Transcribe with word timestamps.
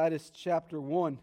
Titus 0.00 0.32
chapter 0.34 0.80
1. 0.80 1.18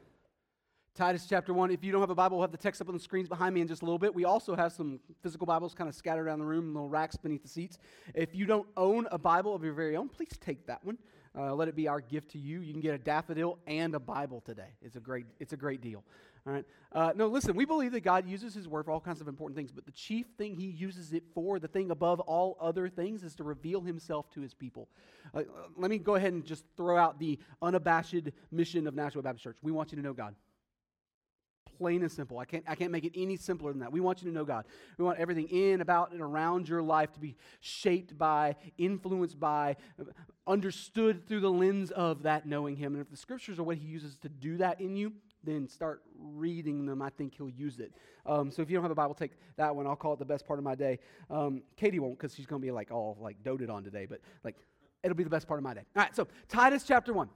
Titus 0.93 1.25
chapter 1.27 1.51
1. 1.51 1.71
If 1.71 1.83
you 1.83 1.91
don't 1.91 2.01
have 2.01 2.11
a 2.11 2.13
Bible, 2.13 2.37
we'll 2.37 2.43
have 2.43 2.51
the 2.51 2.59
text 2.59 2.79
up 2.79 2.87
on 2.87 2.93
the 2.93 2.99
screens 2.99 3.27
behind 3.27 3.55
me 3.55 3.61
in 3.61 3.67
just 3.67 3.81
a 3.81 3.85
little 3.85 3.97
bit. 3.97 4.13
We 4.13 4.23
also 4.23 4.55
have 4.55 4.71
some 4.71 4.99
physical 5.23 5.47
Bibles 5.47 5.73
kind 5.73 5.89
of 5.89 5.95
scattered 5.95 6.27
around 6.27 6.37
the 6.37 6.45
room, 6.45 6.75
little 6.75 6.87
racks 6.87 7.15
beneath 7.15 7.41
the 7.41 7.49
seats. 7.49 7.79
If 8.13 8.35
you 8.35 8.45
don't 8.45 8.67
own 8.77 9.07
a 9.09 9.17
Bible 9.17 9.55
of 9.55 9.63
your 9.63 9.73
very 9.73 9.95
own, 9.97 10.09
please 10.09 10.37
take 10.39 10.67
that 10.67 10.85
one. 10.85 10.99
Uh, 11.35 11.55
let 11.55 11.67
it 11.67 11.75
be 11.75 11.87
our 11.87 12.01
gift 12.01 12.29
to 12.33 12.37
you. 12.37 12.61
You 12.61 12.71
can 12.71 12.79
get 12.79 12.93
a 12.93 12.99
daffodil 12.99 13.57
and 13.65 13.95
a 13.95 13.99
Bible 13.99 14.41
today. 14.41 14.75
It's 14.83 14.95
a 14.95 14.99
great, 14.99 15.25
it's 15.39 15.53
a 15.53 15.57
great 15.57 15.81
deal. 15.81 16.03
All 16.47 16.53
right. 16.53 16.65
Uh, 16.93 17.11
no, 17.13 17.27
listen, 17.27 17.57
we 17.57 17.65
believe 17.65 17.91
that 17.91 18.01
God 18.01 18.25
uses 18.25 18.53
His 18.53 18.69
Word 18.69 18.85
for 18.85 18.91
all 18.91 19.01
kinds 19.01 19.19
of 19.19 19.27
important 19.27 19.57
things, 19.57 19.73
but 19.73 19.85
the 19.85 19.91
chief 19.91 20.27
thing 20.37 20.55
He 20.55 20.67
uses 20.67 21.11
it 21.11 21.23
for, 21.33 21.59
the 21.59 21.67
thing 21.67 21.91
above 21.91 22.21
all 22.21 22.57
other 22.61 22.87
things, 22.87 23.21
is 23.23 23.35
to 23.35 23.43
reveal 23.43 23.81
Himself 23.81 24.31
to 24.31 24.39
His 24.39 24.53
people. 24.53 24.87
Uh, 25.33 25.43
let 25.75 25.91
me 25.91 25.97
go 25.97 26.15
ahead 26.15 26.31
and 26.31 26.45
just 26.45 26.63
throw 26.77 26.97
out 26.97 27.19
the 27.19 27.37
unabashed 27.61 28.29
mission 28.49 28.87
of 28.87 28.95
Nashville 28.95 29.23
Baptist 29.23 29.43
Church. 29.43 29.57
We 29.61 29.73
want 29.73 29.91
you 29.91 29.97
to 29.97 30.01
know 30.01 30.13
God. 30.13 30.35
Plain 31.77 32.01
and 32.01 32.11
simple. 32.11 32.39
I 32.39 32.45
can't, 32.45 32.63
I 32.65 32.75
can't 32.75 32.91
make 32.91 33.03
it 33.03 33.11
any 33.13 33.35
simpler 33.35 33.71
than 33.71 33.81
that. 33.81 33.91
We 33.91 33.99
want 33.99 34.21
you 34.23 34.29
to 34.29 34.33
know 34.33 34.45
God. 34.45 34.65
We 34.97 35.03
want 35.03 35.19
everything 35.19 35.49
in, 35.49 35.81
about, 35.81 36.13
and 36.13 36.21
around 36.21 36.69
your 36.69 36.81
life 36.81 37.11
to 37.11 37.19
be 37.19 37.35
shaped 37.59 38.17
by, 38.17 38.55
influenced 38.77 39.37
by, 39.37 39.75
understood 40.47 41.27
through 41.27 41.41
the 41.41 41.51
lens 41.51 41.91
of 41.91 42.23
that 42.23 42.45
knowing 42.45 42.77
Him. 42.77 42.93
And 42.93 43.01
if 43.01 43.11
the 43.11 43.17
scriptures 43.17 43.59
are 43.59 43.63
what 43.63 43.77
He 43.77 43.85
uses 43.85 44.17
to 44.19 44.29
do 44.29 44.57
that 44.57 44.79
in 44.79 44.95
you, 44.95 45.11
then 45.47 45.67
start 45.67 46.01
reading 46.19 46.85
them. 46.85 47.01
I 47.01 47.09
think 47.09 47.35
he'll 47.35 47.49
use 47.49 47.79
it. 47.79 47.93
Um, 48.25 48.51
so 48.51 48.61
if 48.61 48.69
you 48.69 48.75
don't 48.75 48.83
have 48.83 48.91
a 48.91 48.95
Bible, 48.95 49.13
take 49.13 49.31
that 49.55 49.75
one. 49.75 49.87
I'll 49.87 49.95
call 49.95 50.13
it 50.13 50.19
the 50.19 50.25
best 50.25 50.45
part 50.45 50.59
of 50.59 50.65
my 50.65 50.75
day. 50.75 50.99
Um, 51.29 51.63
Katie 51.75 51.99
won't 51.99 52.17
because 52.17 52.35
she's 52.35 52.45
going 52.45 52.61
to 52.61 52.65
be 52.65 52.71
like 52.71 52.91
all 52.91 53.17
like 53.19 53.41
doted 53.43 53.69
on 53.69 53.83
today, 53.83 54.05
but 54.05 54.19
like 54.43 54.55
it'll 55.03 55.15
be 55.15 55.23
the 55.23 55.29
best 55.29 55.47
part 55.47 55.59
of 55.59 55.63
my 55.63 55.73
day. 55.73 55.83
All 55.95 56.03
right, 56.03 56.15
so 56.15 56.27
Titus 56.47 56.83
chapter 56.83 57.13
1 57.13 57.29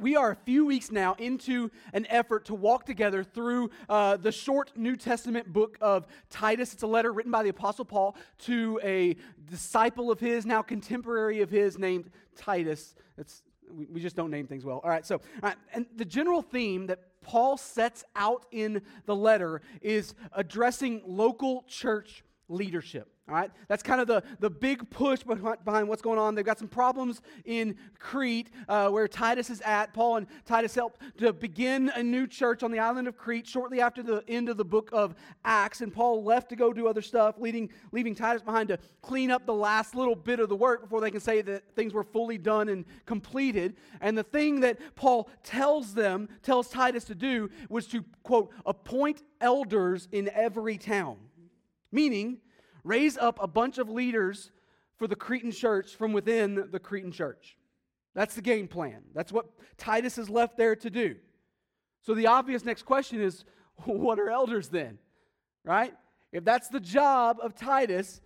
we 0.00 0.16
are 0.16 0.30
a 0.30 0.36
few 0.36 0.64
weeks 0.64 0.90
now 0.90 1.14
into 1.18 1.70
an 1.92 2.06
effort 2.08 2.46
to 2.46 2.54
walk 2.54 2.86
together 2.86 3.22
through 3.22 3.70
uh, 3.88 4.16
the 4.16 4.32
short 4.32 4.72
New 4.76 4.96
Testament 4.96 5.52
book 5.52 5.76
of 5.80 6.06
Titus. 6.30 6.72
It's 6.72 6.82
a 6.82 6.86
letter 6.86 7.12
written 7.12 7.30
by 7.30 7.42
the 7.42 7.50
Apostle 7.50 7.84
Paul 7.84 8.16
to 8.40 8.80
a 8.82 9.16
disciple 9.44 10.10
of 10.10 10.18
his, 10.18 10.46
now 10.46 10.62
contemporary 10.62 11.42
of 11.42 11.50
his, 11.50 11.78
named 11.78 12.10
Titus. 12.34 12.94
It's, 13.18 13.42
we, 13.74 13.86
we 13.86 14.00
just 14.00 14.16
don't 14.16 14.30
name 14.30 14.46
things 14.46 14.64
well. 14.64 14.80
All 14.82 14.90
right, 14.90 15.04
so, 15.04 15.16
all 15.16 15.48
right, 15.50 15.56
and 15.72 15.86
the 15.96 16.04
general 16.04 16.42
theme 16.42 16.86
that 16.86 17.00
Paul 17.22 17.56
sets 17.56 18.04
out 18.16 18.46
in 18.50 18.82
the 19.06 19.14
letter 19.14 19.62
is 19.82 20.14
addressing 20.32 21.02
local 21.06 21.64
church 21.68 22.24
leadership. 22.48 23.08
All 23.30 23.36
right, 23.36 23.50
that's 23.68 23.84
kind 23.84 24.00
of 24.00 24.08
the, 24.08 24.24
the 24.40 24.50
big 24.50 24.90
push 24.90 25.22
behind 25.22 25.88
what's 25.88 26.02
going 26.02 26.18
on. 26.18 26.34
They've 26.34 26.44
got 26.44 26.58
some 26.58 26.66
problems 26.66 27.22
in 27.44 27.76
Crete 28.00 28.50
uh, 28.68 28.88
where 28.88 29.06
Titus 29.06 29.50
is 29.50 29.60
at. 29.60 29.94
Paul 29.94 30.16
and 30.16 30.26
Titus 30.44 30.74
helped 30.74 31.00
to 31.18 31.32
begin 31.32 31.92
a 31.94 32.02
new 32.02 32.26
church 32.26 32.64
on 32.64 32.72
the 32.72 32.80
island 32.80 33.06
of 33.06 33.16
Crete 33.16 33.46
shortly 33.46 33.80
after 33.80 34.02
the 34.02 34.24
end 34.26 34.48
of 34.48 34.56
the 34.56 34.64
book 34.64 34.90
of 34.92 35.14
Acts. 35.44 35.80
And 35.80 35.94
Paul 35.94 36.24
left 36.24 36.48
to 36.48 36.56
go 36.56 36.72
do 36.72 36.88
other 36.88 37.02
stuff, 37.02 37.36
leading, 37.38 37.70
leaving 37.92 38.16
Titus 38.16 38.42
behind 38.42 38.68
to 38.70 38.80
clean 39.00 39.30
up 39.30 39.46
the 39.46 39.54
last 39.54 39.94
little 39.94 40.16
bit 40.16 40.40
of 40.40 40.48
the 40.48 40.56
work 40.56 40.80
before 40.82 41.00
they 41.00 41.12
can 41.12 41.20
say 41.20 41.40
that 41.40 41.62
things 41.76 41.94
were 41.94 42.02
fully 42.02 42.36
done 42.36 42.68
and 42.68 42.84
completed. 43.06 43.76
And 44.00 44.18
the 44.18 44.24
thing 44.24 44.58
that 44.60 44.80
Paul 44.96 45.30
tells 45.44 45.94
them, 45.94 46.28
tells 46.42 46.68
Titus 46.68 47.04
to 47.04 47.14
do, 47.14 47.48
was 47.68 47.86
to, 47.88 48.04
quote, 48.24 48.50
appoint 48.66 49.22
elders 49.40 50.08
in 50.10 50.28
every 50.30 50.76
town. 50.76 51.16
Meaning, 51.92 52.38
raise 52.84 53.16
up 53.16 53.38
a 53.42 53.46
bunch 53.46 53.78
of 53.78 53.88
leaders 53.88 54.50
for 54.96 55.06
the 55.06 55.16
Cretan 55.16 55.50
church 55.50 55.96
from 55.96 56.12
within 56.12 56.68
the 56.70 56.78
Cretan 56.78 57.12
church. 57.12 57.56
That's 58.14 58.34
the 58.34 58.42
game 58.42 58.68
plan. 58.68 59.02
That's 59.14 59.32
what 59.32 59.46
Titus 59.78 60.18
is 60.18 60.28
left 60.28 60.56
there 60.56 60.76
to 60.76 60.90
do. 60.90 61.16
So 62.02 62.14
the 62.14 62.26
obvious 62.26 62.64
next 62.64 62.82
question 62.84 63.20
is 63.20 63.44
what 63.84 64.18
are 64.18 64.30
elders 64.30 64.68
then? 64.68 64.98
Right? 65.64 65.94
If 66.32 66.44
that's 66.44 66.68
the 66.68 66.80
job 66.80 67.38
of 67.42 67.54
Titus, 67.54 68.20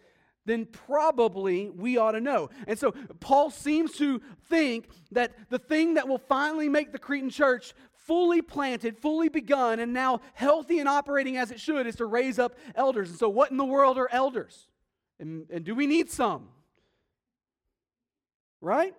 then 0.46 0.66
probably 0.66 1.70
we 1.70 1.96
ought 1.96 2.12
to 2.12 2.20
know. 2.20 2.50
And 2.66 2.78
so 2.78 2.92
Paul 3.20 3.50
seems 3.50 3.92
to 3.92 4.20
think 4.48 4.88
that 5.12 5.32
the 5.48 5.58
thing 5.58 5.94
that 5.94 6.06
will 6.06 6.18
finally 6.18 6.68
make 6.68 6.92
the 6.92 6.98
Cretan 6.98 7.30
church 7.30 7.72
fully 8.04 8.42
planted, 8.42 8.98
fully 8.98 9.28
begun, 9.28 9.80
and 9.80 9.92
now 9.92 10.20
healthy 10.34 10.78
and 10.78 10.88
operating 10.88 11.36
as 11.36 11.50
it 11.50 11.60
should 11.60 11.86
is 11.86 11.96
to 11.96 12.06
raise 12.06 12.38
up 12.38 12.56
elders. 12.74 13.10
And 13.10 13.18
so, 13.18 13.28
what 13.28 13.50
in 13.50 13.56
the 13.56 13.64
world 13.64 13.98
are 13.98 14.08
elders? 14.10 14.68
And, 15.18 15.46
and 15.50 15.64
do 15.64 15.74
we 15.74 15.86
need 15.86 16.10
some? 16.10 16.48
Right? 18.60 18.94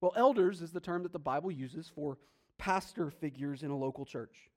Well, 0.00 0.12
elders 0.16 0.60
is 0.60 0.72
the 0.72 0.80
term 0.80 1.02
that 1.04 1.12
the 1.12 1.18
Bible 1.18 1.50
uses 1.50 1.90
for 1.94 2.18
pastor 2.58 3.10
figures 3.10 3.62
in 3.62 3.70
a 3.70 3.76
local 3.76 4.04
church. 4.04 4.50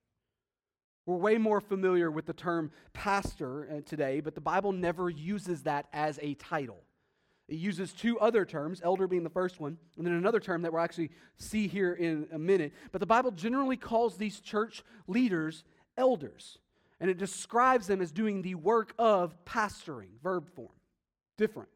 We're 1.06 1.16
way 1.16 1.38
more 1.38 1.62
familiar 1.62 2.12
with 2.12 2.26
the 2.26 2.34
term 2.34 2.72
pastor 2.92 3.70
uh, 3.72 3.82
today, 3.86 4.20
but 4.20 4.36
the 4.36 4.42
Bible 4.42 4.74
never 4.74 5.10
uses 5.10 5.64
that 5.64 5.88
as 5.94 6.20
a 6.22 6.34
title. 6.34 6.84
It 7.48 7.56
uses 7.56 7.94
two 7.94 8.20
other 8.20 8.44
terms, 8.46 8.82
elder 8.84 9.08
being 9.08 9.24
the 9.24 9.30
first 9.30 9.60
one, 9.60 9.78
and 9.98 10.06
then 10.06 10.14
another 10.14 10.40
term 10.40 10.64
that 10.64 10.74
we'll 10.74 10.82
actually 10.82 11.12
see 11.38 11.68
here 11.68 11.94
in 11.94 12.28
a 12.34 12.38
minute. 12.38 12.74
But 12.92 13.00
the 13.00 13.08
Bible 13.08 13.32
generally 13.32 13.78
calls 13.78 14.18
these 14.18 14.40
church 14.42 14.84
leaders 15.08 15.64
elders, 15.98 16.60
and 17.00 17.10
it 17.10 17.18
describes 17.18 17.88
them 17.88 18.02
as 18.02 18.12
doing 18.12 18.42
the 18.42 18.56
work 18.56 18.94
of 19.00 19.34
pastoring, 19.46 20.10
verb 20.22 20.50
form. 20.56 20.76
Different. 21.38 21.70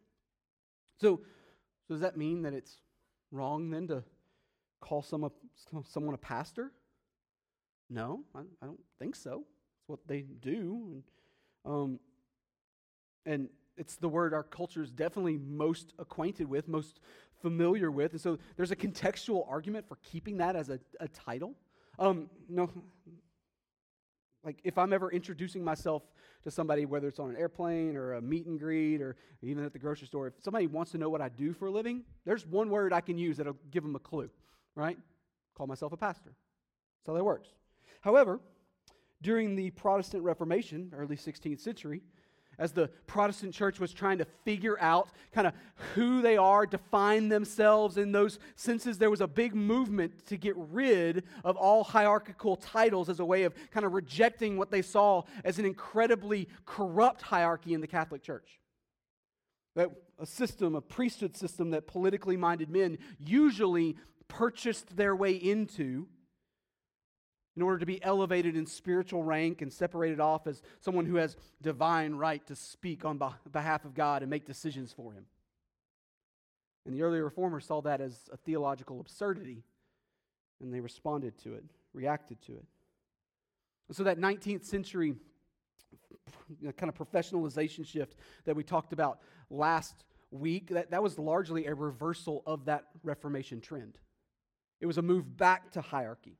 So, 0.99 1.21
so 1.87 1.93
does 1.93 2.01
that 2.01 2.17
mean 2.17 2.41
that 2.41 2.53
it's 2.53 2.77
wrong 3.31 3.69
then 3.69 3.87
to 3.87 4.03
call 4.81 5.01
someone, 5.01 5.31
someone 5.87 6.13
a 6.13 6.17
pastor? 6.17 6.71
No, 7.89 8.21
I, 8.35 8.39
I 8.61 8.65
don't 8.65 8.79
think 8.99 9.15
so. 9.15 9.45
It's 9.79 9.87
what 9.87 9.99
they 10.07 10.21
do. 10.21 10.87
And, 10.91 11.03
um, 11.65 11.99
and 13.25 13.49
it's 13.77 13.95
the 13.95 14.09
word 14.09 14.33
our 14.33 14.43
culture 14.43 14.81
is 14.81 14.91
definitely 14.91 15.37
most 15.37 15.93
acquainted 15.99 16.47
with, 16.47 16.67
most 16.67 16.99
familiar 17.41 17.89
with. 17.89 18.11
And 18.11 18.21
so 18.21 18.37
there's 18.55 18.71
a 18.71 18.75
contextual 18.75 19.49
argument 19.49 19.87
for 19.87 19.97
keeping 20.03 20.37
that 20.37 20.55
as 20.55 20.69
a, 20.69 20.79
a 20.99 21.07
title. 21.07 21.55
Um, 21.97 22.29
no, 22.47 22.69
like 24.43 24.59
if 24.63 24.77
I'm 24.77 24.93
ever 24.93 25.11
introducing 25.11 25.63
myself 25.63 26.03
to 26.43 26.51
somebody, 26.51 26.85
whether 26.85 27.07
it's 27.07 27.19
on 27.19 27.29
an 27.29 27.37
airplane 27.37 27.95
or 27.95 28.13
a 28.13 28.21
meet 28.21 28.45
and 28.47 28.59
greet 28.59 29.01
or 29.01 29.15
even 29.41 29.63
at 29.63 29.73
the 29.73 29.79
grocery 29.79 30.07
store, 30.07 30.27
if 30.27 30.33
somebody 30.39 30.67
wants 30.67 30.91
to 30.91 30.97
know 30.97 31.09
what 31.09 31.21
I 31.21 31.29
do 31.29 31.53
for 31.53 31.67
a 31.67 31.71
living, 31.71 32.03
there's 32.25 32.45
one 32.45 32.69
word 32.69 32.93
I 32.93 33.01
can 33.01 33.17
use 33.17 33.37
that'll 33.37 33.57
give 33.69 33.83
them 33.83 33.95
a 33.95 33.99
clue, 33.99 34.29
right? 34.75 34.97
Call 35.55 35.67
myself 35.67 35.91
a 35.91 35.97
pastor. 35.97 36.31
That's 36.99 37.07
how 37.07 37.13
that 37.13 37.23
works. 37.23 37.49
However, 38.01 38.39
during 39.21 39.55
the 39.55 39.69
Protestant 39.71 40.23
Reformation, 40.23 40.91
early 40.97 41.15
16th 41.15 41.59
century, 41.59 42.01
as 42.57 42.71
the 42.71 42.87
Protestant 43.07 43.53
church 43.53 43.79
was 43.79 43.93
trying 43.93 44.17
to 44.19 44.25
figure 44.45 44.77
out 44.79 45.09
kind 45.33 45.47
of 45.47 45.53
who 45.95 46.21
they 46.21 46.37
are, 46.37 46.65
define 46.65 47.29
themselves 47.29 47.97
in 47.97 48.11
those 48.11 48.39
senses, 48.55 48.97
there 48.97 49.09
was 49.09 49.21
a 49.21 49.27
big 49.27 49.55
movement 49.55 50.25
to 50.27 50.37
get 50.37 50.55
rid 50.57 51.23
of 51.43 51.55
all 51.55 51.83
hierarchical 51.83 52.55
titles 52.55 53.09
as 53.09 53.19
a 53.19 53.25
way 53.25 53.43
of 53.43 53.53
kind 53.71 53.85
of 53.85 53.93
rejecting 53.93 54.57
what 54.57 54.71
they 54.71 54.81
saw 54.81 55.23
as 55.43 55.59
an 55.59 55.65
incredibly 55.65 56.47
corrupt 56.65 57.21
hierarchy 57.21 57.73
in 57.73 57.81
the 57.81 57.87
Catholic 57.87 58.21
Church. 58.21 58.59
That 59.75 59.89
a 60.19 60.25
system, 60.25 60.75
a 60.75 60.81
priesthood 60.81 61.35
system 61.35 61.71
that 61.71 61.87
politically 61.87 62.37
minded 62.37 62.69
men 62.69 62.97
usually 63.17 63.95
purchased 64.27 64.95
their 64.95 65.15
way 65.15 65.33
into 65.33 66.07
in 67.55 67.61
order 67.61 67.77
to 67.79 67.85
be 67.85 68.01
elevated 68.03 68.55
in 68.55 68.65
spiritual 68.65 69.23
rank 69.23 69.61
and 69.61 69.71
separated 69.71 70.19
off 70.19 70.47
as 70.47 70.61
someone 70.79 71.05
who 71.05 71.15
has 71.15 71.35
divine 71.61 72.13
right 72.15 72.45
to 72.47 72.55
speak 72.55 73.03
on 73.03 73.19
behalf 73.51 73.83
of 73.83 73.93
God 73.93 74.21
and 74.21 74.29
make 74.29 74.45
decisions 74.45 74.93
for 74.93 75.11
him. 75.11 75.25
And 76.85 76.95
the 76.95 77.03
early 77.03 77.19
reformers 77.19 77.65
saw 77.65 77.81
that 77.81 78.01
as 78.01 78.29
a 78.31 78.37
theological 78.37 78.99
absurdity, 78.99 79.63
and 80.61 80.73
they 80.73 80.79
responded 80.79 81.37
to 81.39 81.53
it, 81.53 81.63
reacted 81.93 82.41
to 82.43 82.53
it. 82.53 82.65
So 83.91 84.03
that 84.03 84.17
19th 84.17 84.63
century 84.63 85.15
kind 86.77 86.89
of 86.89 86.95
professionalization 86.95 87.85
shift 87.85 88.15
that 88.45 88.55
we 88.55 88.63
talked 88.63 88.93
about 88.93 89.19
last 89.49 90.05
week, 90.31 90.69
that, 90.69 90.91
that 90.91 91.03
was 91.03 91.19
largely 91.19 91.65
a 91.65 91.75
reversal 91.75 92.41
of 92.45 92.65
that 92.65 92.85
Reformation 93.03 93.59
trend. 93.59 93.97
It 94.79 94.85
was 94.85 94.97
a 94.97 95.01
move 95.01 95.37
back 95.37 95.71
to 95.71 95.81
hierarchy. 95.81 96.37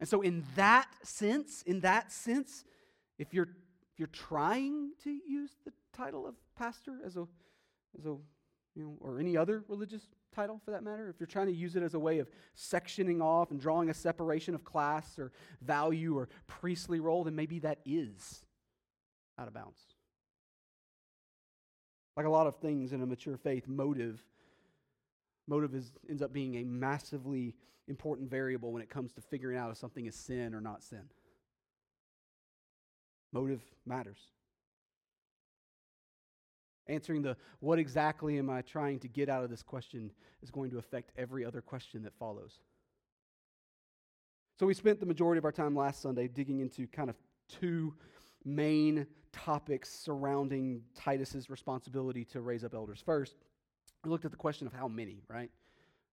And 0.00 0.08
so, 0.08 0.20
in 0.20 0.44
that 0.56 0.88
sense, 1.02 1.62
in 1.62 1.80
that 1.80 2.12
sense, 2.12 2.64
if 3.18 3.32
you're 3.32 3.48
if 3.92 3.98
you're 3.98 4.08
trying 4.08 4.90
to 5.04 5.10
use 5.10 5.50
the 5.64 5.72
title 5.96 6.26
of 6.26 6.34
pastor 6.56 6.98
as 7.04 7.16
a 7.16 7.26
as 7.98 8.04
a 8.06 8.16
you 8.74 8.84
know 8.84 8.96
or 9.00 9.20
any 9.20 9.36
other 9.36 9.64
religious 9.68 10.02
title 10.34 10.60
for 10.64 10.72
that 10.72 10.82
matter, 10.82 11.08
if 11.08 11.20
you're 11.20 11.26
trying 11.26 11.46
to 11.46 11.52
use 11.52 11.76
it 11.76 11.82
as 11.82 11.94
a 11.94 11.98
way 11.98 12.18
of 12.18 12.28
sectioning 12.56 13.22
off 13.22 13.50
and 13.50 13.60
drawing 13.60 13.88
a 13.88 13.94
separation 13.94 14.54
of 14.54 14.64
class 14.64 15.18
or 15.18 15.32
value 15.62 16.18
or 16.18 16.28
priestly 16.46 16.98
role, 16.98 17.24
then 17.24 17.36
maybe 17.36 17.60
that 17.60 17.78
is 17.84 18.44
out 19.38 19.46
of 19.46 19.54
bounds. 19.54 19.80
Like 22.16 22.26
a 22.26 22.30
lot 22.30 22.46
of 22.46 22.56
things 22.56 22.92
in 22.92 23.00
a 23.00 23.06
mature 23.06 23.36
faith, 23.36 23.68
motive 23.68 24.24
Motive 25.46 25.74
is, 25.74 25.92
ends 26.08 26.22
up 26.22 26.32
being 26.32 26.56
a 26.56 26.64
massively 26.64 27.54
important 27.88 28.30
variable 28.30 28.72
when 28.72 28.82
it 28.82 28.90
comes 28.90 29.12
to 29.12 29.20
figuring 29.20 29.58
out 29.58 29.70
if 29.70 29.76
something 29.76 30.06
is 30.06 30.14
sin 30.14 30.54
or 30.54 30.60
not 30.60 30.82
sin. 30.82 31.02
Motive 33.32 33.62
matters. 33.84 34.18
Answering 36.86 37.22
the 37.22 37.36
what 37.60 37.78
exactly 37.78 38.38
am 38.38 38.50
I 38.50 38.62
trying 38.62 38.98
to 39.00 39.08
get 39.08 39.28
out 39.28 39.42
of 39.42 39.50
this 39.50 39.62
question 39.62 40.10
is 40.42 40.50
going 40.50 40.70
to 40.70 40.78
affect 40.78 41.12
every 41.16 41.44
other 41.44 41.62
question 41.62 42.02
that 42.02 42.14
follows. 42.18 42.58
So, 44.58 44.66
we 44.66 44.74
spent 44.74 45.00
the 45.00 45.06
majority 45.06 45.38
of 45.38 45.44
our 45.44 45.52
time 45.52 45.74
last 45.74 46.00
Sunday 46.02 46.28
digging 46.28 46.60
into 46.60 46.86
kind 46.86 47.10
of 47.10 47.16
two 47.48 47.94
main 48.44 49.06
topics 49.32 49.90
surrounding 49.90 50.82
Titus's 50.94 51.50
responsibility 51.50 52.24
to 52.26 52.40
raise 52.40 52.62
up 52.64 52.74
elders. 52.74 53.02
First, 53.04 53.34
we 54.04 54.10
looked 54.10 54.24
at 54.24 54.30
the 54.30 54.36
question 54.36 54.66
of 54.66 54.72
how 54.72 54.86
many, 54.86 55.22
right? 55.28 55.50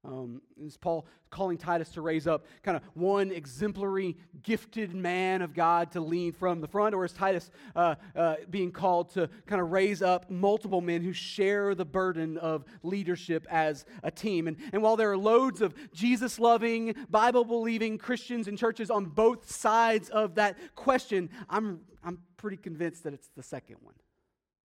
Um, 0.03 0.41
is 0.59 0.77
Paul 0.77 1.05
calling 1.29 1.59
Titus 1.59 1.89
to 1.89 2.01
raise 2.01 2.25
up 2.25 2.45
kind 2.63 2.75
of 2.75 2.81
one 2.95 3.31
exemplary, 3.31 4.17
gifted 4.41 4.95
man 4.95 5.43
of 5.43 5.53
God 5.53 5.91
to 5.91 6.01
lead 6.01 6.35
from 6.35 6.59
the 6.59 6.67
front, 6.67 6.95
or 6.95 7.05
is 7.05 7.13
Titus 7.13 7.51
uh, 7.75 7.93
uh, 8.15 8.37
being 8.49 8.71
called 8.71 9.11
to 9.11 9.29
kind 9.45 9.61
of 9.61 9.71
raise 9.71 10.01
up 10.01 10.31
multiple 10.31 10.81
men 10.81 11.03
who 11.03 11.13
share 11.13 11.75
the 11.75 11.85
burden 11.85 12.39
of 12.39 12.65
leadership 12.81 13.45
as 13.47 13.85
a 14.01 14.09
team? 14.09 14.47
And, 14.47 14.57
and 14.73 14.81
while 14.81 14.95
there 14.95 15.11
are 15.11 15.17
loads 15.17 15.61
of 15.61 15.75
Jesus 15.93 16.39
loving, 16.39 16.95
Bible 17.11 17.45
believing 17.45 17.99
Christians 17.99 18.47
and 18.47 18.57
churches 18.57 18.89
on 18.89 19.05
both 19.05 19.51
sides 19.51 20.09
of 20.09 20.33
that 20.35 20.57
question, 20.73 21.29
I'm, 21.47 21.81
I'm 22.03 22.17
pretty 22.37 22.57
convinced 22.57 23.03
that 23.03 23.13
it's 23.13 23.29
the 23.37 23.43
second 23.43 23.75
one. 23.81 23.95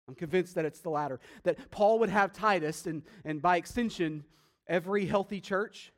I'm 0.08 0.14
convinced 0.14 0.54
that 0.54 0.64
it's 0.64 0.80
the 0.80 0.88
latter. 0.88 1.20
That 1.42 1.70
Paul 1.70 1.98
would 1.98 2.08
have 2.08 2.32
Titus, 2.32 2.86
and, 2.86 3.02
and 3.26 3.42
by 3.42 3.58
extension, 3.58 4.24
every 4.68 5.06
healthy 5.06 5.40
church, 5.40 5.92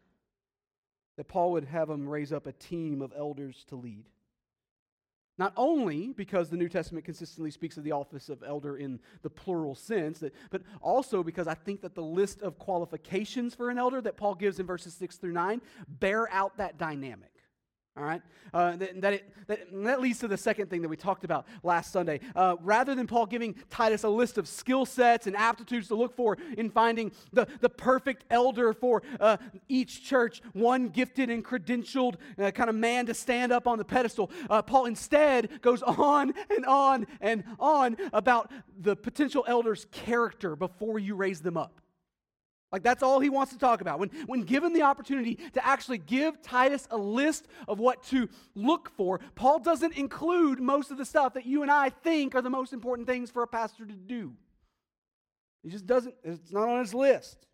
that 1.17 1.29
Paul 1.29 1.53
would 1.53 1.65
have 1.65 1.89
them 1.89 2.09
raise 2.09 2.33
up 2.33 2.47
a 2.47 2.53
team 2.53 3.03
of 3.03 3.13
elders 3.17 3.65
to 3.69 3.77
lead. 3.77 4.07
Not 5.39 5.55
only 5.57 6.13
because 6.13 6.51
the 6.51 6.57
New 6.59 6.69
Testament 6.69 7.07
consistently 7.07 7.51
speaks 7.51 7.79
of 7.79 7.85
the 7.85 7.93
office 7.93 8.29
of 8.29 8.43
elder 8.43 8.77
in 8.77 9.01
the 9.23 9.31
plural 9.31 9.75
sense, 9.75 10.23
but 10.51 10.63
also 10.83 11.23
because 11.23 11.49
I 11.49 11.55
think 11.55 11.81
that 11.81 11.95
the 11.95 12.03
list 12.03 12.43
of 12.43 12.59
qualifications 12.59 13.55
for 13.55 13.71
an 13.71 13.79
elder 13.79 14.03
that 14.03 14.19
Paul 14.19 14.35
gives 14.35 14.61
in 14.61 14.67
verses 14.67 14.93
6 14.95 15.17
through 15.17 15.33
9 15.33 15.63
bear 15.89 16.31
out 16.31 16.59
that 16.59 16.77
dynamic. 16.77 17.33
All 17.97 18.05
right? 18.05 18.23
Uh, 18.55 18.77
that, 18.77 19.01
that, 19.01 19.13
it, 19.15 19.33
that, 19.49 19.61
that, 19.73 20.01
leads 20.01 20.21
to 20.21 20.29
the 20.29 20.37
second 20.37 20.71
thing 20.71 20.81
that 20.83 20.89
we 20.89 20.97
talked 20.97 21.25
about 21.25 21.47
last 21.65 21.93
Sunday. 21.93 22.21
Uh, 22.37 22.57
rather 22.61 22.95
than 22.95 23.07
Paul 23.07 23.27
giving 23.27 23.55
Titus 23.69 24.05
a 24.05 24.09
list 24.09 24.39
of 24.39 24.47
skill 24.47 24.87
sets 24.87 25.27
and 25.27 25.37
aptitudes 25.37 25.89
to 25.89 25.97
look 25.97 26.15
for 26.15 26.39
in 26.57 26.71
finding 26.71 27.11
the, 27.33 27.49
the 27.61 27.69
perfect 27.69 28.25
elder 28.31 28.73
for 28.73 29.03
uh, 29.19 29.37
each 29.69 30.05
church, 30.05 30.41
one 30.53 30.89
gifted 30.89 31.31
and 31.31 31.45
credentialed 31.45 32.15
uh, 32.39 32.51
kind 32.53 32.71
of 32.71 32.77
man 32.77 33.07
to 33.07 33.15
stand 33.15 33.51
up 33.51 33.67
on 33.67 33.77
the 33.77 33.85
pedestal, 33.85 34.31
uh, 34.49 34.63
Paul 34.63 34.87
instead 34.87 35.61
goes 35.61 35.83
on 35.83 36.33
and 36.49 36.65
on 36.67 37.07
and 37.21 37.43
on 37.59 37.97
about 38.13 38.53
the 38.79 38.95
potential 38.95 39.45
elder's 39.49 39.87
character 39.91 40.55
before 40.55 41.01
you 41.01 41.17
raise 41.17 41.41
them 41.41 41.57
up. 41.57 41.81
Like, 42.73 42.85
that's 42.85 43.03
all 43.03 43.19
he 43.19 43.31
wants 43.31 43.53
to 43.53 43.59
talk 43.59 43.81
about. 43.81 43.99
When, 43.99 44.11
when 44.27 44.43
given 44.43 44.73
the 44.73 44.83
opportunity 44.83 45.37
to 45.55 45.67
actually 45.67 45.99
give 45.99 46.41
Titus 46.41 46.87
a 46.91 46.97
list 46.97 47.49
of 47.67 47.81
what 47.81 48.05
to 48.05 48.29
look 48.55 48.91
for, 48.97 49.21
Paul 49.35 49.59
doesn't 49.59 49.95
include 49.95 50.61
most 50.61 50.93
of 50.93 50.99
the 50.99 51.05
stuff 51.05 51.35
that 51.35 51.47
you 51.47 51.63
and 51.63 51.71
I 51.71 51.91
think 51.91 52.35
are 52.35 52.43
the 52.43 52.51
most 52.51 52.73
important 52.73 53.09
things 53.09 53.31
for 53.31 53.43
a 53.43 53.49
pastor 53.49 53.85
to 53.85 53.93
do. 53.93 54.35
He 55.65 55.69
just 55.69 55.87
doesn't, 55.87 56.15
it's 56.23 56.53
not 56.53 56.69
on 56.69 56.79
his 56.79 56.95
list. 56.95 57.47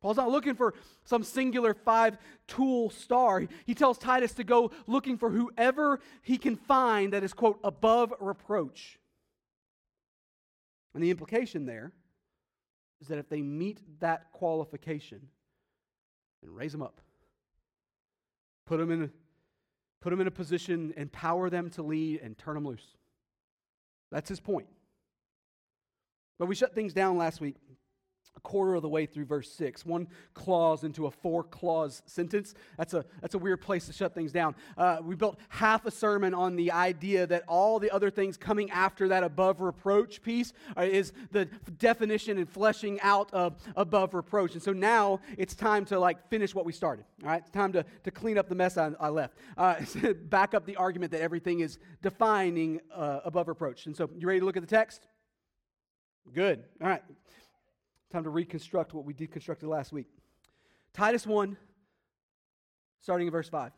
Paul's 0.00 0.16
not 0.16 0.30
looking 0.30 0.54
for 0.54 0.72
some 1.04 1.22
singular 1.22 1.74
five 1.74 2.16
tool 2.48 2.88
star. 2.88 3.46
He 3.66 3.74
tells 3.74 3.98
Titus 3.98 4.32
to 4.34 4.44
go 4.44 4.70
looking 4.86 5.18
for 5.18 5.28
whoever 5.28 6.00
he 6.22 6.38
can 6.38 6.56
find 6.56 7.12
that 7.12 7.22
is, 7.22 7.34
quote, 7.34 7.60
above 7.62 8.14
reproach. 8.18 8.98
And 10.94 11.04
the 11.04 11.10
implication 11.10 11.66
there 11.66 11.92
is 13.00 13.08
that 13.08 13.18
if 13.18 13.28
they 13.28 13.42
meet 13.42 13.80
that 14.00 14.32
qualification, 14.32 15.20
then 16.42 16.52
raise 16.52 16.72
them 16.72 16.82
up. 16.82 17.00
Put 18.66 18.78
them 18.78 18.90
in 18.90 19.10
put 20.00 20.10
them 20.10 20.20
in 20.20 20.26
a 20.26 20.30
position, 20.30 20.94
empower 20.96 21.50
them 21.50 21.68
to 21.70 21.82
lead, 21.82 22.20
and 22.22 22.36
turn 22.38 22.54
them 22.54 22.66
loose. 22.66 22.96
That's 24.10 24.28
his 24.28 24.40
point. 24.40 24.66
But 26.38 26.46
we 26.46 26.54
shut 26.54 26.74
things 26.74 26.94
down 26.94 27.18
last 27.18 27.40
week 27.40 27.56
a 28.40 28.48
quarter 28.48 28.74
of 28.74 28.82
the 28.82 28.88
way 28.88 29.06
through 29.06 29.24
verse 29.24 29.50
6 29.52 29.84
one 29.84 30.08
clause 30.34 30.84
into 30.84 31.06
a 31.06 31.10
four 31.10 31.42
clause 31.42 32.02
sentence. 32.06 32.54
That's 32.76 32.94
a 32.94 33.04
that's 33.20 33.34
a 33.34 33.38
weird 33.38 33.60
place 33.60 33.86
to 33.86 33.92
shut 33.92 34.14
things 34.14 34.32
down. 34.32 34.54
Uh, 34.76 34.98
we 35.02 35.14
built 35.14 35.38
half 35.48 35.86
a 35.86 35.90
sermon 35.90 36.34
on 36.34 36.56
the 36.56 36.72
idea 36.72 37.26
that 37.26 37.44
all 37.46 37.78
the 37.78 37.90
other 37.90 38.10
things 38.10 38.36
coming 38.36 38.70
after 38.70 39.08
that 39.08 39.22
above 39.22 39.60
reproach 39.60 40.22
piece 40.22 40.52
uh, 40.76 40.82
is 40.82 41.12
the 41.32 41.46
definition 41.78 42.38
and 42.38 42.48
fleshing 42.48 43.00
out 43.02 43.32
of 43.32 43.56
above 43.76 44.14
reproach. 44.14 44.54
And 44.54 44.62
so 44.62 44.72
now 44.72 45.20
it's 45.36 45.54
time 45.54 45.84
to 45.86 45.98
like 45.98 46.28
finish 46.28 46.54
what 46.54 46.64
we 46.64 46.72
started 46.72 47.04
all 47.22 47.30
right? 47.30 47.42
It's 47.42 47.50
time 47.50 47.72
to, 47.72 47.84
to 48.04 48.10
clean 48.10 48.38
up 48.38 48.48
the 48.48 48.54
mess 48.54 48.78
i, 48.78 48.90
I 48.98 49.08
left. 49.08 49.36
Uh, 49.56 49.76
back 50.24 50.54
up 50.54 50.64
the 50.64 50.76
argument 50.76 51.12
that 51.12 51.20
everything 51.20 51.60
is 51.60 51.78
defining 52.02 52.80
uh, 52.94 53.20
above 53.24 53.48
reproach. 53.48 53.86
And 53.86 53.96
so 53.96 54.08
you 54.16 54.26
ready 54.26 54.40
to 54.40 54.46
look 54.46 54.56
at 54.56 54.62
the 54.62 54.68
text? 54.68 55.06
Good. 56.32 56.64
All 56.80 56.88
right 56.88 57.02
Time 58.12 58.24
to 58.24 58.30
reconstruct 58.30 58.92
what 58.92 59.04
we 59.04 59.14
deconstructed 59.14 59.68
last 59.68 59.92
week. 59.92 60.08
Titus 60.92 61.26
1, 61.26 61.56
starting 63.00 63.28
in 63.28 63.32
verse 63.32 63.48
5. 63.48 63.72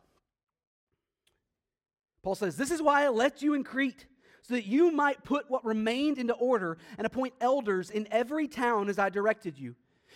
Paul 2.23 2.35
says, 2.35 2.57
This 2.57 2.71
is 2.71 2.81
why 2.81 3.05
I 3.05 3.09
left 3.09 3.43
you 3.43 3.53
in 3.53 3.63
Crete, 3.63 4.07
so 4.43 4.55
that 4.55 4.67
you 4.67 4.91
might 4.91 5.23
put 5.23 5.51
what 5.51 5.65
remained 5.65 6.19
into 6.19 6.33
order 6.35 6.79
and 6.97 7.07
appoint 7.07 7.35
elders 7.41 7.91
in 7.91 8.09
every 8.11 8.49
town 8.49 8.89
as 8.89 8.99
I 8.99 9.11
directed 9.11 9.59
you. 9.59 9.75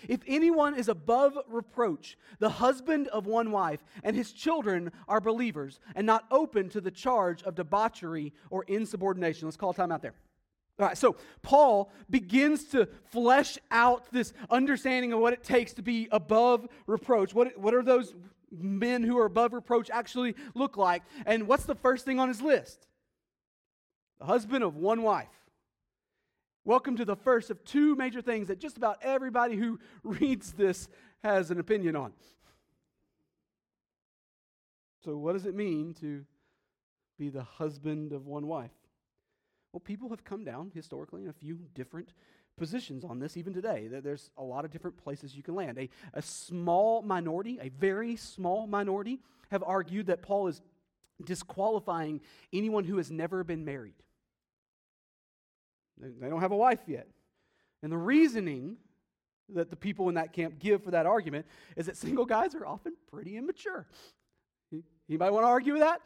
If 0.09 0.21
anyone 0.27 0.75
is 0.75 0.89
above 0.89 1.39
reproach, 1.49 2.17
the 2.39 2.49
husband 2.49 3.09
of 3.09 3.27
one 3.27 3.51
wife, 3.51 3.85
and 4.03 4.17
his 4.17 4.33
children 4.33 4.93
are 5.09 5.21
believers, 5.21 5.81
and 5.95 6.07
not 6.07 6.27
open 6.31 6.69
to 6.71 6.81
the 6.81 6.91
charge 6.91 7.43
of 7.43 7.55
debauchery 7.55 8.33
or 8.51 8.65
insubordination. 8.65 9.47
Let's 9.47 9.57
call 9.57 9.73
time 9.73 9.93
out 9.93 10.03
there. 10.03 10.15
All 10.79 10.87
right, 10.87 10.99
so 10.99 11.17
Paul 11.41 11.91
begins 12.11 12.65
to 12.67 12.87
flesh 13.11 13.59
out 13.71 14.13
this 14.13 14.35
understanding 14.51 15.15
of 15.15 15.21
what 15.21 15.33
it 15.33 15.43
takes 15.43 15.73
to 15.75 15.83
be 15.83 16.07
above 16.13 16.69
reproach. 16.87 17.33
What, 17.33 17.57
what 17.57 17.73
are 17.73 17.83
those 17.83 18.15
men 18.51 19.03
who 19.03 19.17
are 19.19 19.25
above 19.25 19.55
reproach 19.55 19.89
actually 19.91 20.35
look 20.55 20.77
like? 20.77 21.03
And 21.25 21.49
what's 21.49 21.65
the 21.65 21.75
first 21.75 22.05
thing 22.05 22.21
on 22.21 22.29
his 22.29 22.43
list? 22.43 22.87
The 24.19 24.27
husband 24.27 24.63
of 24.63 24.77
one 24.77 25.03
wife. 25.03 25.29
Welcome 26.67 26.97
to 26.97 27.07
the 27.07 27.17
first 27.17 27.51
of 27.51 27.65
two 27.65 27.95
major 27.95 28.21
things 28.21 28.49
that 28.49 28.59
just 28.59 28.77
about 28.77 28.99
everybody 29.01 29.57
who 29.57 29.79
reads 30.03 30.53
this 30.53 30.89
has 31.23 31.51
an 31.51 31.59
opinion 31.59 31.97
on. 31.97 32.13
So, 35.05 35.17
what 35.17 35.35
does 35.35 35.47
it 35.47 35.55
mean 35.55 35.95
to 36.01 36.25
be 37.19 37.31
the 37.31 37.45
husband 37.45 38.13
of 38.13 38.27
one 38.27 38.47
wife? 38.47 38.73
Well, 39.77 39.83
people 39.83 40.09
have 40.09 40.25
come 40.25 40.43
down 40.43 40.71
historically 40.75 41.21
in 41.21 41.29
a 41.29 41.35
few 41.35 41.59
different 41.75 42.15
positions 42.57 43.05
on 43.05 43.19
this 43.19 43.37
even 43.37 43.53
today. 43.53 43.91
There's 43.91 44.31
a 44.39 44.43
lot 44.43 44.65
of 44.65 44.71
different 44.71 44.97
places 44.97 45.37
you 45.37 45.43
can 45.43 45.55
land. 45.55 45.77
A, 45.77 45.91
a 46.15 46.23
small 46.23 47.03
minority, 47.03 47.59
a 47.61 47.69
very 47.69 48.17
small 48.17 48.67
minority, 48.67 49.21
have 49.51 49.63
argued 49.63 50.07
that 50.07 50.23
Paul 50.23 50.47
is 50.47 50.63
disqualifying 51.23 52.23
anyone 52.55 52.85
who 52.85 52.97
has 52.97 53.11
never 53.11 53.45
been 53.45 53.67
married. 53.67 53.93
They 55.99 56.31
don't 56.31 56.41
have 56.41 56.53
a 56.53 56.57
wife 56.57 56.81
yet. 56.87 57.09
And 57.83 57.93
the 57.93 57.99
reasoning 57.99 58.79
that 59.51 59.69
the 59.69 59.77
people 59.77 60.09
in 60.09 60.15
that 60.15 60.33
camp 60.33 60.59
give 60.59 60.85
for 60.85 60.93
that 60.93 61.05
argument 61.05 61.45
is 61.77 61.85
that 61.85 61.99
single 61.99 62.25
guys 62.25 62.55
are 62.55 62.65
often 62.65 62.95
pretty 63.13 63.37
immature. 63.37 63.87
Anybody 65.07 65.31
want 65.31 65.45
to 65.45 65.49
argue 65.49 65.75
with 65.75 65.83
that? 65.83 66.01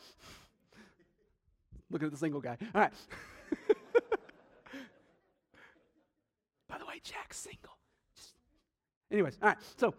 Looking 1.93 2.07
at 2.07 2.13
the 2.13 2.19
single 2.19 2.41
guy. 2.41 2.59
All 2.75 2.81
right. 2.81 2.93
By 6.69 6.79
the 6.79 6.87
way, 6.87 7.01
Jack's 7.03 7.39
single. 7.39 7.77
Just, 8.15 8.35
anyways, 9.11 9.39
all 9.43 9.49
right. 9.49 9.59
So, 9.77 9.95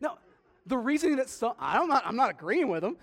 now 0.00 0.18
the 0.66 0.78
reason 0.78 1.16
that 1.16 1.28
some 1.28 1.54
I'm 1.58 1.88
not 1.88 2.06
I'm 2.06 2.16
not 2.16 2.30
agreeing 2.30 2.68
with 2.68 2.82
them. 2.82 2.96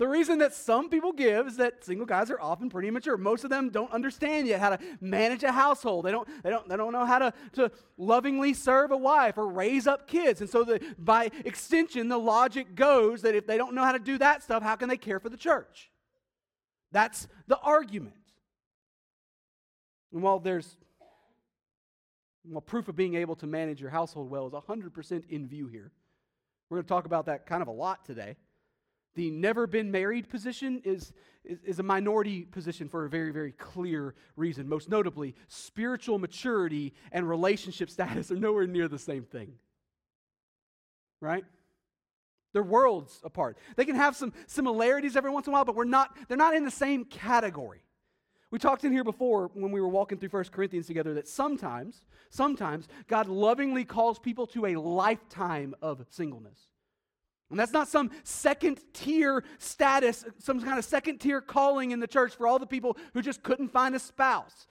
The 0.00 0.08
reason 0.08 0.38
that 0.38 0.54
some 0.54 0.88
people 0.88 1.12
give 1.12 1.46
is 1.46 1.58
that 1.58 1.84
single 1.84 2.06
guys 2.06 2.30
are 2.30 2.40
often 2.40 2.70
pretty 2.70 2.88
immature. 2.88 3.18
Most 3.18 3.44
of 3.44 3.50
them 3.50 3.68
don't 3.68 3.92
understand 3.92 4.48
yet 4.48 4.58
how 4.58 4.70
to 4.70 4.78
manage 5.02 5.42
a 5.42 5.52
household. 5.52 6.06
They 6.06 6.10
don't, 6.10 6.26
they 6.42 6.48
don't, 6.48 6.66
they 6.66 6.76
don't 6.78 6.92
know 6.92 7.04
how 7.04 7.18
to, 7.18 7.34
to 7.52 7.70
lovingly 7.98 8.54
serve 8.54 8.92
a 8.92 8.96
wife 8.96 9.36
or 9.36 9.46
raise 9.46 9.86
up 9.86 10.08
kids. 10.08 10.40
And 10.40 10.48
so, 10.48 10.64
the, 10.64 10.80
by 10.98 11.30
extension, 11.44 12.08
the 12.08 12.18
logic 12.18 12.74
goes 12.74 13.20
that 13.20 13.34
if 13.34 13.46
they 13.46 13.58
don't 13.58 13.74
know 13.74 13.84
how 13.84 13.92
to 13.92 13.98
do 13.98 14.16
that 14.16 14.42
stuff, 14.42 14.62
how 14.62 14.74
can 14.74 14.88
they 14.88 14.96
care 14.96 15.20
for 15.20 15.28
the 15.28 15.36
church? 15.36 15.90
That's 16.92 17.28
the 17.46 17.58
argument. 17.58 18.16
And 20.12 20.22
while 20.22 20.38
there's 20.38 20.76
Well, 22.44 22.60
proof 22.60 22.88
of 22.88 22.96
being 22.96 23.14
able 23.14 23.36
to 23.36 23.46
manage 23.46 23.80
your 23.80 23.90
household 23.90 24.30
well 24.30 24.46
is 24.46 24.52
100% 24.52 25.28
in 25.28 25.46
view 25.46 25.66
here. 25.66 25.92
We're 26.68 26.76
going 26.76 26.84
to 26.84 26.88
talk 26.88 27.04
about 27.04 27.26
that 27.26 27.46
kind 27.46 27.62
of 27.62 27.68
a 27.68 27.72
lot 27.72 28.04
today. 28.04 28.36
The 29.16 29.30
never 29.30 29.66
been 29.66 29.90
married 29.90 30.30
position 30.30 30.80
is, 30.84 31.12
is, 31.44 31.58
is, 31.64 31.78
a 31.80 31.82
minority 31.82 32.42
position 32.42 32.88
for 32.88 33.04
a 33.04 33.10
very, 33.10 33.32
very 33.32 33.50
clear 33.50 34.14
reason. 34.36 34.68
Most 34.68 34.88
notably, 34.88 35.34
spiritual 35.48 36.18
maturity 36.18 36.94
and 37.10 37.28
relationship 37.28 37.90
status 37.96 38.30
are 38.30 38.36
nowhere 38.36 38.68
near 38.68 38.86
the 38.86 39.00
same 39.00 39.24
thing. 39.24 39.54
Right? 41.20 41.44
They're 42.52 42.62
worlds 42.62 43.20
apart. 43.24 43.58
They 43.76 43.84
can 43.84 43.96
have 43.96 44.16
some 44.16 44.32
similarities 44.46 45.16
every 45.16 45.30
once 45.30 45.46
in 45.46 45.52
a 45.52 45.54
while, 45.54 45.64
but 45.64 45.74
we're 45.74 45.84
not, 45.84 46.16
they're 46.28 46.36
not 46.36 46.54
in 46.54 46.64
the 46.64 46.70
same 46.70 47.04
category. 47.04 47.82
We 48.50 48.58
talked 48.58 48.84
in 48.84 48.92
here 48.92 49.04
before 49.04 49.50
when 49.54 49.70
we 49.70 49.80
were 49.80 49.88
walking 49.88 50.18
through 50.18 50.30
1 50.30 50.44
Corinthians 50.44 50.86
together 50.86 51.14
that 51.14 51.28
sometimes, 51.28 52.02
sometimes 52.30 52.88
God 53.06 53.28
lovingly 53.28 53.84
calls 53.84 54.18
people 54.18 54.46
to 54.48 54.66
a 54.66 54.76
lifetime 54.76 55.74
of 55.80 56.04
singleness. 56.10 56.58
And 57.50 57.58
that's 57.58 57.72
not 57.72 57.88
some 57.88 58.10
second 58.22 58.80
tier 58.92 59.44
status, 59.58 60.24
some 60.38 60.60
kind 60.60 60.78
of 60.78 60.84
second 60.84 61.18
tier 61.18 61.40
calling 61.40 61.90
in 61.90 62.00
the 62.00 62.06
church 62.06 62.36
for 62.36 62.46
all 62.46 62.58
the 62.58 62.66
people 62.66 62.96
who 63.12 63.22
just 63.22 63.42
couldn't 63.42 63.68
find 63.68 63.94
a 63.94 63.98
spouse. 63.98 64.66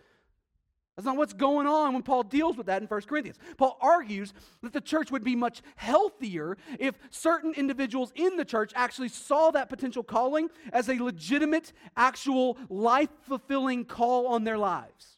That's 0.99 1.05
not 1.05 1.15
what's 1.15 1.31
going 1.31 1.65
on 1.65 1.93
when 1.93 2.03
Paul 2.03 2.23
deals 2.23 2.57
with 2.57 2.65
that 2.65 2.81
in 2.81 2.87
1 2.89 3.01
Corinthians. 3.03 3.37
Paul 3.55 3.77
argues 3.79 4.33
that 4.61 4.73
the 4.73 4.81
church 4.81 5.11
would 5.11 5.23
be 5.23 5.33
much 5.33 5.61
healthier 5.77 6.57
if 6.77 6.99
certain 7.09 7.53
individuals 7.53 8.11
in 8.15 8.35
the 8.35 8.43
church 8.43 8.73
actually 8.75 9.07
saw 9.07 9.49
that 9.51 9.69
potential 9.69 10.03
calling 10.03 10.49
as 10.73 10.89
a 10.89 11.01
legitimate, 11.01 11.71
actual, 11.95 12.57
life 12.67 13.07
fulfilling 13.29 13.85
call 13.85 14.27
on 14.27 14.43
their 14.43 14.57
lives. 14.57 15.15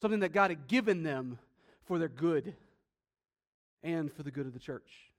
Something 0.00 0.20
that 0.20 0.32
God 0.32 0.52
had 0.52 0.68
given 0.68 1.02
them 1.02 1.40
for 1.84 1.98
their 1.98 2.06
good 2.06 2.54
and 3.82 4.12
for 4.12 4.22
the 4.22 4.30
good 4.30 4.46
of 4.46 4.52
the 4.52 4.60
church. 4.60 5.11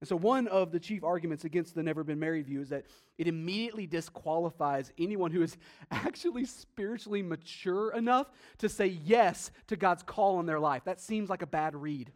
And 0.00 0.06
so, 0.08 0.14
one 0.14 0.46
of 0.46 0.70
the 0.70 0.78
chief 0.78 1.02
arguments 1.02 1.44
against 1.44 1.74
the 1.74 1.82
never 1.82 2.04
been 2.04 2.20
married 2.20 2.46
view 2.46 2.60
is 2.60 2.68
that 2.68 2.84
it 3.16 3.26
immediately 3.26 3.86
disqualifies 3.86 4.92
anyone 4.96 5.32
who 5.32 5.42
is 5.42 5.56
actually 5.90 6.44
spiritually 6.44 7.22
mature 7.22 7.92
enough 7.92 8.30
to 8.58 8.68
say 8.68 8.86
yes 8.86 9.50
to 9.66 9.76
God's 9.76 10.04
call 10.04 10.36
on 10.36 10.46
their 10.46 10.60
life. 10.60 10.84
That 10.84 11.00
seems 11.00 11.28
like 11.28 11.42
a 11.42 11.46
bad 11.46 11.74
read. 11.74 12.12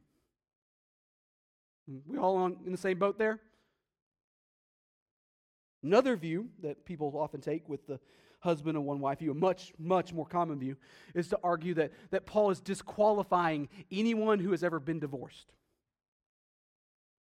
We 2.07 2.19
all 2.19 2.37
on, 2.37 2.59
in 2.65 2.71
the 2.71 2.79
same 2.79 2.99
boat 2.99 3.19
there? 3.19 3.41
Another 5.83 6.17
view 6.17 6.49
that 6.63 6.85
people 6.85 7.13
often 7.19 7.41
take 7.41 7.69
with 7.69 7.85
the 7.89 7.99
husband 8.39 8.77
and 8.77 8.87
one 8.87 9.01
wife 9.01 9.19
view, 9.19 9.33
a 9.33 9.35
much, 9.35 9.73
much 9.79 10.13
more 10.13 10.27
common 10.27 10.61
view, 10.61 10.77
is 11.15 11.29
to 11.29 11.39
argue 11.43 11.75
that, 11.75 11.93
that 12.11 12.27
Paul 12.27 12.51
is 12.51 12.61
disqualifying 12.61 13.69
anyone 13.91 14.39
who 14.39 14.53
has 14.53 14.63
ever 14.63 14.79
been 14.79 15.01
divorced. 15.01 15.53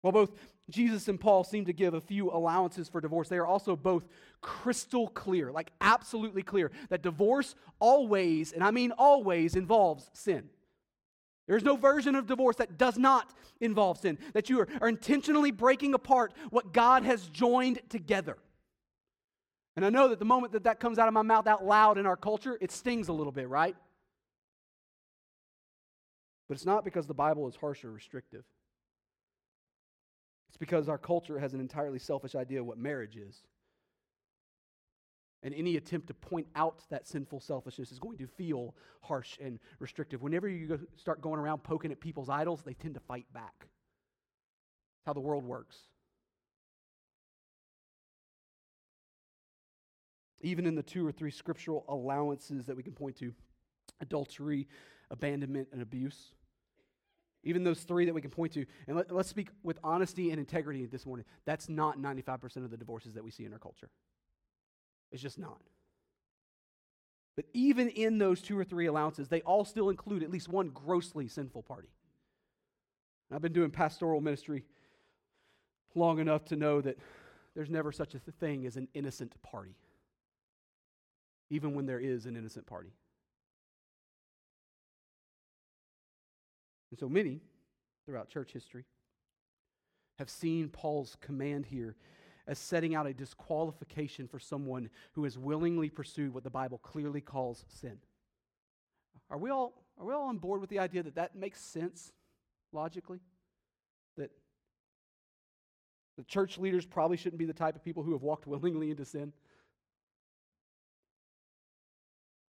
While 0.01 0.13
both 0.13 0.31
Jesus 0.69 1.07
and 1.07 1.19
Paul 1.19 1.43
seem 1.43 1.65
to 1.65 1.73
give 1.73 1.93
a 1.93 2.01
few 2.01 2.29
allowances 2.29 2.89
for 2.89 3.01
divorce, 3.01 3.29
they 3.29 3.37
are 3.37 3.45
also 3.45 3.75
both 3.75 4.07
crystal 4.41 5.07
clear, 5.07 5.51
like 5.51 5.71
absolutely 5.81 6.43
clear, 6.43 6.71
that 6.89 7.01
divorce 7.01 7.55
always, 7.79 8.51
and 8.51 8.63
I 8.63 8.71
mean 8.71 8.91
always, 8.91 9.55
involves 9.55 10.09
sin. 10.13 10.49
There's 11.47 11.63
no 11.63 11.77
version 11.77 12.15
of 12.15 12.27
divorce 12.27 12.57
that 12.57 12.77
does 12.77 12.97
not 12.97 13.33
involve 13.61 13.97
sin, 13.97 14.17
that 14.33 14.49
you 14.49 14.59
are, 14.59 14.67
are 14.81 14.89
intentionally 14.89 15.51
breaking 15.51 15.93
apart 15.93 16.33
what 16.49 16.73
God 16.73 17.03
has 17.03 17.27
joined 17.29 17.79
together. 17.89 18.37
And 19.77 19.85
I 19.85 19.89
know 19.89 20.09
that 20.09 20.19
the 20.19 20.25
moment 20.25 20.53
that 20.53 20.65
that 20.65 20.79
comes 20.79 20.99
out 20.99 21.07
of 21.07 21.13
my 21.13 21.21
mouth 21.21 21.47
out 21.47 21.63
loud 21.63 21.97
in 21.97 22.05
our 22.05 22.17
culture, 22.17 22.57
it 22.59 22.71
stings 22.71 23.07
a 23.07 23.13
little 23.13 23.31
bit, 23.31 23.47
right? 23.47 23.75
But 26.49 26.55
it's 26.55 26.65
not 26.65 26.83
because 26.83 27.07
the 27.07 27.13
Bible 27.13 27.47
is 27.47 27.55
harsh 27.55 27.85
or 27.85 27.91
restrictive. 27.91 28.43
It's 30.57 30.59
because 30.59 30.89
our 30.89 30.97
culture 30.97 31.37
has 31.37 31.53
an 31.53 31.59
entirely 31.59 31.99
selfish 31.99 32.33
idea 32.33 32.61
of 32.61 32.65
what 32.65 32.79
marriage 32.79 33.15
is. 33.15 33.43
And 35.43 35.53
any 35.53 35.77
attempt 35.77 36.07
to 36.07 36.15
point 36.15 36.47
out 36.55 36.81
that 36.89 37.07
sinful 37.07 37.41
selfishness 37.41 37.91
is 37.91 37.99
going 37.99 38.17
to 38.17 38.25
feel 38.25 38.73
harsh 39.01 39.37
and 39.39 39.59
restrictive. 39.77 40.23
Whenever 40.23 40.49
you 40.49 40.79
start 40.95 41.21
going 41.21 41.39
around 41.39 41.61
poking 41.61 41.91
at 41.91 41.99
people's 41.99 42.27
idols, 42.27 42.63
they 42.65 42.73
tend 42.73 42.95
to 42.95 42.99
fight 42.99 43.27
back. 43.35 43.53
That's 43.59 45.05
how 45.05 45.13
the 45.13 45.19
world 45.19 45.43
works. 45.43 45.77
Even 50.41 50.65
in 50.65 50.73
the 50.73 50.81
two 50.81 51.05
or 51.05 51.11
three 51.11 51.29
scriptural 51.29 51.85
allowances 51.87 52.65
that 52.65 52.75
we 52.75 52.81
can 52.81 52.93
point 52.93 53.15
to 53.17 53.31
adultery, 54.01 54.67
abandonment, 55.11 55.67
and 55.71 55.83
abuse 55.83 56.31
even 57.43 57.63
those 57.63 57.81
three 57.81 58.05
that 58.05 58.13
we 58.13 58.21
can 58.21 58.31
point 58.31 58.53
to. 58.53 58.65
And 58.87 58.97
let, 58.97 59.11
us 59.11 59.27
speak 59.27 59.49
with 59.63 59.79
honesty 59.83 60.31
and 60.31 60.39
integrity 60.39 60.85
this 60.85 61.05
morning. 61.05 61.25
That's 61.45 61.69
not 61.69 61.99
95% 61.99 62.57
of 62.57 62.71
the 62.71 62.77
divorces 62.77 63.13
that 63.13 63.23
we 63.23 63.31
see 63.31 63.45
in 63.45 63.53
our 63.53 63.59
culture. 63.59 63.89
It's 65.11 65.21
just 65.21 65.39
not. 65.39 65.61
But 67.35 67.45
even 67.53 67.89
in 67.89 68.17
those 68.17 68.41
two 68.41 68.57
or 68.57 68.63
three 68.63 68.87
allowances, 68.87 69.27
they 69.27 69.41
all 69.41 69.63
still 69.63 69.89
include 69.89 70.23
at 70.23 70.31
least 70.31 70.49
one 70.49 70.69
grossly 70.69 71.27
sinful 71.27 71.63
party. 71.63 71.89
I've 73.31 73.41
been 73.41 73.53
doing 73.53 73.71
pastoral 73.71 74.21
ministry 74.21 74.63
long 75.93 76.19
enough 76.19 76.45
to 76.45 76.55
know 76.55 76.81
that 76.81 76.97
there's 77.55 77.69
never 77.69 77.91
such 77.91 78.15
a 78.15 78.19
thing 78.19 78.65
as 78.65 78.77
an 78.77 78.87
innocent 78.93 79.33
party, 79.41 79.75
even 81.49 81.75
when 81.75 81.85
there 81.85 81.99
is 81.99 82.25
an 82.25 82.35
innocent 82.35 82.65
party. 82.65 82.93
And 86.91 86.99
so 86.99 87.09
many 87.09 87.41
throughout 88.05 88.29
church 88.29 88.53
history 88.53 88.85
have 90.19 90.29
seen 90.29 90.69
Paul's 90.69 91.17
command 91.21 91.65
here 91.65 91.95
as 92.47 92.57
setting 92.57 92.95
out 92.95 93.05
a 93.05 93.13
disqualification 93.13 94.27
for 94.27 94.39
someone 94.39 94.89
who 95.13 95.25
has 95.25 95.37
willingly 95.37 95.89
pursued 95.89 96.33
what 96.33 96.43
the 96.43 96.49
Bible 96.49 96.77
clearly 96.77 97.21
calls 97.21 97.65
sin. 97.67 97.97
Are 99.29 99.37
we 99.37 99.49
all, 99.49 99.73
are 99.99 100.05
we 100.05 100.13
all 100.13 100.27
on 100.29 100.37
board 100.37 100.61
with 100.61 100.69
the 100.69 100.79
idea 100.79 101.03
that 101.03 101.15
that 101.15 101.35
makes 101.35 101.59
sense 101.59 102.13
logically? 102.71 103.19
That 104.15 104.31
the 106.17 106.23
church 106.23 106.57
leaders 106.57 106.85
probably 106.85 107.17
shouldn't 107.17 107.37
be 107.37 107.45
the 107.45 107.53
type 107.53 107.75
of 107.75 107.83
people 107.83 108.03
who 108.03 108.13
have 108.13 108.21
walked 108.21 108.47
willingly 108.47 108.91
into 108.91 109.03
sin? 109.03 109.33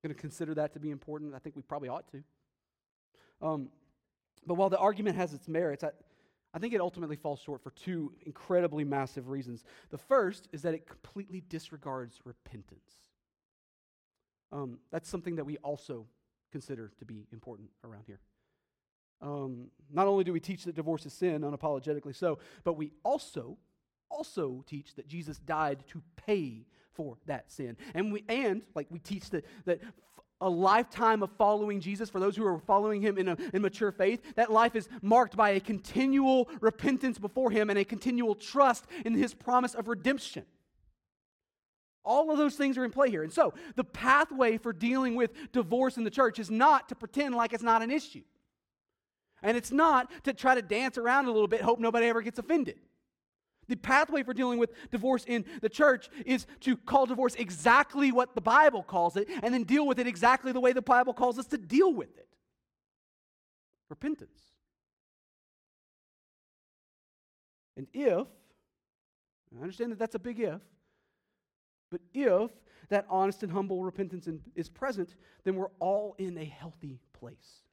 Going 0.03 0.13
to 0.13 0.21
consider 0.21 0.53
that 0.53 0.73
to 0.73 0.79
be 0.79 0.91
important? 0.91 1.33
I 1.33 1.39
think 1.39 1.55
we 1.55 1.63
probably 1.63 1.89
ought 1.89 2.05
to. 2.11 2.23
Um, 3.41 3.69
but 4.47 4.55
while 4.55 4.69
the 4.69 4.77
argument 4.77 5.17
has 5.17 5.33
its 5.33 5.47
merits, 5.47 5.83
I, 5.83 5.89
I 6.53 6.59
think 6.59 6.73
it 6.73 6.81
ultimately 6.81 7.17
falls 7.17 7.39
short 7.39 7.61
for 7.61 7.71
two 7.71 8.13
incredibly 8.25 8.83
massive 8.83 9.29
reasons. 9.29 9.63
The 9.89 9.97
first 9.97 10.47
is 10.51 10.61
that 10.63 10.73
it 10.73 10.87
completely 10.87 11.43
disregards 11.49 12.19
repentance. 12.23 12.95
Um, 14.51 14.79
that's 14.91 15.09
something 15.09 15.35
that 15.35 15.45
we 15.45 15.57
also 15.57 16.07
consider 16.51 16.91
to 16.99 17.05
be 17.05 17.27
important 17.33 17.69
around 17.83 18.03
here. 18.07 18.19
Um, 19.21 19.67
not 19.91 20.07
only 20.07 20.23
do 20.23 20.31
we 20.31 20.39
teach 20.39 20.63
that 20.63 20.75
divorce 20.75 21.05
is 21.05 21.13
sin, 21.13 21.41
unapologetically 21.41 22.15
so, 22.15 22.39
but 22.63 22.73
we 22.73 22.91
also 23.03 23.57
also 24.09 24.63
teach 24.65 24.95
that 24.95 25.07
Jesus 25.07 25.37
died 25.39 25.83
to 25.89 26.01
pay 26.15 26.65
for 26.93 27.17
that 27.25 27.51
sin. 27.51 27.75
And 27.93 28.13
we 28.13 28.23
and 28.29 28.61
like 28.73 28.87
we 28.89 28.99
teach 28.99 29.29
that 29.31 29.45
that 29.65 29.81
a 30.39 30.49
lifetime 30.49 31.23
of 31.23 31.31
following 31.37 31.79
Jesus, 31.79 32.09
for 32.09 32.19
those 32.19 32.35
who 32.35 32.45
are 32.45 32.59
following 32.59 33.01
him 33.01 33.17
in, 33.17 33.27
a, 33.29 33.37
in 33.53 33.61
mature 33.61 33.91
faith, 33.91 34.21
that 34.35 34.51
life 34.51 34.75
is 34.75 34.87
marked 35.01 35.35
by 35.35 35.51
a 35.51 35.59
continual 35.59 36.49
repentance 36.61 37.17
before 37.17 37.49
him 37.49 37.69
and 37.69 37.79
a 37.79 37.85
continual 37.85 38.35
trust 38.35 38.85
in 39.05 39.15
his 39.15 39.33
promise 39.33 39.73
of 39.73 39.87
redemption. 39.87 40.45
All 42.03 42.31
of 42.31 42.37
those 42.37 42.55
things 42.55 42.77
are 42.77 42.85
in 42.85 42.91
play 42.91 43.09
here. 43.09 43.23
And 43.23 43.33
so, 43.33 43.53
the 43.75 43.83
pathway 43.83 44.57
for 44.57 44.71
dealing 44.71 45.15
with 45.15 45.51
divorce 45.51 45.97
in 45.97 46.03
the 46.03 46.09
church 46.09 46.39
is 46.39 46.49
not 46.49 46.89
to 46.89 46.95
pretend 46.95 47.35
like 47.35 47.51
it's 47.51 47.63
not 47.63 47.81
an 47.81 47.91
issue. 47.91 48.23
And 49.43 49.57
it's 49.57 49.71
not 49.71 50.09
to 50.23 50.33
try 50.33 50.55
to 50.55 50.61
dance 50.61 50.97
around 50.97 51.25
a 51.25 51.31
little 51.31 51.47
bit, 51.47 51.61
hope 51.61 51.79
nobody 51.79 52.07
ever 52.07 52.21
gets 52.21 52.39
offended. 52.39 52.77
The 53.67 53.75
pathway 53.75 54.23
for 54.23 54.33
dealing 54.33 54.59
with 54.59 54.71
divorce 54.91 55.25
in 55.25 55.45
the 55.61 55.69
church 55.69 56.09
is 56.25 56.45
to 56.61 56.77
call 56.77 57.05
divorce 57.05 57.35
exactly 57.35 58.11
what 58.11 58.35
the 58.35 58.41
Bible 58.41 58.83
calls 58.83 59.17
it 59.17 59.27
and 59.43 59.53
then 59.53 59.63
deal 59.63 59.85
with 59.85 59.99
it 59.99 60.07
exactly 60.07 60.51
the 60.51 60.59
way 60.59 60.73
the 60.73 60.81
Bible 60.81 61.13
calls 61.13 61.37
us 61.37 61.47
to 61.47 61.57
deal 61.57 61.93
with 61.93 62.15
it 62.17 62.27
repentance. 63.89 64.41
And 67.75 67.87
if, 67.93 68.27
I 69.55 69.61
understand 69.61 69.91
that 69.91 69.99
that's 69.99 70.15
a 70.15 70.19
big 70.19 70.39
if, 70.39 70.61
but 71.91 72.01
if 72.13 72.51
that 72.89 73.05
honest 73.09 73.43
and 73.43 73.51
humble 73.51 73.83
repentance 73.83 74.27
is 74.55 74.69
present, 74.69 75.15
then 75.43 75.55
we're 75.55 75.71
all 75.79 76.15
in 76.17 76.37
a 76.37 76.45
healthy 76.45 76.99
place. 77.13 77.63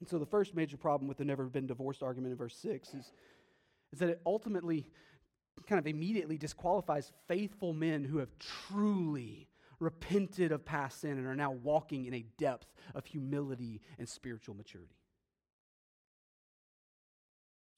And 0.00 0.08
so 0.08 0.18
the 0.18 0.26
first 0.26 0.54
major 0.54 0.76
problem 0.76 1.08
with 1.08 1.18
the 1.18 1.24
never 1.24 1.44
been 1.44 1.66
divorced 1.66 2.02
argument 2.02 2.32
in 2.32 2.38
verse 2.38 2.56
6 2.56 2.94
is, 2.94 3.12
is 3.92 3.98
that 3.98 4.08
it 4.08 4.20
ultimately 4.24 4.88
kind 5.66 5.78
of 5.78 5.86
immediately 5.86 6.38
disqualifies 6.38 7.12
faithful 7.26 7.72
men 7.72 8.04
who 8.04 8.18
have 8.18 8.30
truly 8.38 9.48
repented 9.80 10.52
of 10.52 10.64
past 10.64 11.00
sin 11.00 11.12
and 11.12 11.26
are 11.26 11.36
now 11.36 11.50
walking 11.50 12.06
in 12.06 12.14
a 12.14 12.24
depth 12.36 12.72
of 12.94 13.06
humility 13.06 13.80
and 13.98 14.08
spiritual 14.08 14.54
maturity. 14.54 14.94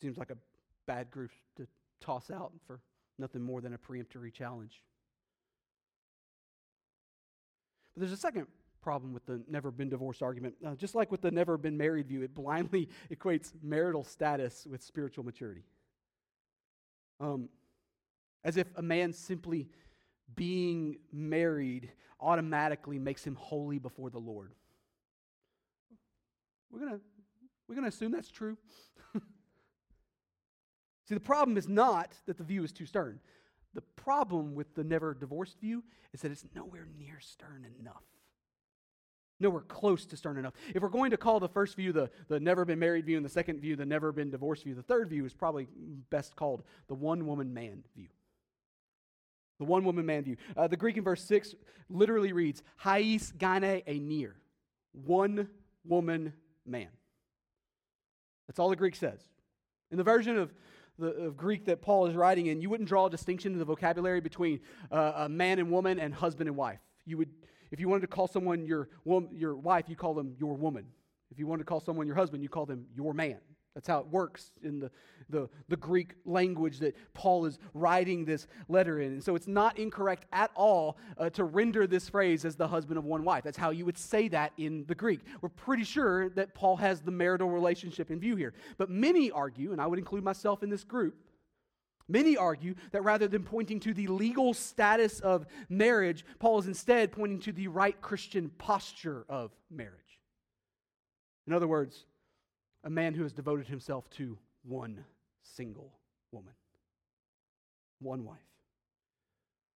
Seems 0.01 0.17
like 0.17 0.31
a 0.31 0.37
bad 0.87 1.11
group 1.11 1.31
to 1.57 1.67
toss 2.01 2.31
out 2.31 2.53
for 2.67 2.81
nothing 3.19 3.43
more 3.43 3.61
than 3.61 3.75
a 3.75 3.79
preemptory 3.79 4.33
challenge. 4.33 4.83
But 7.95 8.01
there's 8.01 8.13
a 8.13 8.17
second 8.17 8.47
problem 8.83 9.13
with 9.13 9.27
the 9.27 9.43
never 9.49 9.71
been 9.71 9.89
divorced 9.89 10.23
argument. 10.23 10.55
Uh, 10.65 10.75
just 10.75 10.95
like 10.95 11.11
with 11.11 11.21
the 11.21 11.31
never 11.31 11.57
been 11.57 11.77
married 11.77 12.09
view, 12.09 12.23
it 12.23 12.35
blindly 12.35 12.89
equates 13.11 13.53
marital 13.63 14.05
status 14.05 14.67
with 14.69 14.83
spiritual 14.83 15.25
maturity. 15.25 15.65
Um, 17.21 17.49
as 18.45 18.57
if 18.57 18.67
a 18.77 18.83
man 18.83 19.13
simply 19.13 19.69
being 20.35 20.97
married 21.13 21.93
automatically 22.21 22.99
makes 22.99 23.25
him 23.25 23.35
holy 23.35 23.79
before 23.79 24.11
the 24.11 24.19
Lord. 24.19 24.53
We're 26.71 26.81
going 26.81 26.93
to 26.93 27.01
we're 27.69 27.75
going 27.77 27.85
to 27.85 27.95
assume 27.95 28.11
that's 28.11 28.31
true. 28.31 28.57
See, 31.09 31.15
the 31.15 31.21
problem 31.21 31.57
is 31.57 31.69
not 31.69 32.13
that 32.27 32.37
the 32.37 32.43
view 32.43 32.65
is 32.65 32.73
too 32.73 32.87
stern. 32.87 33.21
The 33.75 33.83
problem 33.83 34.55
with 34.57 34.75
the 34.75 34.83
never 34.83 35.15
divorced 35.15 35.61
view 35.61 35.85
is 36.13 36.23
that 36.23 36.33
it's 36.33 36.45
nowhere 36.53 36.89
near 36.99 37.21
stern 37.21 37.67
enough. 37.79 38.03
Nowhere 39.41 39.63
close 39.63 40.05
to 40.07 40.17
stern 40.17 40.37
enough. 40.37 40.53
If 40.75 40.83
we're 40.83 40.91
going 40.91 41.11
to 41.13 41.17
call 41.17 41.41
the 41.41 41.49
first 41.49 41.75
view 41.75 41.93
the, 41.93 42.11
the 42.29 42.39
never 42.39 42.67
been 42.67 42.79
married 42.79 43.07
view 43.07 43.17
and 43.17 43.25
the 43.25 43.31
second 43.31 43.61
view 43.61 43.75
the 43.75 43.87
never 43.87 44.13
been 44.13 44.31
divorced 44.31 44.65
view, 44.65 44.75
the 44.75 44.83
third 44.83 45.09
view 45.09 45.25
is 45.25 45.33
probably 45.33 45.67
best 46.11 46.37
called 46.37 46.63
the 46.89 46.95
one 46.95 47.27
woman 47.27 47.55
man 47.55 47.83
view. 47.97 48.09
The 49.59 49.65
one 49.65 49.85
woman 49.85 50.05
man 50.07 50.25
view. 50.25 50.37
Uh, 50.57 50.69
the 50.69 50.77
Greek 50.77 50.97
in 50.97 51.05
verse 51.05 51.25
6 51.25 51.55
literally 51.89 52.33
reads, 52.33 52.63
Hais 52.77 53.33
gane 53.33 53.83
enir. 53.87 54.37
One 54.93 55.49
woman 55.85 56.35
man. 56.67 56.89
That's 58.47 58.59
all 58.59 58.69
the 58.69 58.77
Greek 58.77 58.97
says. 58.97 59.21
In 59.91 59.97
the 59.97 60.05
version 60.05 60.37
of 60.37 60.53
the 60.99 61.09
of 61.09 61.37
Greek 61.37 61.65
that 61.67 61.81
Paul 61.81 62.07
is 62.07 62.15
writing 62.15 62.47
in, 62.47 62.61
you 62.61 62.69
wouldn't 62.69 62.89
draw 62.89 63.07
a 63.07 63.11
distinction 63.11 63.53
in 63.53 63.59
the 63.59 63.65
vocabulary 63.65 64.21
between 64.21 64.61
uh, 64.91 65.13
a 65.17 65.29
man 65.29 65.59
and 65.59 65.71
woman 65.71 65.99
and 65.99 66.13
husband 66.13 66.49
and 66.49 66.57
wife. 66.57 66.81
You 67.07 67.19
would, 67.19 67.31
if 67.71 67.81
you 67.81 67.89
wanted 67.89 68.03
to 68.03 68.07
call 68.07 68.27
someone 68.27 68.65
your, 68.65 68.89
your 69.33 69.57
wife, 69.57 69.85
you 69.89 69.97
call 69.97 70.15
them 70.15 70.35
your 70.39 70.55
woman. 70.55 70.87
If 71.31 71.39
you 71.39 71.47
wanted 71.47 71.63
to 71.63 71.67
call 71.67 71.81
someone 71.81 72.07
your 72.07 72.17
husband, 72.17 72.43
you 72.43 72.49
call 72.49 72.67
them 72.67 72.87
your 72.95 73.15
man. 73.15 73.39
That's 73.75 73.87
how 73.87 74.01
it 74.01 74.09
works 74.09 74.51
in 74.65 74.81
the, 74.81 74.91
the, 75.29 75.49
the, 75.69 75.77
Greek 75.77 76.15
language 76.25 76.81
that 76.81 76.97
Paul 77.15 77.47
is 77.47 77.61
writing 77.73 78.25
this 78.25 78.49
letter 78.69 79.01
in. 79.01 79.13
And 79.13 79.23
so 79.23 79.37
it's 79.37 79.47
not 79.47 79.79
incorrect 79.79 80.27
at 80.33 80.51
all 80.57 80.99
uh, 81.17 81.31
to 81.31 81.45
render 81.45 81.87
this 81.87 82.09
phrase 82.09 82.45
as 82.45 82.57
the 82.57 82.67
husband 82.67 82.99
of 82.99 83.05
one 83.05 83.23
wife. 83.23 83.45
That's 83.45 83.57
how 83.57 83.71
you 83.71 83.85
would 83.85 83.97
say 83.97 84.27
that 84.29 84.53
in 84.57 84.85
the 84.89 84.95
Greek. 84.97 85.21
We're 85.41 85.51
pretty 85.51 85.85
sure 85.85 86.31
that 86.31 86.53
Paul 86.53 86.77
has 86.79 87.01
the 87.01 87.13
marital 87.13 87.49
relationship 87.49 88.11
in 88.11 88.19
view 88.19 88.35
here. 88.35 88.55
But 88.77 88.91
many 88.91 89.31
argue, 89.31 89.71
and 89.71 89.81
I 89.81 89.87
would 89.87 90.01
include 90.01 90.25
myself 90.25 90.65
in 90.65 90.69
this 90.69 90.83
group, 90.83 91.15
Many 92.11 92.37
argue 92.37 92.75
that 92.91 93.05
rather 93.05 93.29
than 93.29 93.45
pointing 93.45 93.79
to 93.81 93.95
the 93.95 94.09
legal 94.09 94.53
status 94.53 95.21
of 95.21 95.47
marriage, 95.69 96.25
Paul 96.41 96.59
is 96.59 96.67
instead 96.67 97.13
pointing 97.13 97.39
to 97.41 97.53
the 97.53 97.69
right 97.69 97.99
Christian 98.01 98.51
posture 98.59 99.25
of 99.29 99.53
marriage. 99.71 99.95
In 101.47 101.53
other 101.53 101.69
words, 101.69 102.05
a 102.83 102.91
man 102.91 103.15
who 103.15 103.23
has 103.23 103.33
devoted 103.33 103.69
himself 103.69 104.11
to 104.11 104.37
one 104.65 105.05
single 105.43 105.93
woman, 106.33 106.55
one 108.01 108.25
wife. 108.25 108.39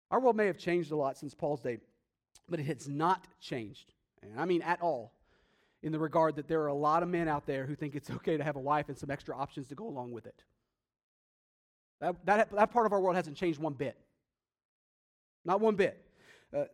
Our 0.09 0.19
world 0.19 0.35
may 0.35 0.47
have 0.47 0.57
changed 0.57 0.91
a 0.91 0.95
lot 0.95 1.17
since 1.17 1.35
Paul's 1.35 1.61
day, 1.61 1.77
but 2.49 2.59
it 2.59 2.65
has 2.65 2.89
not 2.89 3.27
changed, 3.39 3.93
and 4.23 4.39
I 4.39 4.45
mean 4.45 4.63
at 4.63 4.81
all, 4.81 5.13
in 5.83 5.91
the 5.91 5.99
regard 5.99 6.37
that 6.37 6.47
there 6.47 6.61
are 6.61 6.67
a 6.67 6.73
lot 6.73 7.03
of 7.03 7.09
men 7.09 7.27
out 7.27 7.45
there 7.45 7.65
who 7.65 7.75
think 7.75 7.93
it's 7.93 8.09
okay 8.09 8.37
to 8.37 8.43
have 8.43 8.55
a 8.55 8.59
wife 8.59 8.89
and 8.89 8.97
some 8.97 9.11
extra 9.11 9.37
options 9.37 9.67
to 9.67 9.75
go 9.75 9.87
along 9.87 10.11
with 10.11 10.25
it. 10.25 10.43
That, 12.01 12.15
that, 12.25 12.51
that 12.51 12.71
part 12.71 12.85
of 12.85 12.93
our 12.93 12.99
world 12.99 13.15
hasn't 13.15 13.37
changed 13.37 13.59
one 13.59 13.73
bit. 13.73 13.97
Not 15.45 15.61
one 15.61 15.75
bit. 15.75 16.03
Uh, 16.55 16.65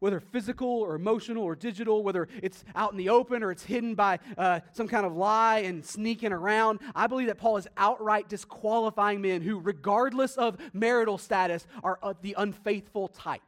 whether 0.00 0.20
physical 0.20 0.68
or 0.68 0.94
emotional 0.94 1.42
or 1.42 1.56
digital, 1.56 2.02
whether 2.02 2.28
it's 2.42 2.64
out 2.74 2.92
in 2.92 2.98
the 2.98 3.08
open 3.08 3.42
or 3.42 3.50
it's 3.50 3.64
hidden 3.64 3.94
by 3.94 4.18
uh, 4.36 4.60
some 4.72 4.86
kind 4.86 5.06
of 5.06 5.16
lie 5.16 5.60
and 5.60 5.84
sneaking 5.84 6.32
around. 6.32 6.80
I 6.94 7.06
believe 7.06 7.28
that 7.28 7.38
Paul 7.38 7.56
is 7.56 7.66
outright 7.76 8.28
disqualifying 8.28 9.22
men 9.22 9.40
who, 9.40 9.58
regardless 9.58 10.36
of 10.36 10.58
marital 10.74 11.16
status, 11.16 11.66
are 11.82 11.98
of 12.02 12.20
the 12.20 12.34
unfaithful 12.36 13.08
type. 13.08 13.40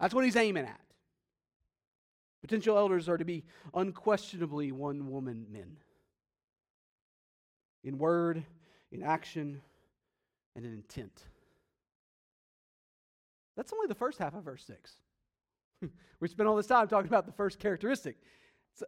That's 0.00 0.14
what 0.14 0.24
he's 0.24 0.36
aiming 0.36 0.64
at. 0.64 0.80
Potential 2.42 2.76
elders 2.76 3.08
are 3.08 3.18
to 3.18 3.24
be 3.24 3.44
unquestionably 3.74 4.72
one 4.72 5.10
woman 5.10 5.46
men 5.50 5.76
in 7.84 7.98
word, 7.98 8.42
in 8.90 9.02
action, 9.02 9.62
and 10.56 10.64
an 10.64 10.72
intent. 10.72 11.22
That's 13.56 13.72
only 13.72 13.86
the 13.86 13.94
first 13.94 14.18
half 14.18 14.34
of 14.34 14.42
verse 14.42 14.64
6. 14.64 14.94
we 16.20 16.28
spent 16.28 16.48
all 16.48 16.56
this 16.56 16.66
time 16.66 16.88
talking 16.88 17.08
about 17.08 17.26
the 17.26 17.32
first 17.32 17.58
characteristic. 17.58 18.16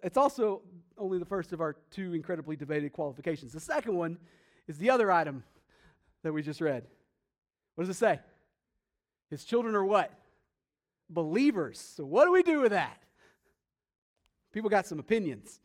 It's 0.03 0.17
also 0.17 0.63
only 0.99 1.19
the 1.19 1.25
first 1.25 1.53
of 1.53 1.61
our 1.61 1.77
two 1.91 2.15
incredibly 2.15 2.57
debated 2.57 2.93
qualifications. 2.93 3.53
The 3.53 3.61
second 3.61 3.95
one 3.95 4.19
is 4.67 4.77
the 4.79 4.91
other 4.91 5.11
item 5.11 5.45
that 6.23 6.33
we 6.33 6.43
just 6.43 6.61
read. 6.61 6.85
What 7.75 7.85
does 7.87 7.97
it 7.97 7.99
say? 7.99 8.21
His 9.31 9.45
children 9.45 9.75
are 9.75 9.85
what? 9.85 10.13
Believers. 11.09 11.79
So, 11.97 12.05
what 12.05 12.25
do 12.25 12.33
we 12.33 12.43
do 12.43 12.61
with 12.61 12.73
that? 12.73 13.03
People 14.53 14.69
got 14.69 14.87
some 14.87 14.99
opinions. 14.99 15.61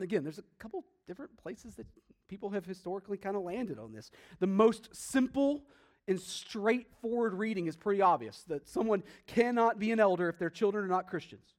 Again, 0.00 0.22
there's 0.22 0.38
a 0.38 0.44
couple 0.58 0.84
different 1.08 1.36
places 1.36 1.74
that 1.76 1.86
people 2.28 2.50
have 2.50 2.64
historically 2.64 3.16
kind 3.16 3.36
of 3.36 3.42
landed 3.42 3.78
on 3.78 3.92
this. 3.92 4.10
The 4.38 4.46
most 4.46 4.94
simple 4.94 5.62
and 6.06 6.20
straightforward 6.20 7.34
reading 7.34 7.66
is 7.66 7.76
pretty 7.76 8.00
obvious 8.00 8.44
that 8.48 8.68
someone 8.68 9.02
cannot 9.26 9.78
be 9.78 9.92
an 9.92 10.00
elder 10.00 10.28
if 10.28 10.38
their 10.38 10.50
children 10.50 10.84
are 10.84 10.88
not 10.88 11.08
Christians. 11.08 11.54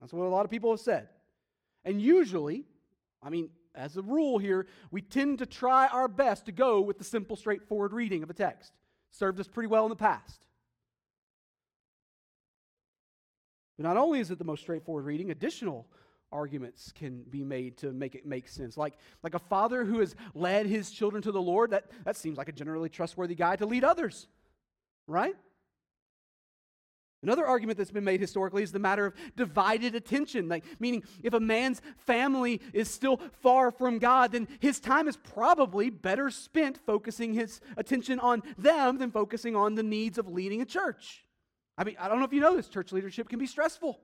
That's 0.00 0.12
what 0.12 0.26
a 0.26 0.28
lot 0.28 0.44
of 0.44 0.50
people 0.50 0.70
have 0.70 0.80
said. 0.80 1.08
And 1.84 2.00
usually, 2.00 2.64
I 3.22 3.30
mean, 3.30 3.50
as 3.74 3.96
a 3.96 4.02
rule 4.02 4.38
here, 4.38 4.66
we 4.90 5.02
tend 5.02 5.38
to 5.40 5.46
try 5.46 5.86
our 5.88 6.08
best 6.08 6.46
to 6.46 6.52
go 6.52 6.80
with 6.80 6.98
the 6.98 7.04
simple, 7.04 7.36
straightforward 7.36 7.92
reading 7.92 8.22
of 8.22 8.30
a 8.30 8.34
text. 8.34 8.72
Served 9.10 9.40
us 9.40 9.48
pretty 9.48 9.66
well 9.66 9.84
in 9.84 9.90
the 9.90 9.96
past. 9.96 10.46
But 13.76 13.84
not 13.84 13.96
only 13.96 14.20
is 14.20 14.30
it 14.30 14.38
the 14.38 14.44
most 14.44 14.60
straightforward 14.60 15.04
reading, 15.04 15.30
additional 15.30 15.86
arguments 16.34 16.92
can 16.92 17.22
be 17.30 17.44
made 17.44 17.78
to 17.78 17.92
make 17.92 18.14
it 18.14 18.26
make 18.26 18.48
sense. 18.48 18.76
Like, 18.76 18.94
like 19.22 19.34
a 19.34 19.38
father 19.38 19.84
who 19.84 20.00
has 20.00 20.14
led 20.34 20.66
his 20.66 20.90
children 20.90 21.22
to 21.22 21.32
the 21.32 21.40
Lord, 21.40 21.70
that, 21.70 21.90
that 22.04 22.16
seems 22.16 22.36
like 22.36 22.48
a 22.48 22.52
generally 22.52 22.88
trustworthy 22.90 23.36
guy 23.36 23.56
to 23.56 23.64
lead 23.64 23.84
others, 23.84 24.26
right? 25.06 25.36
Another 27.22 27.46
argument 27.46 27.78
that's 27.78 27.90
been 27.90 28.04
made 28.04 28.20
historically 28.20 28.62
is 28.62 28.70
the 28.70 28.78
matter 28.78 29.06
of 29.06 29.14
divided 29.34 29.94
attention, 29.94 30.46
like 30.46 30.62
meaning 30.78 31.02
if 31.22 31.32
a 31.32 31.40
man's 31.40 31.80
family 31.96 32.60
is 32.74 32.90
still 32.90 33.18
far 33.40 33.70
from 33.70 33.98
God, 33.98 34.32
then 34.32 34.46
his 34.60 34.78
time 34.78 35.08
is 35.08 35.16
probably 35.16 35.88
better 35.88 36.28
spent 36.28 36.78
focusing 36.84 37.32
his 37.32 37.62
attention 37.78 38.20
on 38.20 38.42
them 38.58 38.98
than 38.98 39.10
focusing 39.10 39.56
on 39.56 39.74
the 39.74 39.82
needs 39.82 40.18
of 40.18 40.28
leading 40.28 40.60
a 40.60 40.66
church. 40.66 41.24
I 41.78 41.84
mean, 41.84 41.96
I 41.98 42.08
don't 42.08 42.18
know 42.18 42.26
if 42.26 42.32
you 42.34 42.42
know 42.42 42.56
this, 42.56 42.68
church 42.68 42.92
leadership 42.92 43.30
can 43.30 43.38
be 43.38 43.46
stressful. 43.46 43.98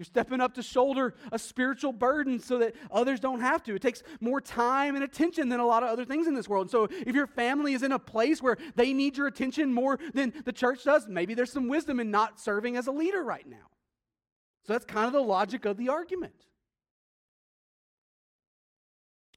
You're 0.00 0.06
stepping 0.06 0.40
up 0.40 0.54
to 0.54 0.62
shoulder 0.62 1.12
a 1.30 1.38
spiritual 1.38 1.92
burden 1.92 2.40
so 2.40 2.56
that 2.60 2.74
others 2.90 3.20
don't 3.20 3.40
have 3.40 3.62
to. 3.64 3.74
It 3.74 3.82
takes 3.82 4.02
more 4.18 4.40
time 4.40 4.94
and 4.94 5.04
attention 5.04 5.50
than 5.50 5.60
a 5.60 5.66
lot 5.66 5.82
of 5.82 5.90
other 5.90 6.06
things 6.06 6.26
in 6.26 6.34
this 6.34 6.48
world. 6.48 6.68
And 6.68 6.70
so 6.70 6.88
if 6.90 7.14
your 7.14 7.26
family 7.26 7.74
is 7.74 7.82
in 7.82 7.92
a 7.92 7.98
place 7.98 8.40
where 8.40 8.56
they 8.76 8.94
need 8.94 9.18
your 9.18 9.26
attention 9.26 9.74
more 9.74 9.98
than 10.14 10.32
the 10.46 10.54
church 10.54 10.84
does, 10.84 11.06
maybe 11.06 11.34
there's 11.34 11.52
some 11.52 11.68
wisdom 11.68 12.00
in 12.00 12.10
not 12.10 12.40
serving 12.40 12.78
as 12.78 12.86
a 12.86 12.92
leader 12.92 13.22
right 13.22 13.46
now. 13.46 13.68
So 14.66 14.72
that's 14.72 14.86
kind 14.86 15.06
of 15.06 15.12
the 15.12 15.20
logic 15.20 15.66
of 15.66 15.76
the 15.76 15.90
argument. 15.90 16.46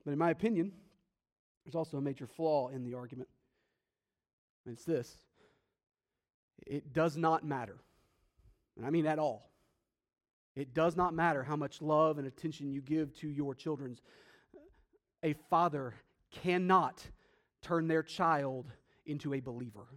But 0.06 0.14
in 0.14 0.18
my 0.18 0.30
opinion, 0.30 0.72
there's 1.66 1.76
also 1.76 1.98
a 1.98 2.02
major 2.02 2.26
flaw 2.26 2.70
in 2.70 2.86
the 2.86 2.94
argument. 2.94 3.28
And 4.66 4.76
it's 4.76 4.86
this 4.86 5.18
it 6.66 6.94
does 6.94 7.18
not 7.18 7.46
matter. 7.46 7.82
And 8.78 8.86
I 8.86 8.90
mean 8.92 9.06
at 9.06 9.20
all 9.20 9.50
it 10.56 10.74
does 10.74 10.96
not 10.96 11.14
matter 11.14 11.44
how 11.44 11.56
much 11.56 11.82
love 11.82 12.18
and 12.18 12.28
attention 12.28 12.72
you 12.72 12.82
give 12.82 13.14
to 13.20 13.28
your 13.28 13.56
children. 13.56 13.98
A 15.24 15.34
father 15.50 15.96
cannot 16.32 17.04
turn 17.62 17.88
their 17.88 18.04
child 18.04 18.68
into 19.06 19.34
a 19.34 19.40
believer. 19.40 19.88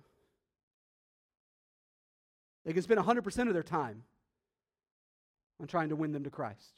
They 2.64 2.72
can 2.72 2.82
spend 2.82 3.00
100% 3.00 3.48
of 3.48 3.54
their 3.54 3.62
time 3.62 4.02
on 5.60 5.66
trying 5.66 5.90
to 5.90 5.96
win 5.96 6.12
them 6.12 6.24
to 6.24 6.30
Christ. 6.30 6.74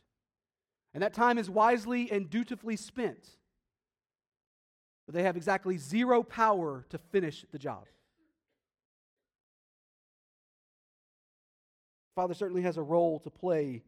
And 0.93 1.03
that 1.03 1.15
time 1.15 1.39
is 1.39 1.49
wisely 1.49 2.11
and 2.11 2.29
dutifully 2.29 2.77
spent. 2.77 3.29
But 5.07 5.15
they 5.15 5.23
have 5.23 5.37
exactly 5.37 5.79
zero 5.79 6.23
power 6.23 6.85
to 6.91 6.99
finish 6.99 7.45
the 7.53 7.59
job. 7.59 7.85
Father 12.19 12.35
certainly 12.35 12.63
has 12.63 12.77
a 12.77 12.83
role 12.83 13.21
to 13.21 13.31
play, 13.31 13.85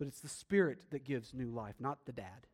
but 0.00 0.08
it's 0.08 0.18
the 0.18 0.28
Spirit 0.28 0.80
that 0.90 1.04
gives 1.04 1.32
new 1.32 1.48
life, 1.48 1.76
not 1.78 2.04
the 2.06 2.12
dad. 2.12 2.48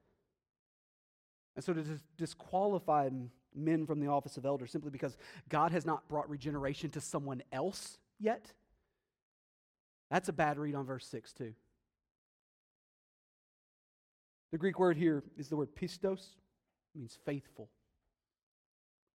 And 1.56 1.64
so 1.64 1.72
to 1.72 1.80
dis- 1.82 2.04
disqualify 2.18 3.08
men 3.54 3.86
from 3.86 4.00
the 4.00 4.08
office 4.08 4.36
of 4.36 4.44
elder 4.44 4.66
simply 4.66 4.90
because 4.90 5.16
God 5.48 5.72
has 5.72 5.86
not 5.86 6.06
brought 6.10 6.28
regeneration 6.28 6.90
to 6.90 7.00
someone 7.00 7.42
else 7.52 7.96
yet, 8.20 8.52
that's 10.10 10.28
a 10.28 10.32
bad 10.34 10.58
read 10.58 10.74
on 10.74 10.84
verse 10.84 11.06
6, 11.06 11.32
too. 11.32 11.54
The 14.52 14.58
Greek 14.58 14.78
word 14.78 14.98
here 14.98 15.24
is 15.38 15.48
the 15.48 15.56
word 15.56 15.74
pistos, 15.74 16.34
it 16.94 16.98
means 16.98 17.16
faithful. 17.24 17.70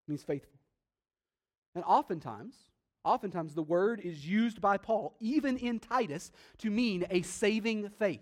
It 0.07 0.09
means 0.09 0.23
faithful. 0.23 0.57
And 1.75 1.83
oftentimes, 1.83 2.55
oftentimes 3.03 3.53
the 3.53 3.63
word 3.63 4.01
is 4.01 4.27
used 4.27 4.61
by 4.61 4.77
Paul, 4.77 5.15
even 5.19 5.57
in 5.57 5.79
Titus, 5.79 6.31
to 6.59 6.69
mean 6.69 7.05
a 7.09 7.21
saving 7.21 7.89
faith. 7.89 8.21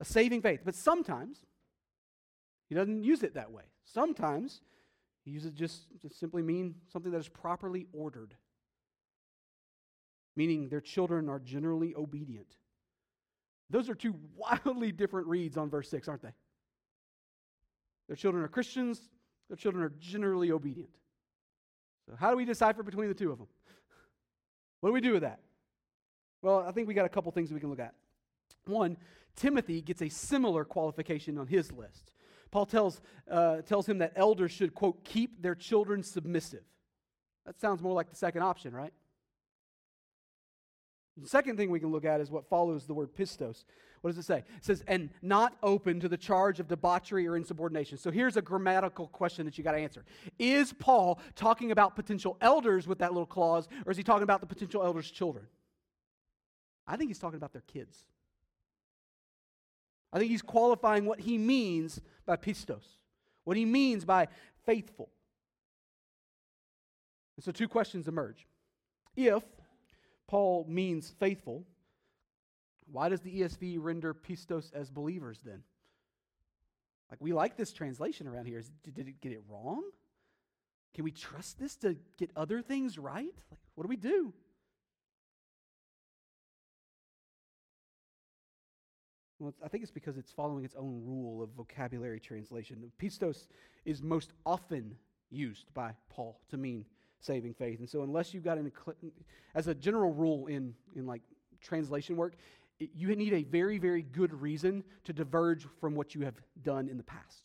A 0.00 0.04
saving 0.04 0.42
faith. 0.42 0.60
But 0.64 0.74
sometimes 0.74 1.44
he 2.68 2.74
doesn't 2.74 3.04
use 3.04 3.22
it 3.22 3.34
that 3.34 3.52
way. 3.52 3.64
Sometimes 3.84 4.60
he 5.24 5.30
uses 5.30 5.48
it 5.48 5.54
just 5.54 5.86
to 6.00 6.08
simply 6.08 6.42
mean 6.42 6.74
something 6.92 7.12
that 7.12 7.18
is 7.18 7.28
properly 7.28 7.86
ordered, 7.92 8.34
meaning 10.36 10.68
their 10.68 10.80
children 10.80 11.28
are 11.28 11.38
generally 11.38 11.94
obedient. 11.94 12.56
Those 13.70 13.88
are 13.88 13.94
two 13.94 14.14
wildly 14.36 14.92
different 14.92 15.26
reads 15.26 15.56
on 15.56 15.70
verse 15.70 15.88
6, 15.88 16.08
aren't 16.08 16.22
they? 16.22 16.34
Their 18.08 18.16
children 18.16 18.44
are 18.44 18.48
Christians, 18.48 19.10
their 19.48 19.56
children 19.56 19.84
are 19.84 19.92
generally 19.98 20.50
obedient. 20.50 20.96
So, 22.08 22.16
how 22.18 22.30
do 22.30 22.36
we 22.36 22.44
decipher 22.44 22.82
between 22.82 23.08
the 23.08 23.14
two 23.14 23.30
of 23.30 23.38
them? 23.38 23.48
What 24.80 24.90
do 24.90 24.92
we 24.92 25.00
do 25.00 25.12
with 25.12 25.22
that? 25.22 25.40
Well, 26.42 26.64
I 26.66 26.72
think 26.72 26.88
we 26.88 26.94
got 26.94 27.06
a 27.06 27.08
couple 27.08 27.30
things 27.30 27.52
we 27.52 27.60
can 27.60 27.70
look 27.70 27.78
at. 27.78 27.94
One, 28.66 28.96
Timothy 29.36 29.80
gets 29.80 30.02
a 30.02 30.08
similar 30.08 30.64
qualification 30.64 31.38
on 31.38 31.46
his 31.46 31.70
list. 31.72 32.12
Paul 32.50 32.66
tells, 32.66 33.00
uh, 33.30 33.62
tells 33.62 33.88
him 33.88 33.98
that 33.98 34.12
elders 34.16 34.50
should, 34.50 34.74
quote, 34.74 35.04
keep 35.04 35.40
their 35.40 35.54
children 35.54 36.02
submissive. 36.02 36.64
That 37.46 37.60
sounds 37.60 37.80
more 37.80 37.94
like 37.94 38.10
the 38.10 38.16
second 38.16 38.42
option, 38.42 38.74
right? 38.74 38.92
The 41.20 41.28
second 41.28 41.56
thing 41.56 41.70
we 41.70 41.80
can 41.80 41.90
look 41.90 42.04
at 42.04 42.20
is 42.20 42.30
what 42.30 42.48
follows 42.48 42.86
the 42.86 42.94
word 42.94 43.14
pistos. 43.14 43.64
What 44.00 44.10
does 44.10 44.18
it 44.18 44.24
say? 44.24 44.38
It 44.38 44.64
says, 44.64 44.82
and 44.88 45.10
not 45.20 45.56
open 45.62 46.00
to 46.00 46.08
the 46.08 46.16
charge 46.16 46.58
of 46.58 46.68
debauchery 46.68 47.26
or 47.28 47.36
insubordination. 47.36 47.98
So 47.98 48.10
here's 48.10 48.36
a 48.36 48.42
grammatical 48.42 49.08
question 49.08 49.44
that 49.44 49.58
you 49.58 49.62
got 49.62 49.72
to 49.72 49.78
answer. 49.78 50.04
Is 50.38 50.72
Paul 50.72 51.20
talking 51.36 51.70
about 51.70 51.94
potential 51.94 52.36
elders 52.40 52.88
with 52.88 52.98
that 52.98 53.12
little 53.12 53.26
clause, 53.26 53.68
or 53.86 53.92
is 53.92 53.98
he 53.98 54.02
talking 54.02 54.24
about 54.24 54.40
the 54.40 54.46
potential 54.46 54.82
elders' 54.82 55.10
children? 55.10 55.46
I 56.86 56.96
think 56.96 57.10
he's 57.10 57.18
talking 57.18 57.36
about 57.36 57.52
their 57.52 57.62
kids. 57.62 57.96
I 60.12 60.18
think 60.18 60.30
he's 60.30 60.42
qualifying 60.42 61.04
what 61.04 61.20
he 61.20 61.38
means 61.38 62.00
by 62.26 62.36
pistos, 62.36 62.84
what 63.44 63.56
he 63.56 63.64
means 63.64 64.04
by 64.04 64.28
faithful. 64.64 65.10
And 67.36 67.44
so 67.44 67.52
two 67.52 67.68
questions 67.68 68.08
emerge. 68.08 68.46
If 69.16 69.44
Paul 70.32 70.64
means 70.66 71.12
faithful, 71.20 71.62
why 72.90 73.10
does 73.10 73.20
the 73.20 73.42
ESV 73.42 73.76
render 73.78 74.14
pistos 74.14 74.72
as 74.72 74.88
believers 74.88 75.40
then? 75.44 75.62
Like, 77.10 77.20
we 77.20 77.34
like 77.34 77.58
this 77.58 77.70
translation 77.70 78.26
around 78.26 78.46
here. 78.46 78.62
Did 78.82 79.08
it 79.08 79.20
get 79.20 79.32
it 79.32 79.42
wrong? 79.46 79.82
Can 80.94 81.04
we 81.04 81.10
trust 81.10 81.58
this 81.60 81.76
to 81.76 81.98
get 82.16 82.30
other 82.34 82.62
things 82.62 82.98
right? 82.98 83.34
Like, 83.50 83.60
what 83.74 83.84
do 83.84 83.88
we 83.88 83.96
do? 83.96 84.32
Well, 89.38 89.52
I 89.62 89.68
think 89.68 89.82
it's 89.82 89.92
because 89.92 90.16
it's 90.16 90.32
following 90.32 90.64
its 90.64 90.76
own 90.76 91.02
rule 91.04 91.42
of 91.42 91.50
vocabulary 91.50 92.20
translation. 92.20 92.90
Pistos 92.98 93.48
is 93.84 94.00
most 94.00 94.32
often 94.46 94.96
used 95.28 95.66
by 95.74 95.92
Paul 96.08 96.40
to 96.48 96.56
mean 96.56 96.86
saving 97.22 97.54
faith. 97.54 97.78
And 97.78 97.88
so, 97.88 98.02
unless 98.02 98.34
you've 98.34 98.44
got 98.44 98.58
an, 98.58 98.70
as 99.54 99.68
a 99.68 99.74
general 99.74 100.12
rule 100.12 100.46
in, 100.46 100.74
in 100.94 101.06
like 101.06 101.22
translation 101.60 102.16
work, 102.16 102.34
you 102.78 103.14
need 103.14 103.32
a 103.32 103.44
very, 103.44 103.78
very 103.78 104.02
good 104.02 104.34
reason 104.40 104.82
to 105.04 105.12
diverge 105.12 105.66
from 105.80 105.94
what 105.94 106.14
you 106.14 106.22
have 106.22 106.34
done 106.62 106.88
in 106.88 106.96
the 106.96 107.02
past. 107.02 107.44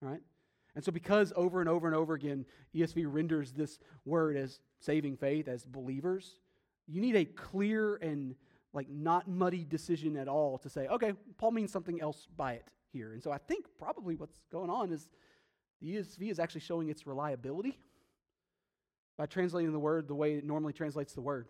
right? 0.00 0.20
And 0.74 0.84
so, 0.84 0.92
because 0.92 1.32
over 1.34 1.60
and 1.60 1.68
over 1.68 1.86
and 1.86 1.96
over 1.96 2.14
again, 2.14 2.44
ESV 2.74 3.06
renders 3.08 3.52
this 3.52 3.78
word 4.04 4.36
as 4.36 4.60
saving 4.78 5.16
faith, 5.16 5.48
as 5.48 5.64
believers, 5.64 6.38
you 6.86 7.00
need 7.00 7.16
a 7.16 7.24
clear 7.24 7.96
and 7.96 8.34
like 8.74 8.88
not 8.90 9.26
muddy 9.26 9.64
decision 9.64 10.16
at 10.18 10.28
all 10.28 10.58
to 10.58 10.68
say, 10.68 10.86
okay, 10.88 11.14
Paul 11.38 11.52
means 11.52 11.72
something 11.72 12.00
else 12.02 12.28
by 12.36 12.52
it 12.52 12.66
here. 12.92 13.14
And 13.14 13.22
so, 13.22 13.32
I 13.32 13.38
think 13.38 13.64
probably 13.78 14.14
what's 14.14 14.38
going 14.52 14.68
on 14.68 14.92
is 14.92 15.08
the 15.80 15.96
ESV 15.96 16.30
is 16.30 16.38
actually 16.38 16.60
showing 16.60 16.90
its 16.90 17.06
reliability 17.06 17.78
by 19.16 19.26
translating 19.26 19.72
the 19.72 19.78
word 19.78 20.08
the 20.08 20.14
way 20.14 20.34
it 20.34 20.44
normally 20.44 20.72
translates 20.72 21.12
the 21.14 21.20
word, 21.20 21.48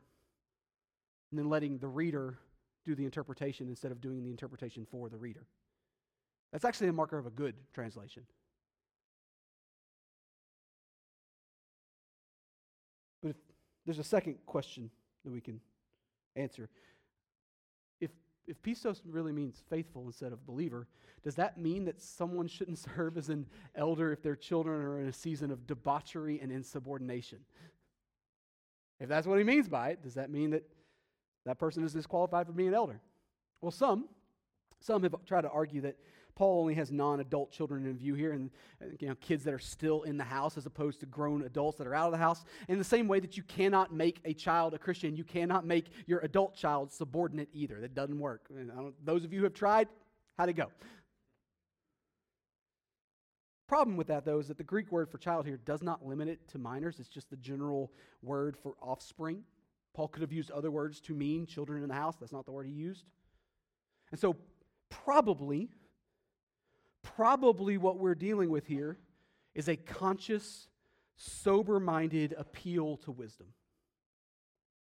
and 1.31 1.39
then 1.39 1.49
letting 1.49 1.79
the 1.79 1.89
reader 1.89 2.39
do 2.85 2.95
the 2.95 3.05
interpretation 3.05 3.69
instead 3.69 3.91
of 3.91 4.01
doing 4.01 4.23
the 4.23 4.31
interpretation 4.31 4.87
for 4.91 5.09
the 5.09 5.17
reader. 5.17 5.47
That's 6.53 6.65
actually 6.65 6.89
a 6.89 6.93
marker 6.93 7.19
of 7.19 7.27
a 7.27 7.31
good 7.31 7.55
translation. 7.75 8.23
But 13.23 13.31
if 13.31 13.37
there's 13.85 13.99
a 13.99 14.05
second 14.05 14.37
question 14.47 14.91
that 15.25 15.33
we 15.33 15.41
can 15.41 15.61
answer. 16.37 16.69
If, 18.47 18.63
pistos 18.63 19.01
really 19.05 19.33
means 19.33 19.63
faithful 19.69 20.05
instead 20.07 20.33
of 20.33 20.47
believer, 20.47 20.87
does 21.25 21.35
that 21.37 21.59
mean 21.59 21.85
that 21.87 22.01
someone 22.01 22.47
shouldn't 22.47 22.79
serve 22.97 23.17
as 23.17 23.29
an 23.29 23.47
elder 23.75 24.13
if 24.13 24.23
their 24.23 24.37
children 24.37 24.83
are 24.83 25.01
in 25.01 25.09
a 25.09 25.13
season 25.13 25.51
of 25.51 25.67
debauchery 25.67 26.41
and 26.41 26.53
insubordination? 26.53 27.39
If 28.99 29.09
that's 29.09 29.27
what 29.27 29.39
he 29.39 29.45
means 29.45 29.69
by 29.69 29.91
it, 29.91 30.03
does 30.03 30.15
that 30.15 30.31
mean 30.31 30.51
that 30.51 30.65
that 31.47 31.59
person 31.59 31.85
is 31.85 31.93
disqualified 31.93 32.47
from 32.47 32.57
being 32.57 32.69
an 32.69 32.75
elder. 32.75 33.01
Well, 33.61 33.71
some, 33.71 34.09
some 34.81 35.03
have 35.05 35.15
tried 35.25 35.43
to 35.43 35.51
argue 35.51 35.81
that 35.83 35.97
Paul 36.37 36.61
only 36.61 36.75
has 36.75 36.93
non-adult 36.93 37.51
children 37.51 37.87
in 37.87 37.97
view 37.97 38.15
here, 38.15 38.33
and 38.33 38.51
uh, 38.83 38.87
you 39.01 39.09
know, 39.09 39.15
kids 39.17 39.43
that 39.45 39.55
are 39.55 39.59
still 39.59 40.03
in 40.03 40.19
the 40.19 40.25
house 40.25 40.59
as 40.59 40.67
opposed 40.67 41.01
to 41.01 41.07
grown 41.07 41.43
adults 41.43 41.79
that 41.79 41.87
are 41.87 41.95
out 41.95 42.07
of 42.07 42.13
the 42.13 42.19
house. 42.19 42.45
In 42.69 42.77
the 42.77 42.85
same 42.85 43.09
way 43.09 43.21
that 43.21 43.39
you 43.39 43.43
cannot 43.43 43.93
make 43.93 44.21
a 44.27 44.35
child 44.35 44.75
a 44.75 44.79
Christian, 44.79 45.17
you 45.17 45.25
cannot 45.25 45.67
make 45.67 45.87
your 46.07 46.21
adult 46.21 46.55
child 46.55 46.93
subordinate 46.93 47.49
either. 47.55 47.81
That 47.81 47.95
doesn't 47.95 48.19
work. 48.19 48.49
those 49.03 49.25
of 49.25 49.33
you 49.33 49.39
who 49.41 49.45
have 49.45 49.55
tried, 49.55 49.89
how'd 50.37 50.51
it 50.51 50.53
go? 50.53 50.71
Problem 53.67 53.97
with 53.97 54.07
that, 54.09 54.25
though, 54.25 54.39
is 54.39 54.49
that 54.49 54.59
the 54.59 54.65
Greek 54.65 54.93
word 54.93 55.11
for 55.11 55.19
child 55.19 55.47
here 55.47 55.57
does 55.57 55.83
not 55.83 56.07
limit 56.07 56.29
it 56.29 56.47
to 56.49 56.59
minors. 56.59 57.01
It's 57.01 57.09
just 57.09 57.31
the 57.31 57.37
general 57.37 57.91
word 58.23 58.57
for 58.57 58.75
offspring. 58.81 59.43
Paul 59.95 60.09
could 60.09 60.21
have 60.21 60.33
used 60.33 60.51
other 60.51 60.71
words 60.71 61.01
to 61.01 61.15
mean 61.15 61.47
children 61.47 61.83
in 61.83 61.89
the 61.89 61.95
house. 61.95 62.17
That's 62.17 62.33
not 62.33 62.45
the 62.45 62.53
word 62.53 62.67
he 62.67 62.73
used. 62.73 63.07
And 64.13 64.21
so, 64.21 64.37
probably, 64.91 65.71
probably 67.15 67.79
what 67.79 67.99
we're 67.99 68.15
dealing 68.15 68.51
with 68.51 68.67
here 68.67 68.99
is 69.55 69.69
a 69.69 69.77
conscious, 69.77 70.69
sober 71.17 71.81
minded 71.81 72.35
appeal 72.37 72.97
to 72.99 73.11
wisdom. 73.11 73.47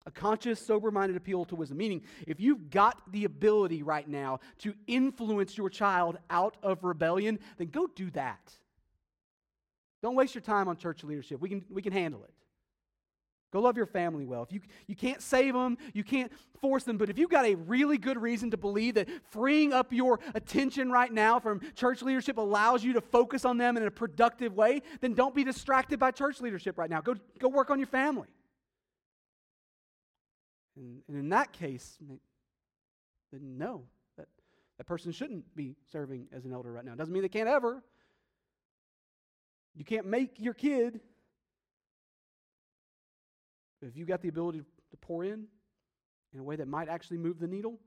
A 0.06 0.12
conscious, 0.12 0.60
sober 0.60 0.92
minded 0.92 1.18
appeal 1.18 1.46
to 1.46 1.56
wisdom. 1.56 1.78
Meaning, 1.78 2.02
if 2.28 2.40
you've 2.40 2.70
got 2.70 3.12
the 3.12 3.26
ability 3.26 3.84
right 3.84 4.08
now 4.08 4.40
to 4.60 4.74
influence 4.88 5.58
your 5.58 5.70
child 5.70 6.18
out 6.30 6.58
of 6.64 6.84
rebellion, 6.84 7.40
then 7.58 7.68
go 7.68 7.88
do 7.88 8.10
that. 8.12 8.54
Don't 10.02 10.16
waste 10.16 10.34
your 10.34 10.42
time 10.42 10.68
on 10.68 10.78
church 10.78 11.04
leadership. 11.04 11.42
We 11.42 11.50
can, 11.50 11.66
we 11.70 11.82
can 11.82 11.94
handle 11.94 12.24
it. 12.24 12.34
Go 13.52 13.62
love 13.62 13.78
your 13.78 13.88
family 13.88 14.26
well. 14.26 14.44
If 14.44 14.54
you, 14.54 14.62
you 14.86 14.96
can't 14.96 15.22
save 15.22 15.56
them, 15.56 15.78
you 15.94 16.04
can't 16.04 16.32
force 16.62 16.84
them, 16.84 16.98
but 16.98 17.10
if 17.10 17.18
you've 17.18 17.32
got 17.32 17.46
a 17.46 17.56
really 17.56 17.98
good 17.98 18.22
reason 18.22 18.52
to 18.52 18.58
believe 18.58 18.94
that 18.94 19.10
freeing 19.32 19.74
up 19.74 19.92
your 19.92 20.20
attention 20.36 20.92
right 20.92 21.12
now 21.12 21.40
from 21.40 21.62
church 21.74 22.04
leadership 22.04 22.38
allows 22.38 22.84
you 22.84 22.94
to 22.94 23.02
focus 23.02 23.46
on 23.46 23.58
them 23.58 23.76
in 23.76 23.84
a 23.84 23.92
productive 23.92 24.56
way, 24.56 24.82
then 25.02 25.16
don't 25.16 25.34
be 25.34 25.44
distracted 25.44 25.98
by 25.98 26.12
church 26.12 26.42
leadership 26.42 26.78
right 26.78 26.90
now. 26.90 27.02
Go, 27.02 27.16
go 27.40 27.48
work 27.48 27.72
on 27.72 27.80
your 27.80 27.88
family. 27.88 28.28
And, 30.76 31.02
and 31.08 31.18
in 31.18 31.30
that 31.30 31.52
case, 31.52 31.98
then 33.32 33.58
no, 33.58 33.84
that, 34.18 34.28
that 34.78 34.86
person 34.86 35.12
shouldn't 35.12 35.56
be 35.56 35.76
serving 35.92 36.28
as 36.32 36.46
an 36.46 36.54
elder 36.54 36.72
right 36.72 36.86
now. 36.86 36.94
Doesn't 36.94 37.14
mean 37.14 37.24
they 37.24 37.30
can't 37.30 37.50
ever. 37.50 37.84
You 39.76 39.86
can't 39.86 40.06
make 40.06 40.40
your 40.40 40.54
kid 40.54 41.00
if 43.82 43.96
you've 43.96 44.08
got 44.08 44.22
the 44.22 44.30
ability 44.30 44.60
to 44.60 44.98
pour 44.98 45.24
in 45.24 45.46
in 46.34 46.40
a 46.40 46.44
way 46.44 46.56
that 46.56 46.68
might 46.68 46.90
actually 46.90 47.18
move 47.18 47.40
the 47.40 47.48
needle, 47.48 47.80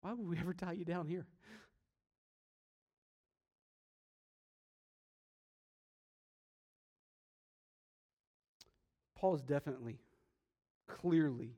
why 0.00 0.12
would 0.12 0.26
we 0.26 0.38
ever 0.40 0.52
tie 0.52 0.72
you 0.72 0.84
down 0.84 1.06
here? 1.06 1.26
Paul 9.16 9.34
is 9.34 9.42
definitely, 9.42 9.98
clearly 10.86 11.56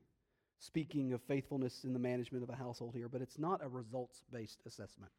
speaking 0.59 1.13
of 1.13 1.21
faithfulness 1.21 1.83
in 1.83 1.93
the 1.93 1.99
management 1.99 2.43
of 2.43 2.49
a 2.49 2.55
household 2.55 2.93
here, 2.95 3.09
but 3.09 3.21
it's 3.21 3.37
not 3.37 3.63
a 3.63 3.67
results 3.67 4.21
based 4.31 4.61
assessment. 4.65 5.11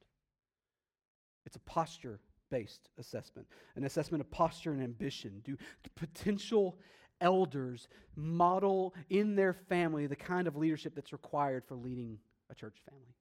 It's 1.46 1.56
a 1.56 1.60
posture 1.60 2.20
based 2.50 2.88
assessment, 2.98 3.46
an 3.76 3.84
assessment 3.84 4.20
of 4.20 4.30
posture 4.30 4.72
and 4.72 4.82
ambition. 4.82 5.40
Do 5.44 5.56
potential 5.94 6.78
elders 7.20 7.88
model 8.16 8.94
in 9.08 9.36
their 9.36 9.52
family 9.52 10.06
the 10.06 10.16
kind 10.16 10.46
of 10.46 10.56
leadership 10.56 10.94
that's 10.94 11.12
required 11.12 11.64
for 11.66 11.74
leading 11.74 12.18
a 12.50 12.54
church 12.54 12.76
family? 12.88 13.14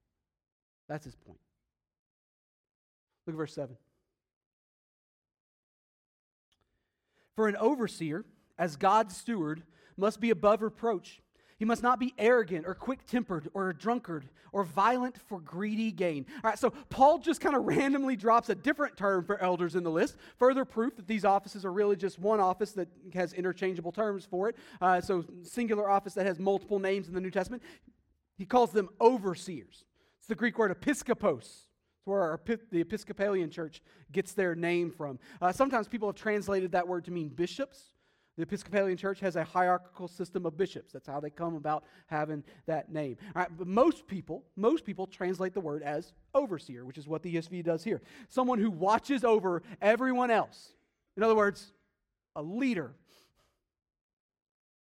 That's 0.88 1.06
his 1.06 1.16
point. 1.16 1.40
Look 3.26 3.36
at 3.36 3.38
verse 3.38 3.54
7. 3.54 3.78
For 7.36 7.48
an 7.48 7.56
overseer, 7.58 8.26
as 8.58 8.76
God's 8.76 9.16
steward, 9.16 9.64
must 9.96 10.20
be 10.20 10.30
above 10.30 10.62
reproach. 10.62 11.22
He 11.60 11.65
must 11.65 11.84
not 11.84 12.00
be 12.00 12.13
arrogant 12.17 12.65
or 12.65 12.74
quick 12.74 13.06
tempered 13.06 13.50
or 13.54 13.69
a 13.69 13.76
drunkard 13.76 14.30
or 14.54 14.63
violent 14.63 15.17
for 15.28 15.41
greedy 15.41 15.91
gain. 15.91 16.26
All 16.41 16.50
right, 16.50 16.58
so 16.58 16.69
Paul 16.89 17.17
just 17.17 17.41
kind 17.41 17.54
of 17.54 17.65
randomly 17.65 18.15
drops 18.15 18.48
a 18.48 18.56
different 18.56 18.95
term 18.95 19.26
for 19.26 19.38
elders 19.41 19.76
in 19.76 19.84
the 19.84 19.91
list. 19.91 20.15
Further 20.38 20.63
proof 20.63 20.95
that 20.95 21.06
these 21.06 21.26
offices 21.26 21.65
are 21.65 21.74
really 21.74 21.98
just 21.98 22.17
one 22.17 22.39
office 22.39 22.72
that 22.72 22.88
has 23.13 23.34
interchangeable 23.34 23.91
terms 23.91 24.26
for 24.26 24.48
it. 24.48 24.56
Uh, 24.80 25.02
so, 25.02 25.26
singular 25.43 25.89
office 25.89 26.13
that 26.13 26.26
has 26.26 26.39
multiple 26.39 26.80
names 26.80 27.10
in 27.10 27.13
the 27.13 27.22
New 27.22 27.30
Testament. 27.30 27.62
He 28.38 28.45
calls 28.45 28.72
them 28.72 28.88
overseers. 29.02 29.84
It's 30.17 30.28
the 30.28 30.36
Greek 30.36 30.58
word 30.58 30.72
episkopos. 30.72 31.39
It's 31.41 31.67
where 32.06 32.22
our, 32.22 32.39
the 32.72 32.80
Episcopalian 32.80 33.50
church 33.50 33.82
gets 34.13 34.32
their 34.32 34.56
name 34.56 34.91
from. 34.91 35.19
Uh, 35.41 35.52
sometimes 35.52 35.89
people 35.89 36.08
have 36.08 36.15
translated 36.15 36.72
that 36.72 36.88
word 36.88 37.04
to 37.06 37.12
mean 37.12 37.28
bishops. 37.28 37.91
The 38.39 38.43
Episcopalian 38.43 38.95
Church 38.95 39.19
has 39.19 39.36
a 39.36 39.43
hierarchical 39.43 40.08
system 40.08 40.45
of 40.45 40.56
bishops. 40.56 40.93
That's 40.93 41.08
how 41.08 41.19
they 41.19 41.30
come 41.30 41.56
about 41.56 41.84
having 42.08 42.41
that 42.67 42.89
name. 42.89 43.17
All 43.36 43.41
right, 43.41 43.49
but 43.58 43.67
most 43.67 44.08
people, 44.08 44.45
most 44.56 44.86
people 44.86 45.08
translate 45.08 45.54
the 45.54 45.60
word 45.60 45.84
as 45.84 46.13
overseer, 46.34 46.86
which 46.86 46.97
is 46.97 47.06
what 47.06 47.21
the 47.21 47.36
ESV 47.36 47.65
does 47.65 47.84
here. 47.84 47.99
Someone 48.30 48.58
who 48.58 48.71
watches 48.71 49.25
over 49.25 49.62
everyone 49.82 50.32
else. 50.32 50.69
In 51.17 51.23
other 51.23 51.36
words, 51.36 51.73
a 52.34 52.41
leader. 52.41 52.93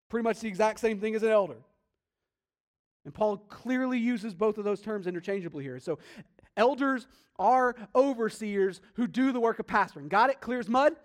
Pretty 0.08 0.24
much 0.24 0.40
the 0.40 0.48
exact 0.48 0.80
same 0.80 0.98
thing 0.98 1.14
as 1.14 1.22
an 1.22 1.30
elder. 1.30 1.58
And 3.04 3.14
Paul 3.14 3.36
clearly 3.36 4.00
uses 4.00 4.34
both 4.34 4.58
of 4.58 4.64
those 4.64 4.80
terms 4.80 5.06
interchangeably 5.06 5.62
here. 5.62 5.78
So, 5.78 6.00
elders 6.56 7.06
are 7.38 7.76
overseers 7.94 8.80
who 8.94 9.06
do 9.06 9.30
the 9.30 9.38
work 9.38 9.60
of 9.60 9.68
pastoring. 9.68 10.08
Got 10.08 10.30
it? 10.30 10.40
Clear 10.40 10.58
as 10.58 10.68
mud? 10.68 10.96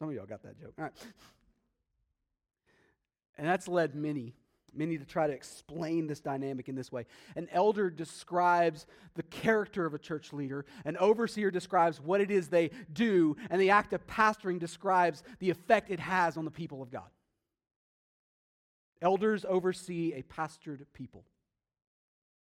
Some 0.00 0.08
of 0.08 0.14
y'all 0.14 0.26
got 0.26 0.42
that 0.42 0.58
joke. 0.58 0.72
All 0.78 0.84
right. 0.84 0.92
And 3.36 3.46
that's 3.46 3.68
led 3.68 3.94
many, 3.94 4.34
many 4.74 4.96
to 4.96 5.04
try 5.04 5.26
to 5.26 5.32
explain 5.32 6.06
this 6.06 6.20
dynamic 6.20 6.70
in 6.70 6.74
this 6.74 6.90
way. 6.90 7.04
An 7.36 7.48
elder 7.52 7.90
describes 7.90 8.86
the 9.14 9.22
character 9.24 9.84
of 9.84 9.92
a 9.92 9.98
church 9.98 10.32
leader, 10.32 10.64
an 10.86 10.96
overseer 10.96 11.50
describes 11.50 12.00
what 12.00 12.22
it 12.22 12.30
is 12.30 12.48
they 12.48 12.70
do, 12.92 13.36
and 13.50 13.60
the 13.60 13.70
act 13.70 13.92
of 13.92 14.06
pastoring 14.06 14.58
describes 14.58 15.22
the 15.38 15.50
effect 15.50 15.90
it 15.90 16.00
has 16.00 16.38
on 16.38 16.46
the 16.46 16.50
people 16.50 16.80
of 16.80 16.90
God. 16.90 17.10
Elders 19.02 19.44
oversee 19.46 20.14
a 20.14 20.22
pastored 20.22 20.86
people. 20.94 21.24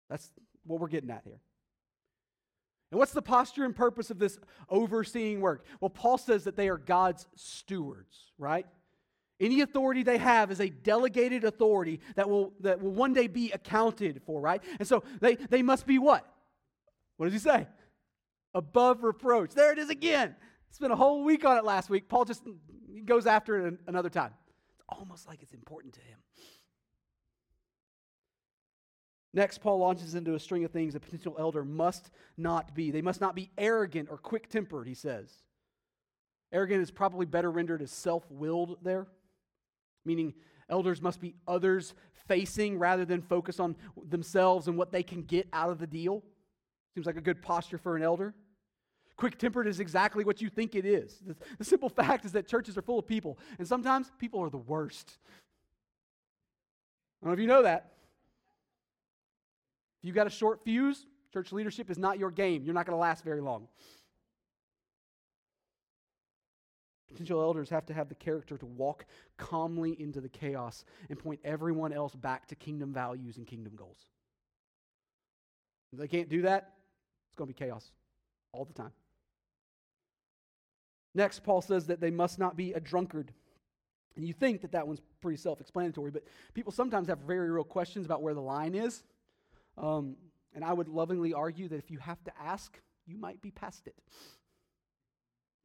That's 0.08 0.30
what 0.64 0.78
we're 0.78 0.88
getting 0.88 1.10
at 1.10 1.22
here. 1.24 1.40
And 2.90 2.98
what's 2.98 3.12
the 3.12 3.22
posture 3.22 3.64
and 3.64 3.74
purpose 3.74 4.10
of 4.10 4.18
this 4.18 4.38
overseeing 4.68 5.40
work? 5.40 5.64
Well, 5.80 5.90
Paul 5.90 6.18
says 6.18 6.44
that 6.44 6.56
they 6.56 6.68
are 6.68 6.78
God's 6.78 7.26
stewards, 7.36 8.32
right? 8.36 8.66
Any 9.38 9.60
authority 9.60 10.02
they 10.02 10.18
have 10.18 10.50
is 10.50 10.60
a 10.60 10.68
delegated 10.68 11.44
authority 11.44 12.00
that 12.16 12.28
will, 12.28 12.52
that 12.60 12.82
will 12.82 12.90
one 12.90 13.14
day 13.14 13.26
be 13.26 13.52
accounted 13.52 14.20
for, 14.26 14.40
right? 14.40 14.62
And 14.78 14.86
so 14.86 15.02
they, 15.20 15.36
they 15.36 15.62
must 15.62 15.86
be 15.86 15.98
what? 15.98 16.26
What 17.16 17.26
does 17.26 17.32
he 17.32 17.38
say? 17.38 17.66
Above 18.54 19.02
reproach. 19.02 19.52
There 19.52 19.72
it 19.72 19.78
is 19.78 19.88
again. 19.88 20.34
Spent 20.72 20.92
a 20.92 20.96
whole 20.96 21.24
week 21.24 21.44
on 21.44 21.56
it 21.56 21.64
last 21.64 21.88
week. 21.90 22.08
Paul 22.08 22.24
just 22.24 22.42
goes 23.04 23.26
after 23.26 23.66
it 23.66 23.78
another 23.86 24.10
time. 24.10 24.32
It's 24.72 24.82
almost 24.88 25.26
like 25.28 25.42
it's 25.42 25.54
important 25.54 25.94
to 25.94 26.00
him. 26.00 26.18
Next, 29.32 29.58
Paul 29.58 29.78
launches 29.78 30.14
into 30.14 30.34
a 30.34 30.40
string 30.40 30.64
of 30.64 30.72
things 30.72 30.94
a 30.94 31.00
potential 31.00 31.36
elder 31.38 31.64
must 31.64 32.10
not 32.36 32.74
be. 32.74 32.90
They 32.90 33.02
must 33.02 33.20
not 33.20 33.36
be 33.36 33.50
arrogant 33.56 34.08
or 34.10 34.18
quick 34.18 34.48
tempered, 34.48 34.88
he 34.88 34.94
says. 34.94 35.30
Arrogant 36.52 36.82
is 36.82 36.90
probably 36.90 37.26
better 37.26 37.50
rendered 37.50 37.80
as 37.80 37.92
self 37.92 38.28
willed 38.28 38.78
there, 38.82 39.06
meaning 40.04 40.34
elders 40.68 41.00
must 41.00 41.20
be 41.20 41.34
others 41.46 41.94
facing 42.26 42.78
rather 42.78 43.04
than 43.04 43.22
focus 43.22 43.60
on 43.60 43.76
themselves 44.08 44.66
and 44.66 44.76
what 44.76 44.90
they 44.90 45.02
can 45.02 45.22
get 45.22 45.46
out 45.52 45.70
of 45.70 45.78
the 45.78 45.86
deal. 45.86 46.24
Seems 46.94 47.06
like 47.06 47.16
a 47.16 47.20
good 47.20 47.40
posture 47.40 47.78
for 47.78 47.96
an 47.96 48.02
elder. 48.02 48.34
Quick 49.16 49.38
tempered 49.38 49.68
is 49.68 49.78
exactly 49.78 50.24
what 50.24 50.40
you 50.40 50.48
think 50.48 50.74
it 50.74 50.84
is. 50.84 51.18
The, 51.24 51.36
the 51.58 51.64
simple 51.64 51.88
fact 52.00 52.24
is 52.24 52.32
that 52.32 52.48
churches 52.48 52.76
are 52.76 52.82
full 52.82 52.98
of 52.98 53.06
people, 53.06 53.38
and 53.58 53.68
sometimes 53.68 54.10
people 54.18 54.40
are 54.40 54.50
the 54.50 54.56
worst. 54.56 55.18
I 57.22 57.26
don't 57.26 57.30
know 57.30 57.34
if 57.34 57.40
you 57.40 57.46
know 57.46 57.62
that. 57.62 57.92
If 60.00 60.06
you've 60.06 60.14
got 60.14 60.26
a 60.26 60.30
short 60.30 60.64
fuse, 60.64 61.06
church 61.32 61.52
leadership 61.52 61.90
is 61.90 61.98
not 61.98 62.18
your 62.18 62.30
game. 62.30 62.64
You're 62.64 62.74
not 62.74 62.86
going 62.86 62.96
to 62.96 63.00
last 63.00 63.22
very 63.22 63.40
long. 63.40 63.68
Potential 67.08 67.40
elders 67.40 67.68
have 67.68 67.84
to 67.86 67.94
have 67.94 68.08
the 68.08 68.14
character 68.14 68.56
to 68.56 68.66
walk 68.66 69.04
calmly 69.36 70.00
into 70.00 70.20
the 70.20 70.28
chaos 70.28 70.84
and 71.08 71.18
point 71.18 71.40
everyone 71.44 71.92
else 71.92 72.14
back 72.14 72.46
to 72.46 72.54
kingdom 72.54 72.92
values 72.92 73.36
and 73.36 73.46
kingdom 73.46 73.74
goals. 73.76 73.98
If 75.92 75.98
they 75.98 76.08
can't 76.08 76.28
do 76.28 76.42
that, 76.42 76.72
it's 77.28 77.36
going 77.36 77.48
to 77.48 77.54
be 77.54 77.64
chaos 77.64 77.90
all 78.52 78.64
the 78.64 78.72
time. 78.72 78.92
Next, 81.14 81.42
Paul 81.42 81.60
says 81.60 81.86
that 81.88 82.00
they 82.00 82.10
must 82.10 82.38
not 82.38 82.56
be 82.56 82.72
a 82.72 82.80
drunkard. 82.80 83.32
And 84.16 84.24
you 84.24 84.32
think 84.32 84.60
that 84.62 84.72
that 84.72 84.86
one's 84.86 85.00
pretty 85.20 85.36
self 85.36 85.60
explanatory, 85.60 86.12
but 86.12 86.22
people 86.54 86.72
sometimes 86.72 87.08
have 87.08 87.18
very 87.18 87.50
real 87.50 87.64
questions 87.64 88.06
about 88.06 88.22
where 88.22 88.34
the 88.34 88.40
line 88.40 88.74
is. 88.74 89.02
Um, 89.80 90.16
and 90.54 90.64
I 90.64 90.72
would 90.72 90.88
lovingly 90.88 91.32
argue 91.32 91.68
that 91.68 91.76
if 91.76 91.90
you 91.90 91.98
have 91.98 92.22
to 92.24 92.32
ask, 92.40 92.78
you 93.06 93.16
might 93.16 93.40
be 93.40 93.50
past 93.50 93.86
it. 93.86 93.94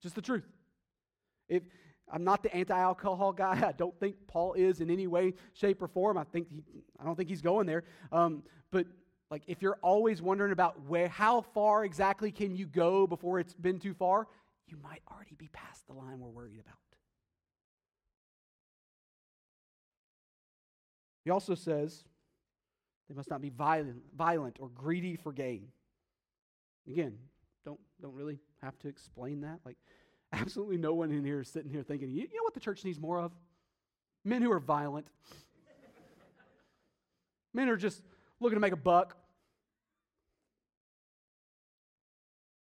Just 0.02 0.16
the 0.16 0.22
truth. 0.22 0.46
If 1.50 1.64
I'm 2.12 2.24
not 2.24 2.44
the 2.44 2.56
anti-alcohol 2.56 3.34
guy, 3.34 3.62
I 3.68 3.72
don't 3.72 3.98
think 4.00 4.16
Paul 4.28 4.54
is 4.54 4.80
in 4.80 4.90
any 4.90 5.08
way, 5.08 5.34
shape, 5.54 5.82
or 5.82 5.88
form. 5.88 6.18
I 6.18 6.24
think 6.24 6.50
he, 6.50 6.64
I 7.00 7.04
don't 7.04 7.16
think 7.16 7.30
he's 7.30 7.42
going 7.42 7.68
there. 7.68 7.84
Um, 8.12 8.44
but 8.72 8.88
like, 9.30 9.44
if 9.48 9.62
you're 9.62 9.78
always 9.82 10.22
wondering 10.22 10.52
about 10.52 10.82
where, 10.88 11.08
how 11.08 11.42
far 11.42 11.84
exactly 11.84 12.32
can 12.32 12.56
you 12.56 12.68
go 12.68 13.08
before 13.08 13.40
it's 13.40 13.54
been 13.54 13.80
too 13.80 13.94
far, 13.94 14.28
you 14.68 14.78
might 14.82 15.02
already 15.12 15.36
be 15.36 15.50
past 15.52 15.86
the 15.88 15.94
line 15.94 16.20
we're 16.20 16.30
worried 16.30 16.60
about. 16.60 16.78
He 21.24 21.32
also 21.32 21.56
says 21.56 22.04
they 23.10 23.16
must 23.16 23.30
not 23.30 23.42
be 23.42 23.50
violent, 23.50 24.02
violent 24.16 24.58
or 24.60 24.70
greedy 24.70 25.16
for 25.16 25.32
gain. 25.32 25.68
Again, 26.88 27.18
don't, 27.64 27.80
don't 28.02 28.14
really 28.14 28.40
have 28.62 28.78
to 28.80 28.88
explain 28.88 29.42
that. 29.42 29.60
Like, 29.66 29.78
absolutely 30.34 30.78
no 30.78 30.94
one 30.94 31.12
in 31.12 31.24
here 31.24 31.42
is 31.42 31.48
sitting 31.48 31.70
here 31.70 31.84
thinking, 31.84 32.10
you 32.12 32.24
know 32.24 32.44
what 32.44 32.54
the 32.54 32.60
church 32.60 32.84
needs 32.84 33.00
more 33.00 33.20
of? 33.20 33.32
Men 34.24 34.42
who 34.42 34.52
are 34.52 34.60
violent. 34.60 35.08
Men 37.54 37.70
are 37.70 37.78
just 37.78 38.02
looking 38.40 38.56
to 38.56 38.60
make 38.60 38.74
a 38.74 38.78
buck. 38.78 39.16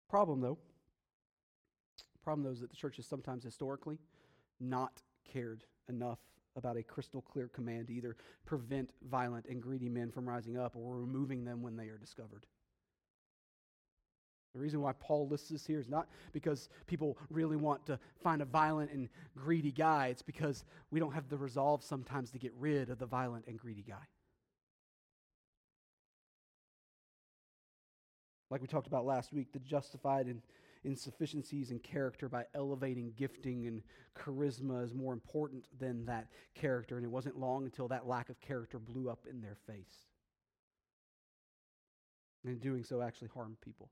Problem, 0.08 0.40
though, 0.40 0.58
problem, 2.22 2.44
though, 2.44 2.52
is 2.52 2.60
that 2.60 2.70
the 2.70 2.76
church 2.76 2.96
has 2.96 3.06
sometimes 3.06 3.44
historically 3.44 3.98
not 4.58 5.02
cared 5.32 5.64
enough 5.88 6.18
about 6.56 6.76
a 6.76 6.82
crystal 6.82 7.22
clear 7.22 7.48
command 7.48 7.88
to 7.88 7.94
either 7.94 8.16
prevent 8.44 8.90
violent 9.08 9.46
and 9.46 9.62
greedy 9.62 9.88
men 9.88 10.10
from 10.10 10.28
rising 10.28 10.58
up 10.58 10.74
or 10.74 10.96
removing 10.96 11.44
them 11.44 11.62
when 11.62 11.76
they 11.76 11.88
are 11.88 11.98
discovered. 11.98 12.46
The 14.54 14.62
reason 14.62 14.80
why 14.80 14.92
Paul 14.98 15.28
lists 15.28 15.50
this 15.50 15.66
here 15.66 15.78
is 15.78 15.88
not 15.88 16.08
because 16.32 16.70
people 16.86 17.18
really 17.28 17.56
want 17.56 17.84
to 17.86 17.98
find 18.22 18.40
a 18.40 18.46
violent 18.46 18.90
and 18.90 19.10
greedy 19.36 19.70
guy. 19.70 20.08
It's 20.08 20.22
because 20.22 20.64
we 20.90 20.98
don't 20.98 21.12
have 21.12 21.28
the 21.28 21.36
resolve 21.36 21.84
sometimes 21.84 22.30
to 22.30 22.38
get 22.38 22.54
rid 22.58 22.88
of 22.88 22.98
the 22.98 23.04
violent 23.04 23.44
and 23.46 23.58
greedy 23.58 23.84
guy. 23.86 24.06
Like 28.48 28.62
we 28.62 28.66
talked 28.66 28.86
about 28.86 29.04
last 29.04 29.30
week, 29.30 29.52
the 29.52 29.58
justified 29.58 30.26
and 30.26 30.40
insufficiencies 30.86 31.70
in 31.70 31.80
character 31.80 32.28
by 32.28 32.44
elevating 32.54 33.12
gifting 33.16 33.66
and 33.66 33.82
charisma 34.16 34.82
is 34.82 34.94
more 34.94 35.12
important 35.12 35.66
than 35.78 36.06
that 36.06 36.28
character. 36.54 36.96
And 36.96 37.04
it 37.04 37.10
wasn't 37.10 37.38
long 37.38 37.64
until 37.64 37.88
that 37.88 38.06
lack 38.06 38.30
of 38.30 38.40
character 38.40 38.78
blew 38.78 39.10
up 39.10 39.26
in 39.28 39.42
their 39.42 39.56
face. 39.66 40.06
And 42.44 42.60
doing 42.60 42.84
so, 42.84 43.02
actually 43.02 43.28
harmed 43.34 43.60
people. 43.60 43.90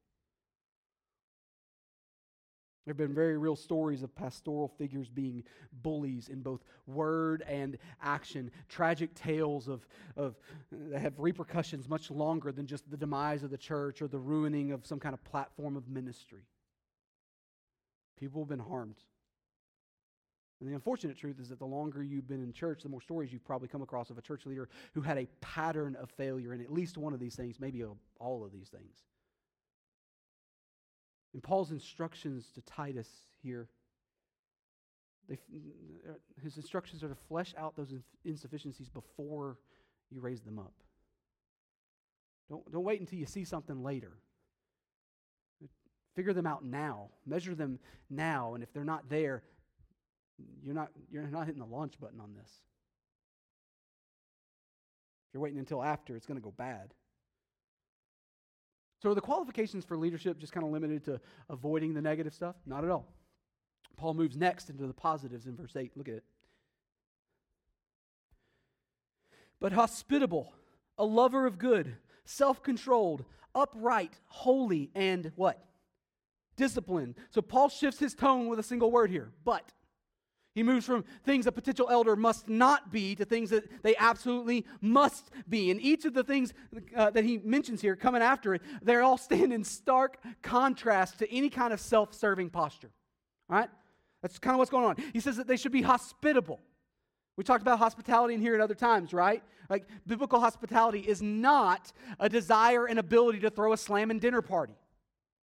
There 2.84 2.92
have 2.92 2.98
been 2.98 3.14
very 3.14 3.38
real 3.38 3.56
stories 3.56 4.02
of 4.02 4.14
pastoral 4.14 4.68
figures 4.68 5.08
being 5.08 5.42
bullies 5.72 6.28
in 6.28 6.42
both 6.42 6.62
word 6.86 7.42
and 7.48 7.78
action. 8.02 8.50
Tragic 8.68 9.14
tales 9.14 9.68
of, 9.68 9.86
of 10.16 10.36
that 10.70 11.00
have 11.00 11.18
repercussions 11.18 11.88
much 11.88 12.10
longer 12.10 12.52
than 12.52 12.66
just 12.66 12.88
the 12.90 12.96
demise 12.98 13.42
of 13.42 13.50
the 13.50 13.56
church 13.56 14.02
or 14.02 14.06
the 14.06 14.18
ruining 14.18 14.70
of 14.70 14.86
some 14.86 15.00
kind 15.00 15.14
of 15.14 15.24
platform 15.24 15.76
of 15.76 15.88
ministry. 15.88 16.42
People 18.24 18.40
have 18.40 18.48
been 18.48 18.58
harmed. 18.58 18.96
And 20.58 20.70
the 20.70 20.74
unfortunate 20.74 21.18
truth 21.18 21.38
is 21.38 21.50
that 21.50 21.58
the 21.58 21.66
longer 21.66 22.02
you've 22.02 22.26
been 22.26 22.42
in 22.42 22.54
church, 22.54 22.82
the 22.82 22.88
more 22.88 23.02
stories 23.02 23.30
you've 23.30 23.44
probably 23.44 23.68
come 23.68 23.82
across 23.82 24.08
of 24.08 24.16
a 24.16 24.22
church 24.22 24.46
leader 24.46 24.70
who 24.94 25.02
had 25.02 25.18
a 25.18 25.26
pattern 25.42 25.94
of 25.96 26.08
failure 26.10 26.54
in 26.54 26.62
at 26.62 26.72
least 26.72 26.96
one 26.96 27.12
of 27.12 27.20
these 27.20 27.36
things, 27.36 27.60
maybe 27.60 27.84
all 28.18 28.42
of 28.42 28.50
these 28.50 28.68
things. 28.68 29.02
In 31.34 31.42
Paul's 31.42 31.70
instructions 31.70 32.46
to 32.54 32.62
Titus 32.62 33.08
here, 33.42 33.68
they, 35.28 35.38
his 36.42 36.56
instructions 36.56 37.02
are 37.02 37.08
to 37.08 37.14
flesh 37.28 37.54
out 37.58 37.76
those 37.76 37.92
insufficiencies 38.24 38.88
before 38.88 39.58
you 40.10 40.22
raise 40.22 40.40
them 40.40 40.58
up. 40.58 40.72
Don't, 42.48 42.72
don't 42.72 42.84
wait 42.84 43.00
until 43.00 43.18
you 43.18 43.26
see 43.26 43.44
something 43.44 43.82
later. 43.82 44.12
Figure 46.14 46.32
them 46.32 46.46
out 46.46 46.64
now. 46.64 47.08
Measure 47.26 47.54
them 47.54 47.78
now. 48.08 48.54
And 48.54 48.62
if 48.62 48.72
they're 48.72 48.84
not 48.84 49.08
there, 49.08 49.42
you're 50.62 50.74
not, 50.74 50.90
you're 51.10 51.22
not 51.24 51.46
hitting 51.46 51.60
the 51.60 51.66
launch 51.66 51.98
button 52.00 52.20
on 52.20 52.34
this. 52.34 52.50
If 55.28 55.34
you're 55.34 55.42
waiting 55.42 55.58
until 55.58 55.82
after, 55.82 56.16
it's 56.16 56.26
going 56.26 56.38
to 56.38 56.44
go 56.44 56.52
bad. 56.56 56.94
So 59.02 59.10
are 59.10 59.14
the 59.14 59.20
qualifications 59.20 59.84
for 59.84 59.96
leadership 59.96 60.38
just 60.38 60.52
kind 60.52 60.64
of 60.64 60.72
limited 60.72 61.04
to 61.04 61.20
avoiding 61.50 61.92
the 61.94 62.00
negative 62.00 62.32
stuff? 62.32 62.56
Not 62.64 62.84
at 62.84 62.90
all. 62.90 63.06
Paul 63.96 64.14
moves 64.14 64.36
next 64.36 64.70
into 64.70 64.86
the 64.86 64.94
positives 64.94 65.46
in 65.46 65.56
verse 65.56 65.76
8. 65.76 65.92
Look 65.96 66.08
at 66.08 66.14
it. 66.14 66.24
But 69.60 69.72
hospitable, 69.72 70.52
a 70.98 71.04
lover 71.04 71.46
of 71.46 71.58
good, 71.58 71.96
self 72.24 72.62
controlled, 72.62 73.24
upright, 73.54 74.18
holy, 74.26 74.90
and 74.94 75.32
what? 75.36 75.62
Disciplined. 76.56 77.16
So 77.30 77.42
Paul 77.42 77.68
shifts 77.68 77.98
his 77.98 78.14
tone 78.14 78.48
with 78.48 78.58
a 78.58 78.62
single 78.62 78.90
word 78.90 79.10
here. 79.10 79.32
But. 79.44 79.72
He 80.54 80.62
moves 80.62 80.86
from 80.86 81.04
things 81.24 81.48
a 81.48 81.52
potential 81.52 81.88
elder 81.90 82.14
must 82.14 82.48
not 82.48 82.92
be 82.92 83.16
to 83.16 83.24
things 83.24 83.50
that 83.50 83.82
they 83.82 83.96
absolutely 83.96 84.64
must 84.80 85.30
be. 85.48 85.72
And 85.72 85.80
each 85.80 86.04
of 86.04 86.14
the 86.14 86.22
things 86.22 86.52
uh, 86.96 87.10
that 87.10 87.24
he 87.24 87.38
mentions 87.38 87.80
here 87.80 87.96
coming 87.96 88.22
after 88.22 88.54
it, 88.54 88.62
they 88.80 88.94
all 88.96 89.18
stand 89.18 89.52
in 89.52 89.64
stark 89.64 90.18
contrast 90.42 91.18
to 91.18 91.32
any 91.32 91.50
kind 91.50 91.72
of 91.72 91.80
self 91.80 92.14
serving 92.14 92.50
posture. 92.50 92.92
All 93.50 93.56
right? 93.56 93.68
That's 94.22 94.38
kind 94.38 94.54
of 94.54 94.58
what's 94.58 94.70
going 94.70 94.84
on. 94.84 94.96
He 95.12 95.18
says 95.18 95.36
that 95.36 95.48
they 95.48 95.56
should 95.56 95.72
be 95.72 95.82
hospitable. 95.82 96.60
We 97.36 97.42
talked 97.42 97.62
about 97.62 97.80
hospitality 97.80 98.34
in 98.34 98.40
here 98.40 98.54
at 98.54 98.60
other 98.60 98.76
times, 98.76 99.12
right? 99.12 99.42
Like 99.68 99.86
biblical 100.06 100.38
hospitality 100.38 101.00
is 101.00 101.20
not 101.20 101.92
a 102.20 102.28
desire 102.28 102.86
and 102.86 103.00
ability 103.00 103.40
to 103.40 103.50
throw 103.50 103.72
a 103.72 103.76
slamming 103.76 104.20
dinner 104.20 104.40
party. 104.40 104.74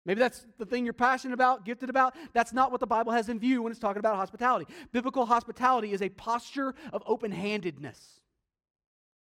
Maybe 0.05 0.21
that's 0.21 0.47
the 0.59 0.65
thing 0.65 0.85
you're 0.85 0.95
passionate 0.95 1.35
about, 1.35 1.65
gifted 1.65 1.91
about. 1.91 2.15
That's 2.33 2.53
not 2.53 2.71
what 2.71 2.81
the 2.81 2.87
Bible 2.87 3.13
has 3.13 3.29
in 3.29 3.39
view 3.39 3.63
when 3.63 3.73
it's 3.73 3.81
talking 3.81 4.01
about 4.01 4.17
hospitality. 4.17 4.67
Biblical 4.93 5.27
hospitality 5.27 5.93
is 5.93 6.01
a 6.01 6.09
posture 6.09 6.75
of 6.93 7.03
open 7.07 7.31
handedness. 7.31 8.21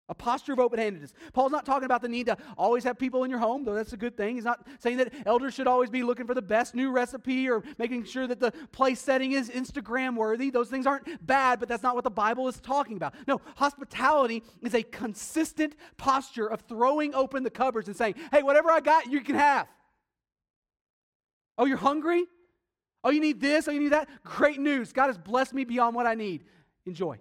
A 0.08 0.14
posture 0.14 0.54
of 0.54 0.60
open 0.60 0.78
handedness. 0.78 1.14
Paul's 1.34 1.52
not 1.52 1.66
talking 1.66 1.86
about 1.86 2.04
the 2.04 2.08
need 2.08 2.28
to 2.28 2.38
always 2.58 2.84
have 2.84 3.00
people 3.00 3.24
in 3.24 3.32
your 3.32 3.40
home, 3.40 3.64
though 3.64 3.74
that's 3.74 3.94
a 3.94 3.98
good 3.98 4.16
thing. 4.16 4.36
He's 4.36 4.44
not 4.44 4.68
saying 4.80 4.98
that 4.98 5.14
elders 5.26 5.56
should 5.56 5.66
always 5.66 5.90
be 5.90 6.04
looking 6.04 6.28
for 6.28 6.36
the 6.36 6.44
best 6.44 6.76
new 6.76 6.92
recipe 6.92 7.50
or 7.50 7.64
making 7.80 8.04
sure 8.04 8.28
that 8.28 8.40
the 8.40 8.52
place 8.72 9.00
setting 9.00 9.32
is 9.32 9.50
Instagram 9.50 10.16
worthy. 10.16 10.52
Those 10.52 10.70
things 10.70 10.86
aren't 10.86 11.26
bad, 11.26 11.60
but 11.60 11.68
that's 11.68 11.82
not 11.82 11.96
what 11.96 12.04
the 12.04 12.12
Bible 12.12 12.48
is 12.48 12.60
talking 12.60 12.98
about. 12.98 13.16
No, 13.28 13.42
hospitality 13.56 14.44
is 14.62 14.76
a 14.76 14.84
consistent 14.84 15.76
posture 15.98 16.48
of 16.48 16.62
throwing 16.62 17.16
open 17.16 17.42
the 17.42 17.50
cupboards 17.50 17.88
and 17.88 17.98
saying, 17.98 18.14
hey, 18.32 18.44
whatever 18.44 18.70
I 18.70 18.82
got, 18.82 19.12
you 19.12 19.22
can 19.22 19.36
have. 19.36 19.68
Oh, 21.58 21.66
you're 21.66 21.78
hungry? 21.78 22.26
Oh, 23.04 23.12
you 23.12 23.22
need 23.22 23.40
this? 23.40 23.68
Oh, 23.68 23.72
you 23.72 23.80
need 23.80 23.92
that? 23.92 24.10
Great 24.24 24.60
news. 24.60 24.92
God 24.92 25.08
has 25.08 25.18
blessed 25.18 25.54
me 25.54 25.64
beyond 25.64 25.96
what 25.96 26.08
I 26.08 26.16
need. 26.16 26.44
Enjoy. 26.86 27.20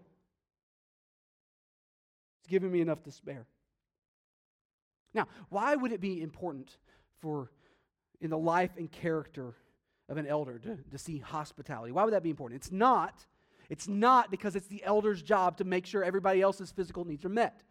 He's 2.40 2.50
given 2.50 2.72
me 2.72 2.80
enough 2.80 3.02
to 3.04 3.12
spare. 3.12 3.46
Now, 5.12 5.28
why 5.48 5.76
would 5.76 5.92
it 5.92 6.00
be 6.00 6.20
important 6.22 6.76
for 7.20 7.50
in 8.20 8.30
the 8.30 8.38
life 8.38 8.70
and 8.76 8.90
character 8.90 9.54
of 10.08 10.16
an 10.16 10.26
elder 10.26 10.58
to, 10.58 10.78
to 10.90 10.98
see 10.98 11.18
hospitality? 11.18 11.92
Why 11.92 12.04
would 12.04 12.14
that 12.14 12.22
be 12.22 12.30
important? 12.30 12.60
It's 12.60 12.72
not. 12.72 13.24
It's 13.70 13.88
not 13.88 14.30
because 14.30 14.56
it's 14.56 14.66
the 14.66 14.82
elder's 14.84 15.22
job 15.22 15.58
to 15.58 15.64
make 15.64 15.86
sure 15.86 16.02
everybody 16.02 16.40
else's 16.40 16.70
physical 16.70 17.04
needs 17.04 17.24
are 17.24 17.30
met. 17.30 17.62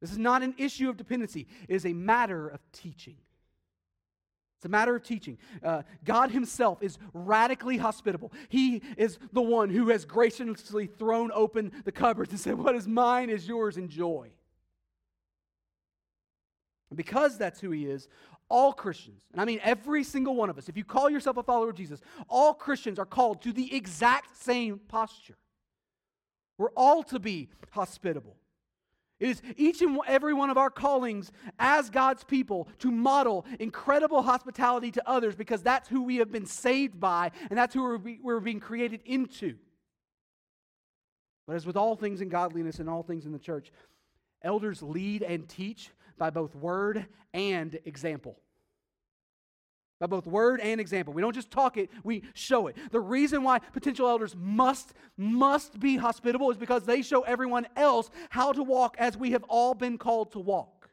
This 0.00 0.10
is 0.10 0.18
not 0.18 0.42
an 0.42 0.54
issue 0.58 0.88
of 0.88 0.96
dependency. 0.96 1.46
It 1.68 1.74
is 1.74 1.86
a 1.86 1.92
matter 1.92 2.48
of 2.48 2.60
teaching. 2.72 3.16
It's 4.62 4.66
a 4.66 4.68
matter 4.68 4.94
of 4.94 5.02
teaching. 5.02 5.38
Uh, 5.60 5.82
God 6.04 6.30
Himself 6.30 6.84
is 6.84 6.96
radically 7.12 7.78
hospitable. 7.78 8.32
He 8.48 8.80
is 8.96 9.18
the 9.32 9.42
one 9.42 9.70
who 9.70 9.88
has 9.88 10.04
graciously 10.04 10.86
thrown 10.86 11.32
open 11.34 11.72
the 11.84 11.90
cupboards 11.90 12.30
and 12.30 12.38
said, 12.38 12.56
What 12.56 12.76
is 12.76 12.86
mine 12.86 13.28
is 13.28 13.48
yours, 13.48 13.76
enjoy. 13.76 14.30
And 16.90 16.96
because 16.96 17.36
that's 17.36 17.58
who 17.58 17.72
He 17.72 17.86
is, 17.86 18.06
all 18.48 18.72
Christians, 18.72 19.22
and 19.32 19.40
I 19.40 19.44
mean 19.46 19.58
every 19.64 20.04
single 20.04 20.36
one 20.36 20.48
of 20.48 20.56
us, 20.56 20.68
if 20.68 20.76
you 20.76 20.84
call 20.84 21.10
yourself 21.10 21.38
a 21.38 21.42
follower 21.42 21.70
of 21.70 21.74
Jesus, 21.74 22.00
all 22.28 22.54
Christians 22.54 23.00
are 23.00 23.04
called 23.04 23.42
to 23.42 23.52
the 23.52 23.74
exact 23.74 24.40
same 24.40 24.78
posture. 24.86 25.38
We're 26.56 26.70
all 26.76 27.02
to 27.02 27.18
be 27.18 27.48
hospitable. 27.72 28.36
It 29.22 29.28
is 29.30 29.42
each 29.56 29.82
and 29.82 30.00
every 30.08 30.34
one 30.34 30.50
of 30.50 30.58
our 30.58 30.68
callings 30.68 31.30
as 31.60 31.90
God's 31.90 32.24
people 32.24 32.66
to 32.80 32.90
model 32.90 33.46
incredible 33.60 34.20
hospitality 34.20 34.90
to 34.90 35.08
others 35.08 35.36
because 35.36 35.62
that's 35.62 35.88
who 35.88 36.02
we 36.02 36.16
have 36.16 36.32
been 36.32 36.44
saved 36.44 36.98
by 36.98 37.30
and 37.48 37.56
that's 37.56 37.72
who 37.72 37.82
we're, 37.82 38.16
we're 38.20 38.40
being 38.40 38.58
created 38.58 39.00
into. 39.04 39.54
But 41.46 41.54
as 41.54 41.64
with 41.64 41.76
all 41.76 41.94
things 41.94 42.20
in 42.20 42.30
godliness 42.30 42.80
and 42.80 42.90
all 42.90 43.04
things 43.04 43.24
in 43.24 43.30
the 43.30 43.38
church, 43.38 43.70
elders 44.42 44.82
lead 44.82 45.22
and 45.22 45.48
teach 45.48 45.90
by 46.18 46.30
both 46.30 46.56
word 46.56 47.06
and 47.32 47.78
example 47.84 48.36
by 50.02 50.08
both 50.08 50.26
word 50.26 50.58
and 50.58 50.80
example. 50.80 51.14
We 51.14 51.22
don't 51.22 51.32
just 51.32 51.52
talk 51.52 51.76
it, 51.76 51.88
we 52.02 52.24
show 52.34 52.66
it. 52.66 52.76
The 52.90 52.98
reason 52.98 53.44
why 53.44 53.60
potential 53.60 54.08
elders 54.08 54.34
must 54.36 54.94
must 55.16 55.78
be 55.78 55.96
hospitable 55.96 56.50
is 56.50 56.56
because 56.56 56.84
they 56.84 57.02
show 57.02 57.20
everyone 57.20 57.68
else 57.76 58.10
how 58.28 58.52
to 58.52 58.64
walk 58.64 58.96
as 58.98 59.16
we 59.16 59.30
have 59.30 59.44
all 59.44 59.74
been 59.74 59.98
called 59.98 60.32
to 60.32 60.40
walk. 60.40 60.90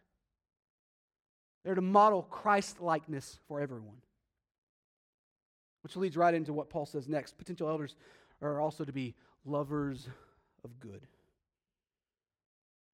They're 1.66 1.74
to 1.74 1.82
model 1.82 2.22
Christ 2.22 2.82
likeness 2.82 3.40
for 3.48 3.60
everyone. 3.60 3.98
Which 5.82 5.96
leads 5.96 6.16
right 6.16 6.36
into 6.36 6.54
what 6.54 6.70
Paul 6.70 6.86
says 6.86 7.10
next. 7.10 7.36
Potential 7.36 7.68
elders 7.68 7.96
are 8.44 8.62
also 8.62 8.84
to 8.84 8.94
be 8.94 9.16
lovers 9.44 10.08
of 10.64 10.80
good. 10.80 11.08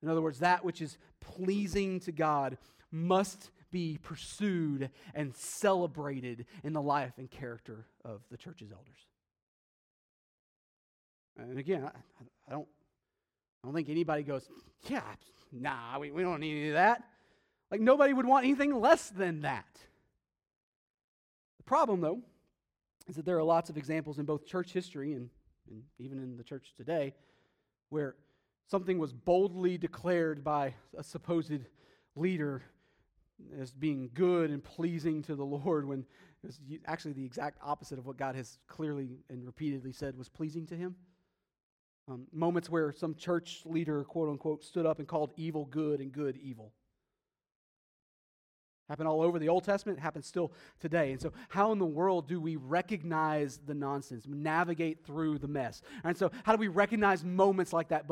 In 0.02 0.08
other 0.08 0.22
words, 0.22 0.40
that 0.40 0.64
which 0.64 0.82
is 0.82 0.98
pleasing 1.20 2.00
to 2.02 2.14
God 2.14 2.58
must 2.90 3.52
be 3.76 4.00
pursued 4.02 4.90
and 5.14 5.36
celebrated 5.36 6.46
in 6.64 6.72
the 6.72 6.82
life 6.82 7.12
and 7.18 7.30
character 7.30 7.86
of 8.06 8.22
the 8.32 8.38
church's 8.38 8.72
elders. 8.72 8.96
And 11.38 11.60
again, 11.60 11.84
I, 11.84 11.90
I 12.48 12.52
don't, 12.54 12.70
I 13.62 13.68
don't 13.68 13.76
think 13.76 13.90
anybody 13.90 14.24
goes, 14.24 14.48
yeah, 14.88 15.02
nah, 15.52 16.00
we, 16.00 16.10
we 16.10 16.24
don't 16.24 16.40
need 16.40 16.58
any 16.58 16.68
of 16.70 16.76
that. 16.76 17.04
Like 17.70 17.82
nobody 17.82 18.14
would 18.14 18.26
want 18.26 18.46
anything 18.46 18.80
less 18.80 19.10
than 19.10 19.42
that. 19.42 19.68
The 21.58 21.64
problem, 21.66 22.00
though, 22.00 22.22
is 23.10 23.18
that 23.18 23.26
there 23.26 23.38
are 23.38 23.44
lots 23.44 23.70
of 23.70 23.76
examples 23.76 24.20
in 24.20 24.26
both 24.26 24.46
church 24.46 24.72
history 24.72 25.16
and, 25.16 25.30
and 25.70 25.84
even 26.00 26.18
in 26.20 26.38
the 26.38 26.46
church 26.46 26.72
today 26.78 27.14
where 27.90 28.16
something 28.72 29.00
was 29.00 29.12
boldly 29.12 29.78
declared 29.78 30.46
by 30.46 30.76
a 30.98 31.04
supposed 31.04 31.52
leader 32.16 32.64
as 33.60 33.72
being 33.72 34.10
good 34.14 34.50
and 34.50 34.64
pleasing 34.64 35.22
to 35.24 35.36
the 35.36 35.46
Lord 35.46 35.88
when 35.88 36.00
it 36.44 36.48
was 36.48 36.60
actually 36.86 37.14
the 37.14 37.26
exact 37.26 37.60
opposite 37.64 38.00
of 38.00 38.06
what 38.06 38.18
God 38.18 38.36
has 38.36 38.60
clearly 38.68 39.20
and 39.30 39.46
repeatedly 39.46 39.92
said 39.92 40.18
was 40.18 40.30
pleasing 40.30 40.66
to 40.68 40.76
him. 40.76 40.96
Um, 42.08 42.28
moments 42.32 42.70
where 42.70 42.92
some 42.92 43.16
church 43.16 43.64
leader, 43.66 44.04
quote 44.04 44.30
unquote, 44.30 44.64
stood 44.64 44.86
up 44.86 45.00
and 45.00 45.08
called 45.08 45.34
evil 45.38 45.66
good 45.66 46.00
and 46.00 46.12
good 46.12 46.38
evil. 46.38 46.72
Happened 48.88 49.08
all 49.08 49.22
over 49.22 49.40
the 49.40 49.50
Old 49.50 49.64
Testament, 49.64 50.00
happens 50.00 50.28
still 50.28 50.52
today. 50.80 51.12
And 51.12 51.20
so, 51.20 51.34
how 51.50 51.72
in 51.72 51.80
the 51.80 51.86
world 51.86 52.28
do 52.28 52.40
we 52.40 52.56
recognize 52.56 53.58
the 53.66 53.74
nonsense, 53.74 54.26
navigate 54.28 55.04
through 55.04 55.40
the 55.40 55.48
mess? 55.48 55.82
And 56.04 56.16
so, 56.16 56.30
how 56.44 56.52
do 56.56 56.60
we 56.60 56.68
recognize 56.68 57.24
moments 57.24 57.74
like 57.74 57.88
that 57.90 58.08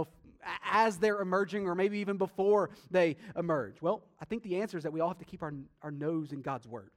as 0.74 0.98
they're 0.98 1.22
emerging 1.22 1.68
or 1.68 1.76
maybe 1.76 2.00
even 2.00 2.18
before 2.18 2.72
they 2.92 3.16
emerge? 3.38 3.82
Well, 3.82 4.04
I 4.20 4.26
think 4.26 4.44
the 4.44 4.60
answer 4.60 4.76
is 4.76 4.84
that 4.84 4.92
we 4.92 5.00
all 5.00 5.08
have 5.08 5.20
to 5.20 5.26
keep 5.26 5.44
our, 5.44 5.54
our 5.84 5.92
nose 5.92 6.34
in 6.34 6.42
God's 6.42 6.68
Word. 6.68 6.90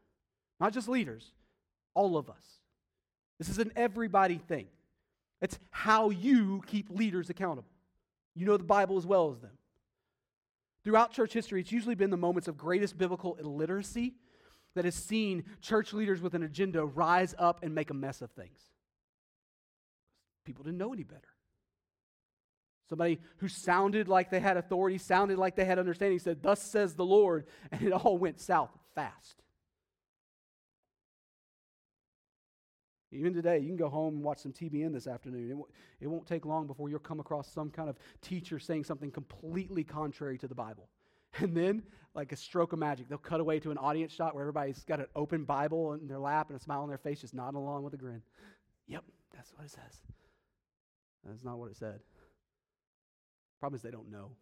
Not 0.59 0.73
just 0.73 0.89
leaders, 0.89 1.33
all 1.95 2.17
of 2.17 2.31
us. 2.31 2.43
This 3.39 3.51
is 3.51 3.59
an 3.59 3.71
everybody 3.77 4.39
thing. 4.39 4.67
It's 5.43 5.59
how 5.71 6.09
you 6.09 6.63
keep 6.67 6.89
leaders 6.91 7.29
accountable. 7.29 7.69
You 8.35 8.47
know 8.47 8.57
the 8.57 8.65
Bible 8.65 8.97
as 8.97 9.07
well 9.07 9.31
as 9.31 9.39
them. 9.41 9.59
Throughout 10.83 11.13
church 11.13 11.35
history, 11.35 11.61
it's 11.61 11.73
usually 11.73 11.95
been 11.95 12.11
the 12.11 12.17
moments 12.17 12.49
of 12.49 12.57
greatest 12.57 12.97
biblical 12.97 13.35
illiteracy 13.37 14.15
that 14.75 14.87
has 14.87 14.95
seen 14.95 15.45
church 15.61 15.93
leaders 15.93 16.23
with 16.23 16.35
an 16.35 16.43
agenda 16.43 16.85
rise 16.85 17.35
up 17.39 17.63
and 17.63 17.75
make 17.75 17.91
a 17.91 17.95
mess 17.95 18.23
of 18.23 18.31
things. 18.31 18.59
People 20.45 20.65
didn't 20.65 20.79
know 20.79 20.93
any 20.93 21.03
better. 21.03 21.36
Somebody 22.89 23.21
who 23.39 23.49
sounded 23.49 24.09
like 24.09 24.31
they 24.31 24.41
had 24.41 24.57
authority, 24.57 24.99
sounded 24.99 25.39
like 25.39 25.57
they 25.57 25.65
had 25.65 25.79
understanding, 25.79 26.19
said, 26.19 26.43
Thus 26.43 26.63
says 26.63 26.95
the 26.95 27.05
Lord, 27.05 27.47
and 27.73 27.83
it 27.83 27.93
all 27.93 28.17
went 28.17 28.41
south 28.41 28.71
fast. 28.95 29.43
Even 33.13 33.33
today, 33.33 33.59
you 33.59 33.69
can 33.69 33.77
go 33.77 33.89
home 33.89 34.17
and 34.17 34.25
watch 34.25 34.39
some 34.39 34.53
TBN 34.53 34.93
this 34.93 35.07
afternoon. 35.07 35.51
It 35.51 35.55
won't, 35.55 35.71
it 36.01 36.07
won't 36.07 36.27
take 36.27 36.45
long 36.45 36.67
before 36.67 36.89
you'll 36.89 36.99
come 36.99 37.21
across 37.21 37.49
some 37.49 37.71
kind 37.71 37.89
of 37.89 37.97
teacher 38.21 38.59
saying 38.59 38.85
something 38.85 39.11
completely 39.11 39.85
contrary 39.85 40.39
to 40.39 40.49
the 40.49 40.55
Bible. 40.55 40.89
And 41.39 41.55
then, 41.55 41.83
like 42.15 42.33
a 42.33 42.37
stroke 42.37 42.73
of 42.73 42.79
magic, 42.79 43.11
they'll 43.11 43.19
cut 43.19 43.41
away 43.41 43.61
to 43.61 43.71
an 43.71 43.77
audience 43.77 44.11
shot 44.11 44.35
where 44.35 44.43
everybody's 44.43 44.83
got 44.85 45.01
an 45.01 45.07
open 45.15 45.45
Bible 45.45 45.93
in 45.93 46.09
their 46.09 46.19
lap 46.19 46.49
and 46.49 46.59
a 46.59 46.63
smile 46.63 46.81
on 46.81 46.89
their 46.89 46.97
face, 46.97 47.21
just 47.21 47.35
nodding 47.35 47.59
along 47.59 47.83
with 47.83 47.93
a 47.93 47.99
grin. 47.99 48.23
Yep, 48.87 49.05
that's 49.35 49.53
what 49.53 49.67
it 49.67 49.71
says. 49.71 50.01
That's 51.27 51.45
not 51.45 51.59
what 51.59 51.71
it 51.71 51.77
said. 51.77 52.01
Problem 53.61 53.77
is, 53.77 53.83
they 53.83 53.91
don't 53.91 54.11
know. 54.11 54.33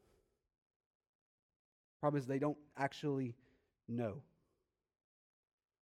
Problem 2.01 2.21
is, 2.21 2.27
they 2.27 2.39
don't 2.39 2.59
actually 2.77 3.35
know. 3.89 4.23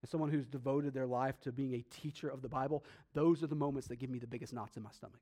As 0.02 0.10
someone 0.10 0.30
who's 0.30 0.46
devoted 0.46 0.94
their 0.94 1.06
life 1.06 1.40
to 1.40 1.52
being 1.52 1.74
a 1.74 1.82
teacher 1.82 2.28
of 2.28 2.42
the 2.42 2.48
Bible, 2.48 2.84
those 3.14 3.42
are 3.42 3.48
the 3.48 3.56
moments 3.56 3.88
that 3.88 3.96
give 3.96 4.10
me 4.10 4.18
the 4.18 4.26
biggest 4.26 4.52
knots 4.52 4.76
in 4.76 4.82
my 4.82 4.90
stomach. 4.92 5.20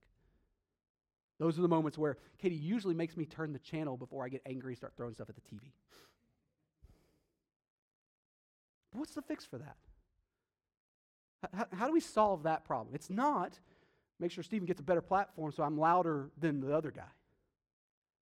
Those 1.38 1.58
are 1.58 1.62
the 1.62 1.68
moments 1.68 1.98
where 1.98 2.16
Katie 2.38 2.54
usually 2.54 2.94
makes 2.94 3.16
me 3.16 3.24
turn 3.24 3.52
the 3.52 3.58
channel 3.58 3.96
before 3.96 4.24
I 4.24 4.28
get 4.28 4.42
angry 4.46 4.72
and 4.72 4.76
start 4.76 4.92
throwing 4.96 5.14
stuff 5.14 5.28
at 5.28 5.34
the 5.34 5.40
TV. 5.40 5.72
But 8.92 9.00
what's 9.00 9.14
the 9.14 9.22
fix 9.22 9.44
for 9.44 9.58
that? 9.58 9.76
How, 11.52 11.66
how, 11.72 11.86
do 11.86 11.92
we 11.92 12.00
solve 12.00 12.44
that 12.44 12.64
problem? 12.64 12.94
It's 12.94 13.10
not 13.10 13.58
make 14.20 14.30
sure 14.30 14.44
Stephen 14.44 14.66
gets 14.66 14.80
a 14.80 14.84
better 14.84 15.02
platform 15.02 15.50
so 15.52 15.62
I'm 15.62 15.76
louder 15.76 16.30
than 16.38 16.60
the 16.60 16.74
other 16.74 16.90
guy. 16.90 17.02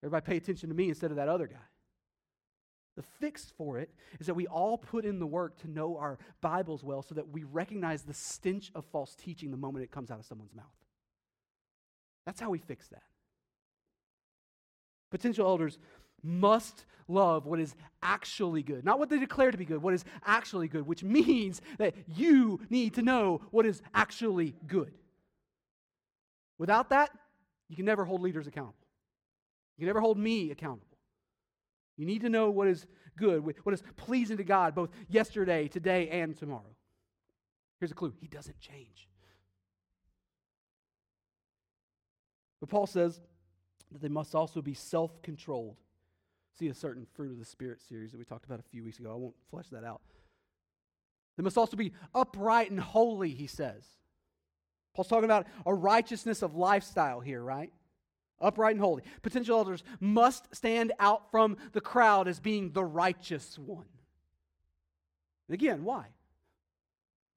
Everybody 0.03 0.25
pay 0.25 0.37
attention 0.37 0.69
to 0.69 0.75
me 0.75 0.89
instead 0.89 1.11
of 1.11 1.17
that 1.17 1.27
other 1.27 1.47
guy. 1.47 1.57
The 2.97 3.03
fix 3.19 3.53
for 3.57 3.77
it 3.77 3.89
is 4.19 4.27
that 4.27 4.33
we 4.33 4.47
all 4.47 4.77
put 4.77 5.05
in 5.05 5.19
the 5.19 5.27
work 5.27 5.57
to 5.61 5.69
know 5.69 5.97
our 5.97 6.17
Bibles 6.41 6.83
well 6.83 7.01
so 7.01 7.15
that 7.15 7.29
we 7.29 7.43
recognize 7.43 8.03
the 8.03 8.13
stench 8.13 8.71
of 8.75 8.85
false 8.85 9.15
teaching 9.15 9.51
the 9.51 9.57
moment 9.57 9.83
it 9.83 9.91
comes 9.91 10.11
out 10.11 10.19
of 10.19 10.25
someone's 10.25 10.53
mouth. 10.53 10.65
That's 12.25 12.39
how 12.39 12.49
we 12.49 12.59
fix 12.59 12.87
that. 12.89 13.03
Potential 15.09 15.47
elders 15.47 15.77
must 16.23 16.85
love 17.07 17.45
what 17.45 17.59
is 17.59 17.75
actually 18.03 18.61
good, 18.61 18.85
not 18.85 18.99
what 18.99 19.09
they 19.09 19.19
declare 19.19 19.51
to 19.51 19.57
be 19.57 19.65
good, 19.65 19.81
what 19.81 19.93
is 19.93 20.05
actually 20.25 20.67
good, 20.67 20.85
which 20.85 21.03
means 21.03 21.61
that 21.77 21.95
you 22.07 22.59
need 22.69 22.93
to 22.95 23.01
know 23.01 23.41
what 23.51 23.65
is 23.65 23.81
actually 23.93 24.55
good. 24.67 24.93
Without 26.57 26.89
that, 26.89 27.09
you 27.69 27.75
can 27.75 27.85
never 27.85 28.05
hold 28.05 28.21
leaders 28.21 28.47
accountable. 28.47 28.75
You 29.81 29.87
can 29.87 29.95
never 29.95 30.01
hold 30.01 30.19
me 30.19 30.51
accountable. 30.51 30.95
You 31.97 32.05
need 32.05 32.21
to 32.21 32.29
know 32.29 32.51
what 32.51 32.67
is 32.67 32.85
good, 33.17 33.43
what 33.43 33.73
is 33.73 33.81
pleasing 33.97 34.37
to 34.37 34.43
God, 34.43 34.75
both 34.75 34.91
yesterday, 35.09 35.67
today, 35.67 36.07
and 36.09 36.37
tomorrow. 36.37 36.75
Here's 37.79 37.89
a 37.89 37.95
clue 37.95 38.13
He 38.21 38.27
doesn't 38.27 38.59
change. 38.59 39.09
But 42.59 42.69
Paul 42.69 42.85
says 42.85 43.21
that 43.91 44.03
they 44.03 44.07
must 44.07 44.35
also 44.35 44.61
be 44.61 44.75
self 44.75 45.19
controlled. 45.23 45.77
See 46.59 46.67
a 46.67 46.75
certain 46.75 47.07
fruit 47.15 47.31
of 47.31 47.39
the 47.39 47.45
Spirit 47.45 47.81
series 47.81 48.11
that 48.11 48.19
we 48.19 48.23
talked 48.23 48.45
about 48.45 48.59
a 48.59 48.69
few 48.69 48.83
weeks 48.83 48.99
ago. 48.99 49.11
I 49.11 49.15
won't 49.15 49.33
flesh 49.49 49.69
that 49.71 49.83
out. 49.83 50.01
They 51.37 51.43
must 51.43 51.57
also 51.57 51.75
be 51.75 51.91
upright 52.13 52.69
and 52.69 52.79
holy, 52.79 53.31
he 53.31 53.47
says. 53.47 53.83
Paul's 54.93 55.07
talking 55.07 55.25
about 55.25 55.47
a 55.65 55.73
righteousness 55.73 56.43
of 56.43 56.53
lifestyle 56.53 57.19
here, 57.19 57.41
right? 57.41 57.71
Upright 58.41 58.75
and 58.75 58.81
holy. 58.81 59.03
Potential 59.21 59.57
elders 59.57 59.83
must 59.99 60.53
stand 60.55 60.91
out 60.99 61.29
from 61.31 61.57
the 61.73 61.81
crowd 61.81 62.27
as 62.27 62.39
being 62.39 62.71
the 62.71 62.83
righteous 62.83 63.57
one. 63.57 63.85
And 65.47 65.53
again, 65.53 65.83
why? 65.83 66.07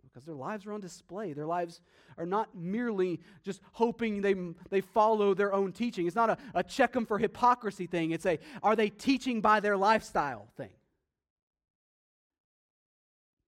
Because 0.03 0.25
their 0.25 0.37
lives 0.37 0.65
are 0.67 0.73
on 0.73 0.81
display. 0.81 1.33
Their 1.33 1.47
lives 1.47 1.81
are 2.17 2.27
not 2.27 2.55
merely 2.55 3.21
just 3.43 3.61
hoping 3.73 4.21
they, 4.21 4.37
they 4.71 4.81
follow 4.81 5.35
their 5.35 5.53
own 5.53 5.73
teaching. 5.73 6.07
It's 6.07 6.15
not 6.15 6.31
a, 6.31 6.39
a 6.55 6.63
check 6.63 6.93
them 6.93 7.05
for 7.05 7.19
hypocrisy 7.19 7.87
thing. 7.87 8.13
It's 8.13 8.25
a 8.25 8.39
are 8.63 8.77
they 8.77 8.91
teaching 8.91 9.41
by 9.41 9.59
their 9.59 9.77
lifestyle 9.77 10.47
thing. 10.57 10.71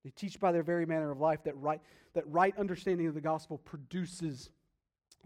They 0.02 0.10
teach 0.10 0.38
by 0.38 0.52
their 0.52 0.62
very 0.62 0.86
manner 0.86 1.10
of 1.10 1.20
life 1.20 1.44
that 1.44 1.56
right, 1.56 1.80
that 2.14 2.26
right 2.28 2.56
understanding 2.58 3.06
of 3.06 3.14
the 3.14 3.20
gospel 3.20 3.58
produces 3.58 4.50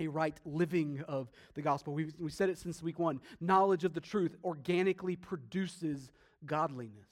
a 0.01 0.09
right 0.09 0.38
living 0.44 1.05
of 1.07 1.30
the 1.55 1.62
gospel. 1.62 1.94
We've, 1.94 2.12
we 2.18 2.30
said 2.30 2.48
it 2.48 2.59
since 2.59 2.82
week 2.82 2.98
one. 2.98 3.20
Knowledge 3.40 3.84
of 3.84 3.94
the 3.94 4.01
truth 4.01 4.36
organically 4.42 5.16
produces 5.16 6.11
godliness. 6.44 7.09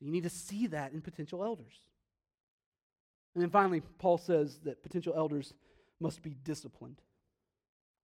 You 0.00 0.10
need 0.10 0.22
to 0.22 0.30
see 0.30 0.66
that 0.68 0.92
in 0.92 1.02
potential 1.02 1.44
elders. 1.44 1.80
And 3.34 3.42
then 3.42 3.50
finally, 3.50 3.80
Paul 3.98 4.18
says 4.18 4.58
that 4.64 4.82
potential 4.82 5.12
elders 5.16 5.52
must 6.00 6.22
be 6.22 6.34
disciplined. 6.42 7.00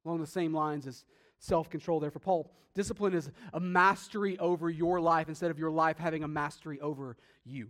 Along 0.04 0.20
the 0.20 0.26
same 0.26 0.54
lines 0.54 0.86
as 0.86 1.04
self 1.38 1.70
control, 1.70 1.98
there 1.98 2.10
for 2.10 2.18
Paul, 2.18 2.52
discipline 2.74 3.14
is 3.14 3.30
a 3.52 3.60
mastery 3.60 4.38
over 4.38 4.70
your 4.70 5.00
life 5.00 5.28
instead 5.28 5.50
of 5.50 5.58
your 5.58 5.70
life 5.70 5.98
having 5.98 6.22
a 6.22 6.28
mastery 6.28 6.80
over 6.80 7.16
you. 7.44 7.68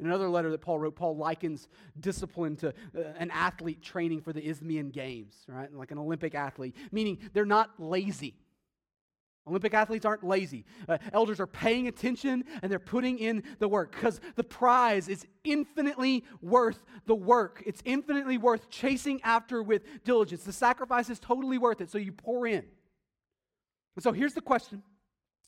In 0.00 0.06
another 0.06 0.30
letter 0.30 0.50
that 0.50 0.62
Paul 0.62 0.78
wrote, 0.78 0.96
Paul 0.96 1.16
likens 1.16 1.68
discipline 2.00 2.56
to 2.56 2.68
uh, 2.68 3.00
an 3.18 3.30
athlete 3.30 3.82
training 3.82 4.22
for 4.22 4.32
the 4.32 4.40
Isthmian 4.40 4.90
Games, 4.90 5.34
right? 5.46 5.72
Like 5.72 5.90
an 5.90 5.98
Olympic 5.98 6.34
athlete, 6.34 6.74
meaning 6.90 7.18
they're 7.34 7.44
not 7.44 7.70
lazy. 7.78 8.34
Olympic 9.46 9.74
athletes 9.74 10.06
aren't 10.06 10.24
lazy. 10.24 10.64
Uh, 10.88 10.96
elders 11.12 11.38
are 11.38 11.46
paying 11.46 11.88
attention 11.88 12.44
and 12.62 12.72
they're 12.72 12.78
putting 12.78 13.18
in 13.18 13.42
the 13.58 13.68
work 13.68 13.92
because 13.92 14.20
the 14.36 14.44
prize 14.44 15.08
is 15.08 15.26
infinitely 15.44 16.24
worth 16.40 16.82
the 17.06 17.14
work. 17.14 17.62
It's 17.66 17.82
infinitely 17.84 18.38
worth 18.38 18.70
chasing 18.70 19.20
after 19.22 19.62
with 19.62 19.82
diligence. 20.04 20.44
The 20.44 20.52
sacrifice 20.52 21.10
is 21.10 21.18
totally 21.18 21.58
worth 21.58 21.80
it, 21.80 21.90
so 21.90 21.98
you 21.98 22.12
pour 22.12 22.46
in. 22.46 22.64
And 23.96 24.02
so 24.02 24.12
here's 24.12 24.34
the 24.34 24.40
question 24.40 24.82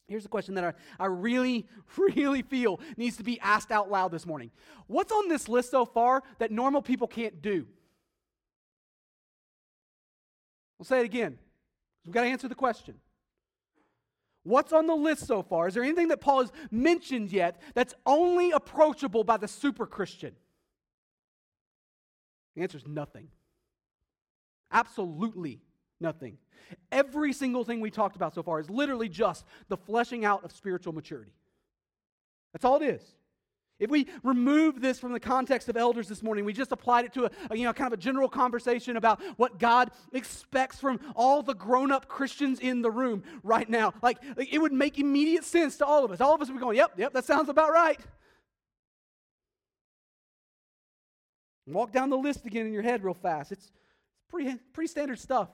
Here's 0.09 0.25
the 0.25 0.29
question 0.29 0.55
that 0.55 0.65
I, 0.65 0.73
I 0.99 1.07
really, 1.07 1.67
really 1.97 2.43
feel 2.43 2.81
needs 2.97 3.17
to 3.17 3.23
be 3.23 3.41
asked 3.41 3.71
out 3.71 3.91
loud 3.91 4.13
this 4.13 4.27
morning. 4.27 4.51
What's 4.87 5.13
on 5.13 5.29
this 5.29 5.49
list 5.49 5.71
so 5.71 5.85
far 5.85 6.23
that 6.39 6.51
normal 6.51 6.83
people 6.83 7.07
can't 7.07 7.41
do? 7.41 7.67
We'll 10.79 10.87
say 10.87 11.01
it 11.01 11.05
again. 11.05 11.39
We've 12.05 12.13
got 12.13 12.23
to 12.23 12.29
answer 12.29 12.49
the 12.49 12.55
question. 12.55 12.97
What's 14.45 14.73
on 14.73 14.89
the 14.89 14.95
list 14.95 15.27
so 15.27 15.43
far? 15.43 15.69
Is 15.69 15.75
there 15.75 15.85
anything 15.85 16.09
that 16.09 16.21
Paul 16.21 16.41
has 16.41 16.53
mentioned 16.71 17.31
yet 17.31 17.61
that's 17.75 17.95
only 18.05 18.51
approachable 18.51 19.23
by 19.23 19.37
the 19.37 19.47
super 19.47 19.87
Christian? 19.87 20.35
The 22.57 22.63
answer 22.63 22.77
is 22.77 22.87
nothing. 22.87 23.29
Absolutely 24.73 25.61
nothing. 26.03 26.37
Every 26.91 27.33
single 27.33 27.65
thing 27.65 27.81
we 27.81 27.91
talked 27.91 28.17
about 28.17 28.35
so 28.35 28.43
far 28.43 28.61
is 28.61 28.69
literally 28.69 29.09
just 29.09 29.47
the 29.69 29.77
fleshing 29.77 30.25
out 30.25 30.45
of 30.45 30.53
spiritual 30.53 30.93
maturity. 30.93 31.33
That's 32.53 32.65
all 32.65 32.77
it 32.77 32.83
is. 32.83 33.03
If 33.79 33.91
we 33.91 34.07
remove 34.23 34.81
this 34.81 35.01
from 35.01 35.13
the 35.13 35.19
context 35.19 35.69
of 35.69 35.77
elders 35.77 36.07
this 36.07 36.23
morning, 36.23 36.45
we 36.45 36.53
just 36.53 36.71
applied 36.71 37.05
it 37.05 37.13
to 37.15 37.25
a, 37.25 37.31
a, 37.51 37.57
you 37.57 37.65
know 37.65 37.73
kind 37.73 37.93
of 37.93 37.99
a 37.99 38.01
general 38.01 38.29
conversation 38.29 38.97
about 38.97 39.21
what 39.39 39.59
God 39.59 39.91
expects 40.13 40.79
from 40.79 41.01
all 41.17 41.43
the 41.43 41.55
grown-up 41.55 42.07
Christians 42.07 42.61
in 42.61 42.83
the 42.83 42.93
room 42.93 43.25
right 43.43 43.69
now. 43.69 43.93
Like 44.01 44.19
it 44.37 44.61
would 44.61 44.73
make 44.73 45.01
immediate 45.01 45.43
sense 45.45 45.79
to 45.79 45.87
all 45.87 46.05
of 46.05 46.13
us. 46.13 46.21
All 46.21 46.33
of 46.33 46.41
us 46.41 46.49
would 46.49 46.55
be 46.55 46.61
going, 46.61 46.77
"Yep, 46.77 46.93
yep, 46.97 47.13
that 47.15 47.25
sounds 47.25 47.49
about 47.49 47.73
right." 47.73 47.99
Walk 51.67 51.91
down 51.91 52.09
the 52.11 52.17
list 52.17 52.47
again 52.47 52.67
in 52.67 52.73
your 52.73 52.83
head 52.83 53.03
real 53.03 53.15
fast. 53.15 53.51
It's 53.51 53.73
pretty 54.29 54.59
pretty 54.73 54.89
standard 54.89 55.19
stuff. 55.19 55.49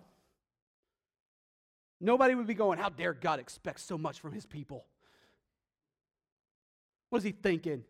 Nobody 2.01 2.34
would 2.34 2.46
be 2.46 2.55
going, 2.55 2.78
How 2.78 2.88
dare 2.88 3.14
God 3.14 3.40
expect 3.40 3.80
so 3.80 3.99
much 3.99 4.20
from 4.20 4.32
his 4.32 4.46
people? 4.46 4.86
What 7.11 7.18
is 7.18 7.24
he 7.24 7.32
thinking? 7.32 7.84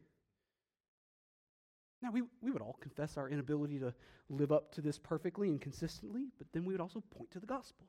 Now, 2.00 2.12
we, 2.12 2.22
we 2.40 2.50
would 2.50 2.62
all 2.62 2.76
confess 2.80 3.16
our 3.16 3.28
inability 3.28 3.78
to 3.80 3.92
live 4.28 4.52
up 4.52 4.72
to 4.74 4.80
this 4.80 4.98
perfectly 4.98 5.48
and 5.48 5.60
consistently, 5.60 6.26
but 6.38 6.46
then 6.52 6.64
we 6.64 6.72
would 6.72 6.80
also 6.80 7.02
point 7.10 7.30
to 7.32 7.40
the 7.40 7.46
gospel, 7.46 7.86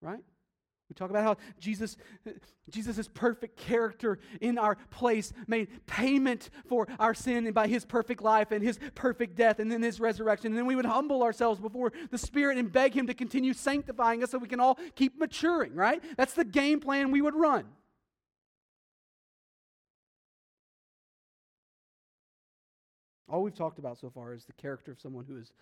right? 0.00 0.22
We 0.92 0.94
talk 0.94 1.08
about 1.08 1.24
how 1.24 1.36
Jesus, 1.58 1.96
Jesus' 2.68 3.08
perfect 3.08 3.56
character 3.56 4.18
in 4.42 4.58
our 4.58 4.76
place 4.90 5.32
made 5.46 5.86
payment 5.86 6.50
for 6.68 6.86
our 6.98 7.14
sin 7.14 7.46
and 7.46 7.54
by 7.54 7.66
his 7.66 7.86
perfect 7.86 8.20
life 8.20 8.52
and 8.52 8.62
his 8.62 8.78
perfect 8.94 9.34
death 9.34 9.58
and 9.58 9.72
then 9.72 9.82
his 9.82 10.00
resurrection. 10.00 10.48
And 10.48 10.58
then 10.58 10.66
we 10.66 10.76
would 10.76 10.84
humble 10.84 11.22
ourselves 11.22 11.60
before 11.60 11.94
the 12.10 12.18
Spirit 12.18 12.58
and 12.58 12.70
beg 12.70 12.94
him 12.94 13.06
to 13.06 13.14
continue 13.14 13.54
sanctifying 13.54 14.22
us 14.22 14.32
so 14.32 14.36
we 14.36 14.48
can 14.48 14.60
all 14.60 14.78
keep 14.94 15.18
maturing, 15.18 15.74
right? 15.74 16.04
That's 16.18 16.34
the 16.34 16.44
game 16.44 16.78
plan 16.78 17.10
we 17.10 17.22
would 17.22 17.36
run. 17.36 17.64
All 23.30 23.42
we've 23.42 23.54
talked 23.54 23.78
about 23.78 23.96
so 23.98 24.10
far 24.10 24.34
is 24.34 24.44
the 24.44 24.52
character 24.52 24.92
of 24.92 25.00
someone 25.00 25.24
who 25.24 25.38
is 25.38 25.52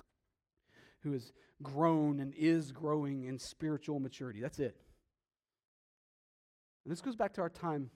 who 1.03 1.13
has 1.13 1.33
grown 1.63 2.19
and 2.19 2.35
is 2.35 2.73
growing 2.73 3.27
in 3.27 3.39
spiritual 3.39 4.01
maturity. 4.01 4.41
That's 4.41 4.59
it. 4.59 4.77
And 6.85 6.93
this 6.93 7.01
goes 7.01 7.17
back 7.17 7.35
to 7.35 7.41
our 7.41 7.51
time 7.51 7.91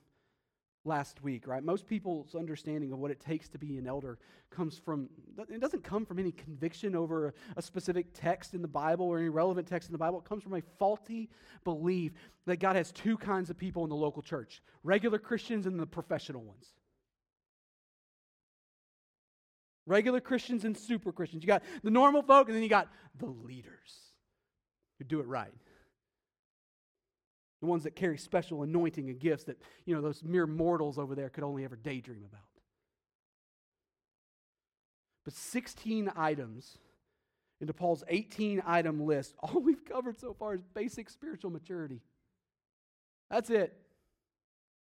last 0.84 1.22
week, 1.22 1.46
right? 1.46 1.62
Most 1.62 1.86
people's 1.86 2.34
understanding 2.34 2.92
of 2.92 2.98
what 2.98 3.10
it 3.10 3.18
takes 3.18 3.48
to 3.50 3.58
be 3.58 3.78
an 3.78 3.86
elder 3.86 4.18
comes 4.50 4.78
from, 4.78 5.08
it 5.48 5.60
doesn't 5.60 5.82
come 5.82 6.04
from 6.04 6.18
any 6.18 6.32
conviction 6.32 6.94
over 6.94 7.34
a, 7.56 7.62
specific 7.62 8.06
text 8.12 8.54
in 8.54 8.62
the 8.62 8.68
Bible 8.68 9.06
or 9.06 9.18
any 9.18 9.30
relevant 9.30 9.66
text 9.66 9.88
in 9.88 9.92
the 9.92 9.98
Bible. 9.98 10.18
It 10.18 10.28
comes 10.28 10.42
from 10.42 10.54
a 10.54 10.62
faulty 10.78 11.30
belief 11.64 12.12
that 12.46 12.58
God 12.58 12.76
has 12.76 12.92
two 12.92 13.16
kinds 13.16 13.48
of 13.50 13.56
people 13.56 13.84
in 13.84 13.90
the 13.90 13.96
local 13.96 14.22
church 14.22 14.62
regular 14.82 15.18
Christians 15.18 15.66
and 15.66 15.80
the 15.80 15.86
professional 15.86 16.42
ones. 16.42 16.66
Regular 19.86 20.20
Christians 20.20 20.64
and 20.64 20.76
super 20.76 21.12
Christians. 21.12 21.42
You 21.42 21.46
got 21.46 21.62
the 21.82 21.90
normal 21.90 22.22
folk, 22.22 22.48
and 22.48 22.56
then 22.56 22.62
you 22.62 22.70
got 22.70 22.88
the 23.18 23.26
leaders 23.26 24.12
who 24.98 25.04
do 25.04 25.20
it 25.20 25.26
right. 25.26 25.52
The 27.64 27.70
ones 27.70 27.84
that 27.84 27.96
carry 27.96 28.18
special 28.18 28.62
anointing 28.62 29.08
and 29.08 29.18
gifts 29.18 29.44
that, 29.44 29.56
you 29.86 29.94
know, 29.94 30.02
those 30.02 30.22
mere 30.22 30.46
mortals 30.46 30.98
over 30.98 31.14
there 31.14 31.30
could 31.30 31.44
only 31.44 31.64
ever 31.64 31.76
daydream 31.76 32.22
about. 32.30 32.42
But 35.24 35.32
16 35.32 36.12
items 36.14 36.76
into 37.62 37.72
Paul's 37.72 38.04
18 38.06 38.62
item 38.66 39.06
list, 39.06 39.34
all 39.42 39.62
we've 39.62 39.82
covered 39.82 40.20
so 40.20 40.34
far 40.34 40.52
is 40.52 40.60
basic 40.74 41.08
spiritual 41.08 41.50
maturity. 41.50 42.02
That's 43.30 43.48
it. 43.48 43.74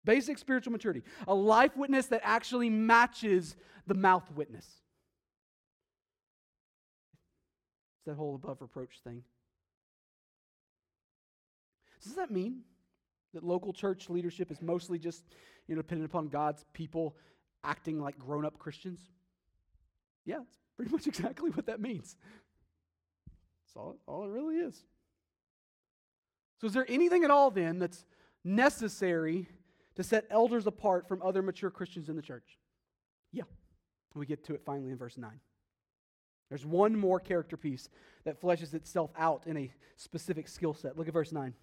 Basic 0.03 0.37
spiritual 0.37 0.73
maturity. 0.73 1.03
A 1.25 1.33
life 1.33 1.77
witness 1.77 2.07
that 2.07 2.19
actually 2.25 2.69
matches 2.69 3.55
the 3.87 3.93
mouth 3.93 4.29
witness. 4.35 4.65
It's 7.99 8.07
that 8.07 8.15
whole 8.15 8.35
above 8.35 8.61
reproach 8.61 8.99
thing. 9.05 9.23
Does 12.03 12.15
that 12.15 12.29
mean 12.29 12.63
that 13.33 13.43
local 13.43 13.73
church 13.73 14.09
leadership 14.09 14.51
is 14.51 14.61
mostly 14.61 14.99
just 14.99 15.23
you 15.67 15.75
know, 15.75 15.81
dependent 15.81 16.09
upon 16.09 16.27
God's 16.27 16.65
people 16.73 17.15
acting 17.63 17.99
like 17.99 18.17
grown 18.19 18.45
up 18.45 18.59
Christians? 18.59 18.99
Yeah, 20.25 20.41
it's 20.41 20.59
pretty 20.75 20.91
much 20.91 21.07
exactly 21.07 21.49
what 21.51 21.65
that 21.67 21.79
means. 21.79 22.15
That's 23.25 23.75
all, 23.75 23.97
all 24.07 24.25
it 24.25 24.29
really 24.29 24.57
is. 24.57 24.83
So, 26.61 26.67
is 26.67 26.73
there 26.73 26.85
anything 26.87 27.23
at 27.23 27.31
all 27.31 27.51
then 27.51 27.79
that's 27.79 28.05
necessary 28.43 29.47
to 29.95 30.03
set 30.03 30.25
elders 30.29 30.67
apart 30.67 31.07
from 31.07 31.21
other 31.21 31.41
mature 31.41 31.69
Christians 31.69 32.09
in 32.09 32.15
the 32.15 32.21
church? 32.21 32.57
Yeah. 33.31 33.43
We 34.15 34.25
get 34.25 34.43
to 34.45 34.53
it 34.53 34.61
finally 34.63 34.91
in 34.91 34.97
verse 34.97 35.17
9. 35.17 35.31
There's 36.49 36.65
one 36.65 36.95
more 36.95 37.19
character 37.19 37.57
piece 37.57 37.89
that 38.25 38.39
fleshes 38.39 38.73
itself 38.73 39.11
out 39.17 39.47
in 39.47 39.57
a 39.57 39.73
specific 39.97 40.47
skill 40.47 40.73
set. 40.73 40.97
Look 40.97 41.07
at 41.07 41.13
verse 41.13 41.31
9. 41.31 41.53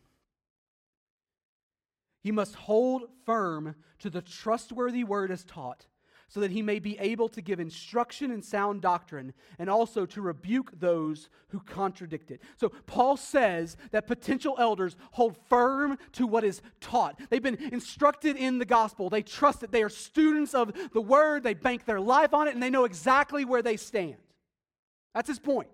He 2.22 2.32
must 2.32 2.54
hold 2.54 3.08
firm 3.24 3.74
to 4.00 4.10
the 4.10 4.22
trustworthy 4.22 5.04
word 5.04 5.30
as 5.30 5.44
taught, 5.44 5.86
so 6.28 6.38
that 6.40 6.52
he 6.52 6.62
may 6.62 6.78
be 6.78 6.98
able 6.98 7.28
to 7.28 7.40
give 7.40 7.58
instruction 7.58 8.30
in 8.30 8.40
sound 8.42 8.82
doctrine 8.82 9.32
and 9.58 9.68
also 9.68 10.06
to 10.06 10.22
rebuke 10.22 10.78
those 10.78 11.28
who 11.48 11.58
contradict 11.60 12.30
it. 12.30 12.40
So, 12.56 12.68
Paul 12.86 13.16
says 13.16 13.76
that 13.90 14.06
potential 14.06 14.54
elders 14.58 14.96
hold 15.12 15.36
firm 15.48 15.98
to 16.12 16.26
what 16.26 16.44
is 16.44 16.62
taught. 16.80 17.18
They've 17.30 17.42
been 17.42 17.70
instructed 17.72 18.36
in 18.36 18.58
the 18.58 18.64
gospel, 18.64 19.10
they 19.10 19.22
trust 19.22 19.62
it, 19.62 19.72
they 19.72 19.82
are 19.82 19.88
students 19.88 20.54
of 20.54 20.72
the 20.92 21.00
word, 21.00 21.42
they 21.42 21.54
bank 21.54 21.84
their 21.84 22.00
life 22.00 22.32
on 22.32 22.46
it, 22.46 22.54
and 22.54 22.62
they 22.62 22.70
know 22.70 22.84
exactly 22.84 23.44
where 23.44 23.62
they 23.62 23.76
stand. 23.76 24.16
That's 25.14 25.28
his 25.28 25.40
point. 25.40 25.70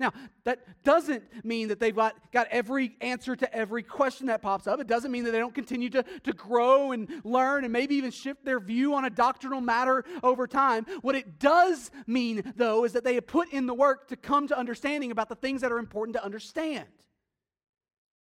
Now, 0.00 0.14
that 0.44 0.82
doesn't 0.82 1.22
mean 1.44 1.68
that 1.68 1.78
they've 1.78 1.94
got, 1.94 2.16
got 2.32 2.48
every 2.50 2.96
answer 3.02 3.36
to 3.36 3.54
every 3.54 3.82
question 3.82 4.28
that 4.28 4.40
pops 4.40 4.66
up. 4.66 4.80
It 4.80 4.86
doesn't 4.86 5.12
mean 5.12 5.24
that 5.24 5.32
they 5.32 5.38
don't 5.38 5.54
continue 5.54 5.90
to, 5.90 6.02
to 6.24 6.32
grow 6.32 6.92
and 6.92 7.06
learn 7.22 7.64
and 7.64 7.72
maybe 7.72 7.96
even 7.96 8.10
shift 8.10 8.42
their 8.42 8.60
view 8.60 8.94
on 8.94 9.04
a 9.04 9.10
doctrinal 9.10 9.60
matter 9.60 10.04
over 10.22 10.46
time. 10.46 10.86
What 11.02 11.16
it 11.16 11.38
does 11.38 11.90
mean, 12.06 12.54
though, 12.56 12.84
is 12.84 12.94
that 12.94 13.04
they 13.04 13.14
have 13.14 13.26
put 13.26 13.52
in 13.52 13.66
the 13.66 13.74
work 13.74 14.08
to 14.08 14.16
come 14.16 14.48
to 14.48 14.58
understanding 14.58 15.10
about 15.10 15.28
the 15.28 15.34
things 15.34 15.60
that 15.60 15.70
are 15.70 15.78
important 15.78 16.16
to 16.16 16.24
understand. 16.24 16.88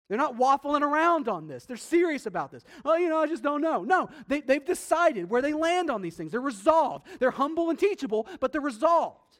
They're 0.09 0.19
not 0.19 0.37
waffling 0.37 0.83
around 0.83 1.29
on 1.29 1.49
this. 1.49 1.67
They're 1.67 1.77
serious 1.77 2.27
about 2.27 2.53
this. 2.53 2.63
Oh, 2.85 2.95
you 2.95 3.09
know, 3.09 3.19
I 3.19 3.27
just 3.27 3.43
don't 3.43 3.63
know. 3.63 3.83
No, 3.83 4.11
they, 4.29 4.43
they've 4.43 4.65
decided 4.65 5.29
where 5.29 5.43
they 5.43 5.55
land 5.55 5.91
on 5.91 6.03
these 6.03 6.15
things. 6.15 6.31
They're 6.31 6.41
resolved. 6.41 7.07
They're 7.19 7.33
humble 7.33 7.71
and 7.71 7.79
teachable, 7.79 8.29
but 8.39 8.53
they're 8.53 8.61
resolved. 8.61 9.39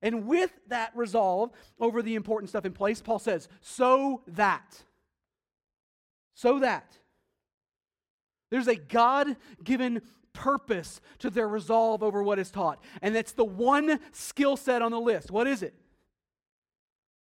And 0.00 0.26
with 0.26 0.52
that 0.68 0.92
resolve 0.94 1.50
over 1.80 2.02
the 2.02 2.14
important 2.14 2.50
stuff 2.50 2.64
in 2.64 2.72
place, 2.72 3.00
Paul 3.00 3.18
says, 3.18 3.48
so 3.60 4.22
that. 4.28 4.82
So 6.34 6.60
that. 6.60 6.96
There's 8.50 8.68
a 8.68 8.76
God 8.76 9.36
given 9.62 10.02
purpose 10.32 11.00
to 11.18 11.30
their 11.30 11.48
resolve 11.48 12.02
over 12.02 12.22
what 12.22 12.38
is 12.38 12.50
taught. 12.50 12.82
And 13.02 13.14
that's 13.14 13.32
the 13.32 13.44
one 13.44 13.98
skill 14.12 14.56
set 14.56 14.82
on 14.82 14.92
the 14.92 15.00
list. 15.00 15.30
What 15.30 15.48
is 15.48 15.62
it? 15.62 15.74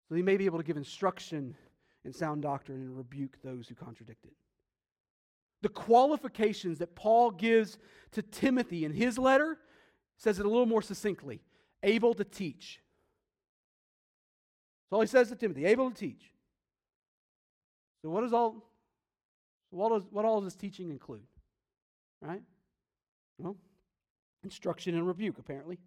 So 0.07 0.15
they 0.15 0.21
may 0.21 0.37
be 0.37 0.45
able 0.45 0.59
to 0.59 0.63
give 0.63 0.77
instruction 0.77 1.55
in 2.05 2.13
sound 2.13 2.43
doctrine 2.43 2.79
and 2.79 2.95
rebuke 2.95 3.37
those 3.43 3.67
who 3.67 3.75
contradict 3.75 4.25
it. 4.25 4.33
The 5.63 5.69
qualifications 5.69 6.77
that 6.77 6.95
Paul 6.95 7.31
gives 7.31 7.79
to 8.11 8.21
Timothy 8.21 8.85
in 8.85 8.93
his 8.93 9.17
letter 9.17 9.57
says 10.15 10.39
it 10.39 10.45
a 10.45 10.49
little 10.49 10.67
more 10.67 10.83
succinctly 10.83 11.41
able 11.83 12.13
to 12.13 12.23
teach. 12.23 12.79
That's 14.85 14.95
all 14.95 15.01
he 15.01 15.07
says 15.07 15.29
to 15.29 15.35
Timothy, 15.35 15.65
able 15.65 15.91
to 15.91 15.95
teach. 15.95 16.31
So 18.01 18.09
what 18.09 18.21
does 18.21 18.33
all 18.33 18.63
what 19.69 19.89
does 19.89 20.03
what 20.11 20.25
all 20.25 20.41
does 20.41 20.55
teaching 20.55 20.89
include? 20.89 21.27
Right? 22.21 22.41
Well, 23.37 23.57
instruction 24.43 24.95
and 24.95 25.05
rebuke, 25.05 25.37
apparently. 25.39 25.77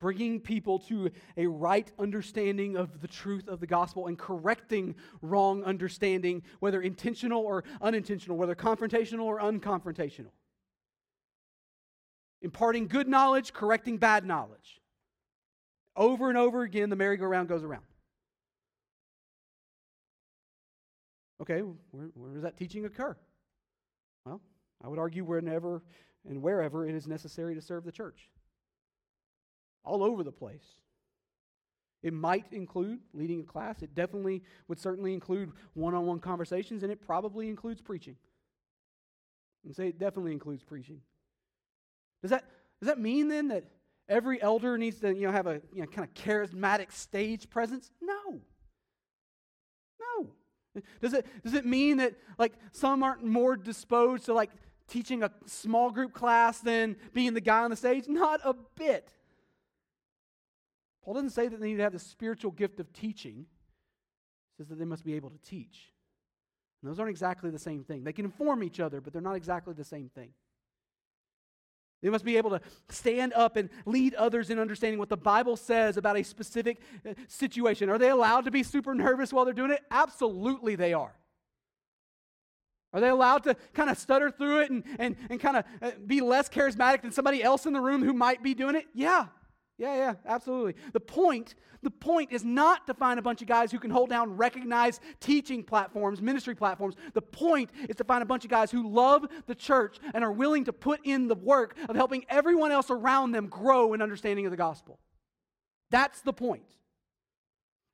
Bringing 0.00 0.40
people 0.40 0.80
to 0.80 1.10
a 1.36 1.46
right 1.46 1.90
understanding 1.96 2.76
of 2.76 3.00
the 3.00 3.06
truth 3.06 3.46
of 3.46 3.60
the 3.60 3.68
gospel 3.68 4.08
and 4.08 4.18
correcting 4.18 4.96
wrong 5.20 5.62
understanding, 5.62 6.42
whether 6.58 6.82
intentional 6.82 7.40
or 7.40 7.62
unintentional, 7.80 8.36
whether 8.36 8.56
confrontational 8.56 9.22
or 9.22 9.38
unconfrontational 9.38 10.32
imparting 12.42 12.88
good 12.88 13.08
knowledge, 13.08 13.52
correcting 13.52 13.96
bad 13.96 14.26
knowledge. 14.26 14.80
Over 15.96 16.28
and 16.28 16.36
over 16.36 16.62
again, 16.62 16.90
the 16.90 16.96
merry-go-round 16.96 17.48
goes 17.48 17.62
around. 17.62 17.84
Okay, 21.40 21.60
where, 21.90 22.06
where 22.14 22.34
does 22.34 22.42
that 22.42 22.56
teaching 22.56 22.84
occur? 22.84 23.16
Well, 24.24 24.40
I 24.84 24.88
would 24.88 24.98
argue 24.98 25.24
whenever 25.24 25.82
and 26.28 26.42
wherever 26.42 26.86
it 26.86 26.94
is 26.94 27.06
necessary 27.06 27.54
to 27.54 27.60
serve 27.60 27.84
the 27.84 27.92
church. 27.92 28.28
All 29.84 30.04
over 30.04 30.22
the 30.22 30.32
place. 30.32 30.64
It 32.02 32.12
might 32.12 32.46
include 32.52 33.00
leading 33.12 33.40
a 33.40 33.44
class. 33.44 33.82
It 33.82 33.94
definitely 33.94 34.42
would 34.68 34.78
certainly 34.78 35.14
include 35.14 35.52
one 35.74 35.94
on 35.94 36.06
one 36.06 36.18
conversations, 36.18 36.82
and 36.82 36.90
it 36.90 37.00
probably 37.00 37.48
includes 37.48 37.80
preaching. 37.80 38.16
And 39.64 39.74
say 39.74 39.88
it 39.88 39.98
definitely 39.98 40.32
includes 40.32 40.64
preaching. 40.64 41.00
Does 42.22 42.30
that, 42.30 42.44
does 42.80 42.88
that 42.88 42.98
mean 42.98 43.28
then 43.28 43.48
that 43.48 43.64
every 44.08 44.40
elder 44.40 44.78
needs 44.78 45.00
to 45.00 45.14
you 45.14 45.26
know, 45.26 45.32
have 45.32 45.46
a 45.46 45.60
you 45.72 45.80
know, 45.80 45.86
kind 45.86 46.08
of 46.08 46.14
charismatic 46.14 46.92
stage 46.92 47.50
presence? 47.50 47.90
No. 48.00 48.40
No. 50.00 50.30
Does 51.00 51.12
it, 51.12 51.26
does 51.42 51.54
it 51.54 51.66
mean 51.66 51.98
that 51.98 52.14
like 52.38 52.52
some 52.70 53.02
aren't 53.02 53.24
more 53.24 53.56
disposed 53.56 54.24
to 54.26 54.34
like 54.34 54.50
teaching 54.88 55.22
a 55.22 55.30
small 55.46 55.90
group 55.90 56.12
class 56.12 56.60
than 56.60 56.96
being 57.12 57.34
the 57.34 57.40
guy 57.40 57.64
on 57.64 57.70
the 57.70 57.76
stage? 57.76 58.08
Not 58.08 58.40
a 58.44 58.54
bit. 58.76 59.08
Paul 61.04 61.14
doesn't 61.14 61.30
say 61.30 61.48
that 61.48 61.60
they 61.60 61.68
need 61.68 61.76
to 61.76 61.82
have 61.82 61.92
the 61.92 61.98
spiritual 61.98 62.52
gift 62.52 62.78
of 62.78 62.92
teaching. 62.92 63.46
He 64.56 64.62
says 64.62 64.68
that 64.68 64.78
they 64.78 64.84
must 64.84 65.04
be 65.04 65.14
able 65.14 65.30
to 65.30 65.38
teach. 65.38 65.92
And 66.80 66.90
those 66.90 66.98
aren't 66.98 67.10
exactly 67.10 67.50
the 67.50 67.58
same 67.58 67.84
thing. 67.84 68.04
They 68.04 68.12
can 68.12 68.24
inform 68.24 68.62
each 68.62 68.80
other, 68.80 69.00
but 69.00 69.12
they're 69.12 69.22
not 69.22 69.36
exactly 69.36 69.74
the 69.74 69.84
same 69.84 70.08
thing. 70.08 70.30
They 72.02 72.10
must 72.10 72.24
be 72.24 72.36
able 72.36 72.50
to 72.50 72.60
stand 72.88 73.32
up 73.34 73.56
and 73.56 73.70
lead 73.86 74.14
others 74.14 74.50
in 74.50 74.58
understanding 74.58 74.98
what 74.98 75.08
the 75.08 75.16
Bible 75.16 75.56
says 75.56 75.96
about 75.96 76.18
a 76.18 76.24
specific 76.24 76.80
uh, 77.08 77.14
situation. 77.28 77.88
Are 77.88 77.98
they 77.98 78.10
allowed 78.10 78.44
to 78.46 78.50
be 78.50 78.62
super 78.62 78.92
nervous 78.94 79.32
while 79.32 79.44
they're 79.44 79.54
doing 79.54 79.70
it? 79.70 79.82
Absolutely, 79.90 80.74
they 80.74 80.92
are. 80.92 81.14
Are 82.92 83.00
they 83.00 83.08
allowed 83.08 83.44
to 83.44 83.56
kind 83.72 83.88
of 83.88 83.96
stutter 83.96 84.30
through 84.30 84.60
it 84.62 84.70
and, 84.70 84.84
and, 84.98 85.16
and 85.30 85.40
kind 85.40 85.58
of 85.58 85.64
uh, 85.80 85.92
be 86.04 86.20
less 86.20 86.48
charismatic 86.48 87.02
than 87.02 87.12
somebody 87.12 87.42
else 87.42 87.66
in 87.66 87.72
the 87.72 87.80
room 87.80 88.02
who 88.02 88.12
might 88.12 88.42
be 88.42 88.52
doing 88.52 88.74
it? 88.74 88.86
Yeah. 88.92 89.26
Yeah, 89.78 89.96
yeah, 89.96 90.14
absolutely. 90.26 90.74
The 90.92 91.00
point, 91.00 91.54
the 91.82 91.90
point 91.90 92.30
is 92.30 92.44
not 92.44 92.86
to 92.86 92.94
find 92.94 93.18
a 93.18 93.22
bunch 93.22 93.40
of 93.40 93.48
guys 93.48 93.72
who 93.72 93.78
can 93.78 93.90
hold 93.90 94.10
down 94.10 94.36
recognized 94.36 95.00
teaching 95.18 95.64
platforms, 95.64 96.20
ministry 96.20 96.54
platforms. 96.54 96.94
The 97.14 97.22
point 97.22 97.70
is 97.88 97.96
to 97.96 98.04
find 98.04 98.22
a 98.22 98.26
bunch 98.26 98.44
of 98.44 98.50
guys 98.50 98.70
who 98.70 98.88
love 98.88 99.26
the 99.46 99.54
church 99.54 99.98
and 100.14 100.22
are 100.22 100.32
willing 100.32 100.66
to 100.66 100.72
put 100.72 101.00
in 101.04 101.26
the 101.26 101.34
work 101.34 101.76
of 101.88 101.96
helping 101.96 102.24
everyone 102.28 102.70
else 102.70 102.90
around 102.90 103.32
them 103.32 103.48
grow 103.48 103.94
in 103.94 104.02
understanding 104.02 104.46
of 104.46 104.50
the 104.50 104.56
gospel. 104.56 104.98
That's 105.90 106.20
the 106.20 106.32
point. 106.32 106.76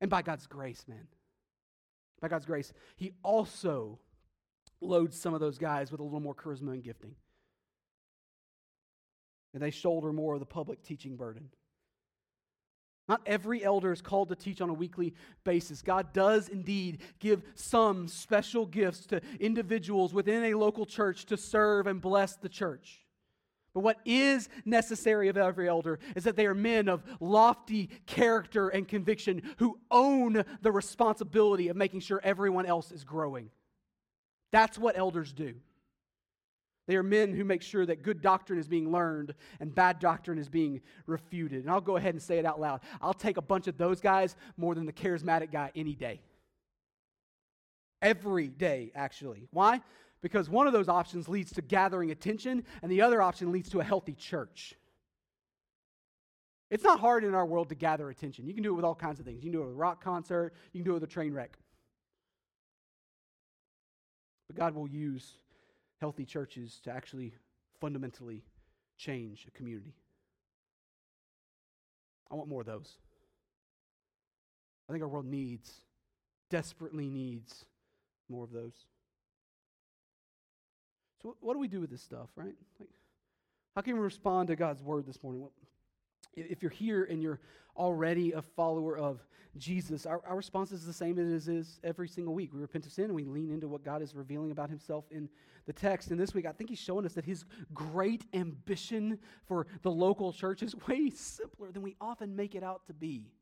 And 0.01 0.11
by 0.11 0.23
God's 0.23 0.47
grace, 0.47 0.85
man, 0.87 1.09
by 2.21 2.29
God's 2.29 2.47
grace, 2.47 2.73
He 2.97 3.13
also 3.23 3.99
loads 4.81 5.19
some 5.19 5.35
of 5.35 5.41
those 5.41 5.59
guys 5.59 5.91
with 5.91 6.01
a 6.01 6.05
little 6.05 6.21
more 6.21 6.35
charisma 6.35 6.73
and 6.73 6.83
gifting. 6.83 7.15
And 9.55 9.63
they 9.63 9.71
shoulder 9.71 10.13
more 10.13 10.35
of 10.35 10.41
the 10.41 10.47
public 10.47 10.83
teaching 10.83 11.17
burden. 11.17 11.49
Not 13.09 13.23
every 13.25 13.65
elder 13.65 13.91
is 13.91 14.03
called 14.03 14.29
to 14.29 14.37
teach 14.37 14.61
on 14.61 14.69
a 14.69 14.75
weekly 14.75 15.15
basis. 15.43 15.81
God 15.81 16.13
does 16.13 16.49
indeed 16.49 17.01
give 17.19 17.43
some 17.55 18.07
special 18.07 18.67
gifts 18.67 19.07
to 19.07 19.23
individuals 19.41 20.13
within 20.13 20.45
a 20.45 20.55
local 20.55 20.85
church 20.85 21.25
to 21.27 21.37
serve 21.37 21.87
and 21.87 22.01
bless 22.01 22.37
the 22.37 22.51
church. 22.51 23.01
But 23.73 23.81
what 23.81 23.99
is 24.05 24.49
necessary 24.65 25.29
of 25.29 25.37
every 25.37 25.69
elder 25.69 25.99
is 26.17 26.25
that 26.25 26.37
they 26.37 26.47
are 26.47 26.55
men 26.55 26.89
of 26.89 27.03
lofty 27.21 27.89
character 28.07 28.69
and 28.69 28.87
conviction 28.87 29.43
who 29.59 29.79
own 29.91 30.45
the 30.63 30.73
responsibility 30.73 31.69
of 31.69 31.77
making 31.77 32.01
sure 32.01 32.21
everyone 32.23 32.67
else 32.67 32.91
is 32.93 33.05
growing. 33.05 33.51
That's 34.51 34.79
what 34.79 34.99
elders 34.99 35.33
do. 35.33 35.55
They 36.89 36.97
are 36.97 37.03
men 37.03 37.35
who 37.35 37.45
make 37.45 37.61
sure 37.61 37.85
that 37.85 38.03
good 38.03 38.23
doctrine 38.23 38.59
is 38.59 38.67
being 38.67 38.91
learned 38.91 39.35
and 39.61 39.73
bad 39.73 39.99
doctrine 39.99 40.39
is 40.39 40.49
being 40.49 40.81
refuted. 41.07 41.61
And 41.61 41.71
I'll 41.71 41.83
go 41.83 41.97
ahead 41.97 42.15
and 42.15 42.23
say 42.23 42.39
it 42.39 42.47
out 42.47 42.59
loud. 42.59 42.81
I'll 43.03 43.13
take 43.13 43.37
a 43.37 43.43
bunch 43.43 43.69
of 43.69 43.77
those 43.77 44.01
guys 44.01 44.37
more 44.57 44.75
than 44.75 44.87
the 44.87 44.93
charismatic 44.93 45.53
guy 45.53 45.71
any 45.77 45.95
day. 45.95 46.23
Every 48.01 48.49
day, 48.49 48.91
actually. 48.95 49.49
Why? 49.51 49.83
Because 50.23 50.49
one 50.49 50.67
of 50.67 50.73
those 50.73 50.89
options 50.89 51.29
leads 51.29 51.53
to 51.53 51.63
gathering 51.63 52.11
attention, 52.11 52.65
and 52.81 52.91
the 52.91 53.03
other 53.03 53.21
option 53.21 53.53
leads 53.53 53.69
to 53.71 53.81
a 53.81 53.85
healthy 53.85 54.15
church. 54.15 54.75
It's 56.71 56.85
not 56.85 57.01
hard 57.01 57.23
in 57.23 57.35
our 57.35 57.45
world 57.45 57.69
to 57.69 57.75
gather 57.75 58.09
attention. 58.09 58.47
You 58.47 58.55
can 58.55 58.63
do 58.63 58.73
it 58.73 58.77
with 58.77 58.85
all 58.87 58.95
kinds 58.95 59.21
of 59.21 59.27
things. 59.27 59.45
You 59.45 59.51
can 59.51 59.59
do 59.59 59.63
it 59.63 59.67
with 59.67 59.75
a 59.75 59.79
rock 59.79 60.03
concert, 60.03 60.55
you 60.73 60.81
can 60.81 60.85
do 60.87 60.93
it 60.93 61.01
with 61.01 61.05
a 61.05 61.13
train 61.13 61.35
wreck. 61.35 61.59
But 64.47 64.57
God 64.57 64.75
will 64.75 64.89
use 64.89 65.35
healthy 66.01 66.25
churches 66.25 66.81
to 66.85 66.91
actually 66.91 67.35
fundamentally 67.81 68.45
change 68.97 69.47
a 69.47 69.51
community. 69.51 69.95
I 72.31 72.35
want 72.35 72.49
more 72.49 72.61
of 72.61 72.67
those. 72.67 72.99
I 74.89 74.93
think 74.93 75.03
our 75.03 75.09
world 75.09 75.27
needs, 75.27 75.73
desperately 76.51 77.09
needs, 77.09 77.65
more 78.29 78.45
of 78.45 78.53
those. 78.53 78.75
So, 81.23 81.37
what 81.41 81.55
do 81.55 81.59
we 81.59 81.69
do 81.69 81.81
with 81.81 81.91
this 81.91 82.03
stuff, 82.03 82.29
right? 82.37 82.55
Like, 82.79 82.91
how 83.75 83.83
can 83.83 83.95
we 83.95 84.01
respond 84.01 84.49
to 84.49 84.57
God's 84.57 84.83
word 84.83 85.07
this 85.07 85.23
morning? 85.23 85.43
If 86.49 86.63
you're 86.63 86.71
here 86.71 87.05
and 87.05 87.23
you're 87.23 87.41
already 87.77 88.33
a 88.33 88.43
follower 88.43 88.97
of 88.97 89.25
Jesus, 89.57 90.07
our, 90.07 90.21
our 90.27 90.37
response 90.37 90.73
is 90.73 90.85
the 90.85 90.93
same 90.93 91.19
as 91.19 91.49
it 91.49 91.55
is 91.55 91.81
every 91.83 92.09
single 92.09 92.35
week. 92.35 92.53
We 92.53 92.61
repent 92.61 92.87
of 92.87 92.93
sin 92.93 93.07
and 93.07 93.15
we 93.15 93.25
lean 93.25 93.51
into 93.51 93.69
what 93.69 93.85
God 93.85 94.03
is 94.03 94.15
revealing 94.15 94.51
about 94.51 94.69
himself 94.69 95.05
in 95.11 95.29
the 95.67 95.73
text. 95.73 96.11
And 96.11 96.19
this 96.19 96.35
week, 96.35 96.47
I 96.47 96.53
think 96.53 96.71
he's 96.71 96.79
showing 96.79 97.07
us 97.07 97.15
that 97.15 97.25
his 97.25 97.45
great 97.73 98.25
ambition 98.35 99.19
for 99.47 99.67
the 99.83 99.91
local 99.91 100.33
church 100.33 100.63
is 100.63 100.75
way 100.87 101.11
simpler 101.11 101.73
than 101.73 101.83
we 101.83 101.97
often 102.01 102.37
make 102.37 102.55
it 102.55 102.63
out 102.63 102.87
to 102.87 102.95
be. 102.95 103.33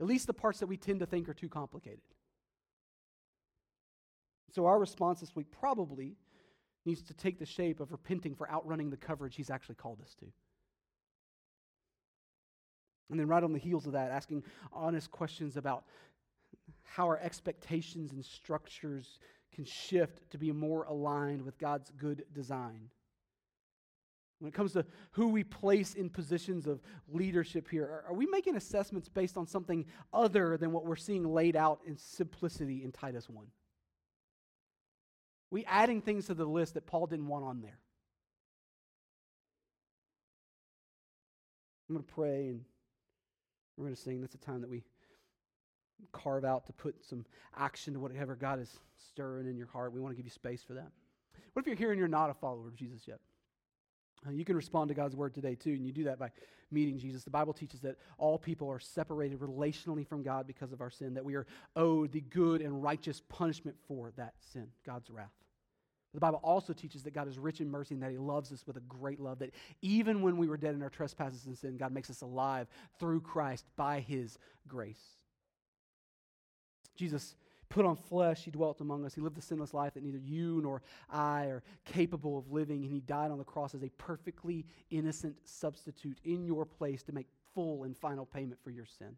At 0.00 0.06
least 0.06 0.26
the 0.26 0.34
parts 0.34 0.60
that 0.60 0.66
we 0.66 0.76
tend 0.76 1.00
to 1.00 1.06
think 1.06 1.28
are 1.28 1.34
too 1.34 1.48
complicated. 1.48 2.00
So 4.50 4.66
our 4.66 4.78
response 4.78 5.20
this 5.20 5.34
week 5.34 5.50
probably 5.50 6.16
needs 6.84 7.02
to 7.02 7.14
take 7.14 7.38
the 7.38 7.46
shape 7.46 7.80
of 7.80 7.92
repenting 7.92 8.34
for 8.34 8.50
outrunning 8.50 8.90
the 8.90 8.96
coverage 8.96 9.36
he's 9.36 9.50
actually 9.50 9.74
called 9.74 10.00
us 10.00 10.14
to. 10.20 10.26
And 13.10 13.18
then, 13.18 13.26
right 13.26 13.42
on 13.42 13.52
the 13.52 13.58
heels 13.58 13.86
of 13.86 13.92
that, 13.92 14.10
asking 14.10 14.42
honest 14.72 15.10
questions 15.10 15.56
about 15.56 15.84
how 16.82 17.06
our 17.06 17.18
expectations 17.18 18.12
and 18.12 18.24
structures 18.24 19.18
can 19.54 19.64
shift 19.64 20.30
to 20.30 20.38
be 20.38 20.52
more 20.52 20.84
aligned 20.84 21.42
with 21.42 21.58
God's 21.58 21.90
good 21.96 22.24
design. 22.32 22.90
When 24.40 24.48
it 24.48 24.54
comes 24.54 24.72
to 24.74 24.86
who 25.12 25.28
we 25.28 25.42
place 25.42 25.94
in 25.94 26.10
positions 26.10 26.66
of 26.66 26.80
leadership 27.08 27.68
here, 27.68 28.04
are 28.06 28.14
we 28.14 28.26
making 28.26 28.56
assessments 28.56 29.08
based 29.08 29.36
on 29.36 29.46
something 29.46 29.84
other 30.12 30.56
than 30.56 30.70
what 30.70 30.84
we're 30.84 30.96
seeing 30.96 31.24
laid 31.24 31.56
out 31.56 31.80
in 31.86 31.96
simplicity 31.96 32.84
in 32.84 32.92
Titus 32.92 33.28
1? 33.28 33.46
We 35.50 35.64
adding 35.64 36.02
things 36.02 36.26
to 36.26 36.34
the 36.34 36.44
list 36.44 36.74
that 36.74 36.86
Paul 36.86 37.06
didn't 37.06 37.26
want 37.26 37.44
on 37.44 37.62
there. 37.62 37.78
I'm 41.88 41.96
going 41.96 42.04
to 42.04 42.12
pray 42.12 42.48
and 42.48 42.64
we're 43.78 43.86
going 43.86 43.96
to 43.96 44.00
sing. 44.00 44.20
That's 44.20 44.34
a 44.34 44.38
time 44.38 44.60
that 44.60 44.70
we 44.70 44.82
carve 46.12 46.44
out 46.44 46.66
to 46.66 46.72
put 46.72 47.04
some 47.04 47.24
action 47.56 47.94
to 47.94 48.00
whatever 48.00 48.34
God 48.34 48.60
is 48.60 48.78
stirring 49.10 49.46
in 49.46 49.56
your 49.56 49.68
heart. 49.68 49.92
We 49.92 50.00
want 50.00 50.12
to 50.12 50.16
give 50.16 50.26
you 50.26 50.30
space 50.30 50.62
for 50.62 50.74
that. 50.74 50.90
What 51.52 51.62
if 51.62 51.66
you're 51.66 51.76
here 51.76 51.90
and 51.90 51.98
you're 51.98 52.08
not 52.08 52.30
a 52.30 52.34
follower 52.34 52.68
of 52.68 52.76
Jesus 52.76 53.06
yet? 53.06 53.18
Uh, 54.26 54.30
you 54.30 54.44
can 54.44 54.56
respond 54.56 54.88
to 54.88 54.94
God's 54.94 55.14
word 55.14 55.32
today 55.32 55.54
too, 55.54 55.70
and 55.70 55.86
you 55.86 55.92
do 55.92 56.04
that 56.04 56.18
by 56.18 56.30
meeting 56.70 56.98
Jesus. 56.98 57.24
The 57.24 57.30
Bible 57.30 57.52
teaches 57.52 57.80
that 57.80 57.96
all 58.18 58.36
people 58.36 58.68
are 58.68 58.80
separated 58.80 59.38
relationally 59.38 60.06
from 60.06 60.22
God 60.22 60.46
because 60.46 60.72
of 60.72 60.80
our 60.80 60.90
sin, 60.90 61.14
that 61.14 61.24
we 61.24 61.34
are 61.34 61.46
owed 61.76 62.12
the 62.12 62.20
good 62.20 62.60
and 62.60 62.82
righteous 62.82 63.22
punishment 63.28 63.76
for 63.86 64.12
that 64.16 64.34
sin, 64.52 64.66
God's 64.84 65.08
wrath. 65.08 65.32
The 66.14 66.20
Bible 66.20 66.40
also 66.42 66.72
teaches 66.72 67.02
that 67.02 67.12
God 67.12 67.28
is 67.28 67.38
rich 67.38 67.60
in 67.60 67.70
mercy 67.70 67.94
and 67.94 68.02
that 68.02 68.10
He 68.10 68.18
loves 68.18 68.52
us 68.52 68.66
with 68.66 68.76
a 68.76 68.80
great 68.80 69.20
love, 69.20 69.38
that 69.40 69.54
even 69.82 70.22
when 70.22 70.36
we 70.36 70.48
were 70.48 70.56
dead 70.56 70.74
in 70.74 70.82
our 70.82 70.88
trespasses 70.88 71.46
and 71.46 71.56
sin, 71.56 71.76
God 71.76 71.92
makes 71.92 72.08
us 72.08 72.22
alive 72.22 72.66
through 72.98 73.20
Christ 73.20 73.66
by 73.76 74.00
His 74.00 74.38
grace. 74.66 75.02
Jesus 76.96 77.36
put 77.68 77.84
on 77.84 77.94
flesh, 77.94 78.42
He 78.42 78.50
dwelt 78.50 78.80
among 78.80 79.04
us. 79.04 79.14
He 79.14 79.20
lived 79.20 79.36
a 79.36 79.42
sinless 79.42 79.74
life 79.74 79.94
that 79.94 80.02
neither 80.02 80.18
you 80.18 80.60
nor 80.62 80.82
I 81.10 81.44
are 81.44 81.62
capable 81.84 82.38
of 82.38 82.50
living, 82.50 82.82
and 82.82 82.90
He 82.90 83.00
died 83.00 83.30
on 83.30 83.38
the 83.38 83.44
cross 83.44 83.74
as 83.74 83.82
a 83.82 83.90
perfectly 83.90 84.64
innocent 84.90 85.36
substitute 85.44 86.18
in 86.24 86.46
your 86.46 86.64
place 86.64 87.02
to 87.04 87.12
make 87.12 87.26
full 87.54 87.84
and 87.84 87.96
final 87.96 88.24
payment 88.24 88.58
for 88.64 88.70
your 88.70 88.86
sin 88.86 89.16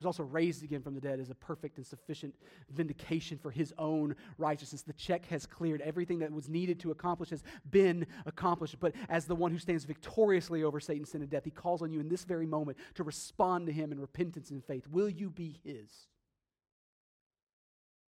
was 0.00 0.06
also 0.06 0.22
raised 0.22 0.64
again 0.64 0.80
from 0.80 0.94
the 0.94 1.00
dead 1.00 1.20
as 1.20 1.28
a 1.28 1.34
perfect 1.34 1.76
and 1.76 1.86
sufficient 1.86 2.34
vindication 2.70 3.36
for 3.36 3.50
his 3.50 3.74
own 3.76 4.16
righteousness. 4.38 4.82
The 4.82 4.94
check 4.94 5.26
has 5.26 5.44
cleared. 5.44 5.82
Everything 5.82 6.18
that 6.20 6.32
was 6.32 6.48
needed 6.48 6.80
to 6.80 6.90
accomplish 6.90 7.28
has 7.30 7.42
been 7.70 8.06
accomplished. 8.24 8.76
But 8.80 8.94
as 9.10 9.26
the 9.26 9.34
one 9.34 9.52
who 9.52 9.58
stands 9.58 9.84
victoriously 9.84 10.64
over 10.64 10.80
Satan, 10.80 11.04
sin, 11.04 11.20
and 11.20 11.30
death, 11.30 11.44
he 11.44 11.50
calls 11.50 11.82
on 11.82 11.92
you 11.92 12.00
in 12.00 12.08
this 12.08 12.24
very 12.24 12.46
moment 12.46 12.78
to 12.94 13.04
respond 13.04 13.66
to 13.66 13.72
him 13.72 13.92
in 13.92 14.00
repentance 14.00 14.50
and 14.50 14.64
faith. 14.64 14.86
Will 14.88 15.08
you 15.08 15.28
be 15.28 15.60
his? 15.64 16.06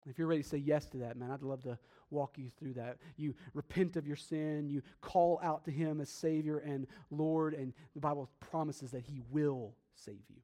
If 0.06 0.18
you're 0.18 0.26
ready 0.26 0.42
to 0.42 0.48
say 0.48 0.58
yes 0.58 0.86
to 0.86 0.96
that, 0.98 1.16
man, 1.16 1.30
I'd 1.30 1.42
love 1.42 1.62
to 1.64 1.78
walk 2.10 2.36
you 2.36 2.50
through 2.58 2.74
that. 2.74 2.96
You 3.16 3.34
repent 3.52 3.96
of 3.96 4.06
your 4.06 4.16
sin, 4.16 4.68
you 4.68 4.82
call 5.00 5.38
out 5.42 5.64
to 5.66 5.70
him 5.70 6.00
as 6.00 6.08
Savior 6.08 6.58
and 6.58 6.86
Lord, 7.10 7.54
and 7.54 7.72
the 7.94 8.00
Bible 8.00 8.28
promises 8.40 8.90
that 8.92 9.02
he 9.02 9.20
will 9.30 9.74
save 9.94 10.22
you 10.28 10.40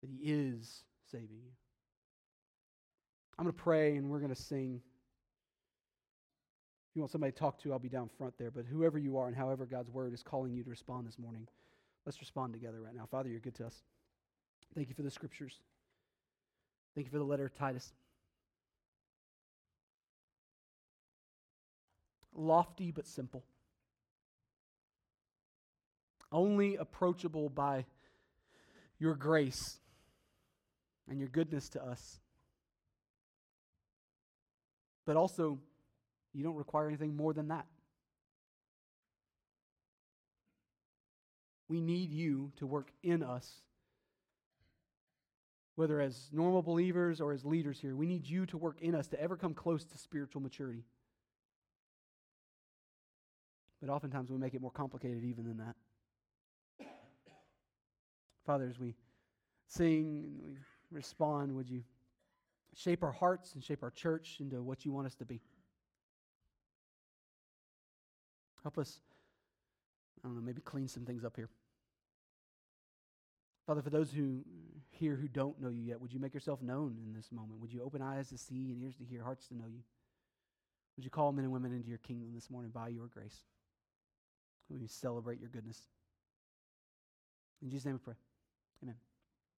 that 0.00 0.10
He 0.10 0.30
is 0.30 0.82
saving 1.10 1.38
you. 1.44 1.50
I'm 3.38 3.44
going 3.44 3.54
to 3.54 3.62
pray 3.62 3.96
and 3.96 4.10
we're 4.10 4.18
going 4.18 4.34
to 4.34 4.40
sing. 4.40 4.80
If 6.90 6.96
you 6.96 7.02
want 7.02 7.12
somebody 7.12 7.32
to 7.32 7.38
talk 7.38 7.62
to, 7.62 7.72
I'll 7.72 7.78
be 7.78 7.88
down 7.88 8.10
front 8.18 8.34
there. 8.38 8.50
But 8.50 8.64
whoever 8.64 8.98
you 8.98 9.16
are 9.18 9.28
and 9.28 9.36
however 9.36 9.64
God's 9.66 9.90
word 9.90 10.12
is 10.12 10.22
calling 10.22 10.52
you 10.52 10.64
to 10.64 10.70
respond 10.70 11.06
this 11.06 11.18
morning, 11.18 11.46
let's 12.04 12.20
respond 12.20 12.52
together 12.52 12.80
right 12.80 12.94
now. 12.94 13.06
Father, 13.08 13.28
you're 13.28 13.40
good 13.40 13.54
to 13.56 13.66
us. 13.66 13.82
Thank 14.74 14.88
you 14.88 14.94
for 14.94 15.02
the 15.02 15.10
scriptures. 15.10 15.60
Thank 16.94 17.06
you 17.06 17.10
for 17.12 17.18
the 17.18 17.24
letter 17.24 17.46
of 17.46 17.54
Titus. 17.54 17.92
Lofty 22.34 22.90
but 22.90 23.06
simple. 23.06 23.44
Only 26.32 26.76
approachable 26.76 27.48
by 27.48 27.84
your 28.98 29.14
grace 29.14 29.78
and 31.08 31.18
your 31.18 31.28
goodness 31.28 31.68
to 31.70 31.84
us. 31.84 32.20
But 35.06 35.16
also, 35.16 35.58
you 36.34 36.44
don't 36.44 36.56
require 36.56 36.86
anything 36.86 37.16
more 37.16 37.32
than 37.32 37.48
that. 37.48 37.66
We 41.68 41.80
need 41.80 42.10
you 42.10 42.52
to 42.56 42.66
work 42.66 42.90
in 43.02 43.22
us, 43.22 43.62
whether 45.76 46.00
as 46.00 46.28
normal 46.32 46.62
believers 46.62 47.20
or 47.20 47.32
as 47.32 47.44
leaders 47.44 47.78
here. 47.78 47.94
We 47.94 48.06
need 48.06 48.26
you 48.26 48.46
to 48.46 48.56
work 48.56 48.80
in 48.80 48.94
us 48.94 49.06
to 49.08 49.20
ever 49.20 49.36
come 49.36 49.54
close 49.54 49.84
to 49.84 49.98
spiritual 49.98 50.40
maturity. 50.40 50.84
But 53.80 53.90
oftentimes 53.90 54.30
we 54.30 54.38
make 54.38 54.54
it 54.54 54.60
more 54.60 54.70
complicated 54.70 55.24
even 55.24 55.44
than 55.44 55.58
that. 55.58 55.76
Father, 58.44 58.66
as 58.68 58.78
we 58.78 58.94
sing 59.66 60.40
we 60.42 60.56
respond, 60.90 61.54
would 61.54 61.68
you 61.68 61.82
shape 62.74 63.02
our 63.02 63.12
hearts 63.12 63.54
and 63.54 63.62
shape 63.62 63.82
our 63.82 63.90
church 63.90 64.36
into 64.40 64.62
what 64.62 64.84
you 64.84 64.92
want 64.92 65.06
us 65.06 65.14
to 65.16 65.24
be? 65.24 65.40
Help 68.62 68.78
us, 68.78 69.00
I 70.22 70.28
don't 70.28 70.36
know, 70.36 70.42
maybe 70.42 70.60
clean 70.60 70.88
some 70.88 71.04
things 71.04 71.24
up 71.24 71.36
here. 71.36 71.48
Father, 73.66 73.82
for 73.82 73.90
those 73.90 74.10
who 74.10 74.44
here 74.90 75.14
who 75.14 75.28
don't 75.28 75.60
know 75.60 75.68
you 75.68 75.82
yet, 75.82 76.00
would 76.00 76.12
you 76.12 76.18
make 76.18 76.34
yourself 76.34 76.62
known 76.62 76.96
in 77.04 77.12
this 77.12 77.30
moment? 77.30 77.60
Would 77.60 77.72
you 77.72 77.82
open 77.82 78.02
eyes 78.02 78.30
to 78.30 78.38
see 78.38 78.72
and 78.72 78.82
ears 78.82 78.96
to 78.96 79.04
hear, 79.04 79.22
hearts 79.22 79.46
to 79.48 79.54
know 79.54 79.66
you? 79.66 79.82
Would 80.96 81.04
you 81.04 81.10
call 81.10 81.30
men 81.32 81.44
and 81.44 81.52
women 81.52 81.72
into 81.72 81.88
your 81.88 81.98
kingdom 81.98 82.30
this 82.34 82.50
morning 82.50 82.70
by 82.74 82.88
your 82.88 83.06
grace? 83.06 83.44
Would 84.70 84.80
you 84.80 84.88
celebrate 84.88 85.38
your 85.38 85.50
goodness? 85.50 85.80
In 87.62 87.70
Jesus' 87.70 87.84
name 87.84 87.94
we 87.94 88.00
pray. 88.00 88.14
Amen. 88.82 88.96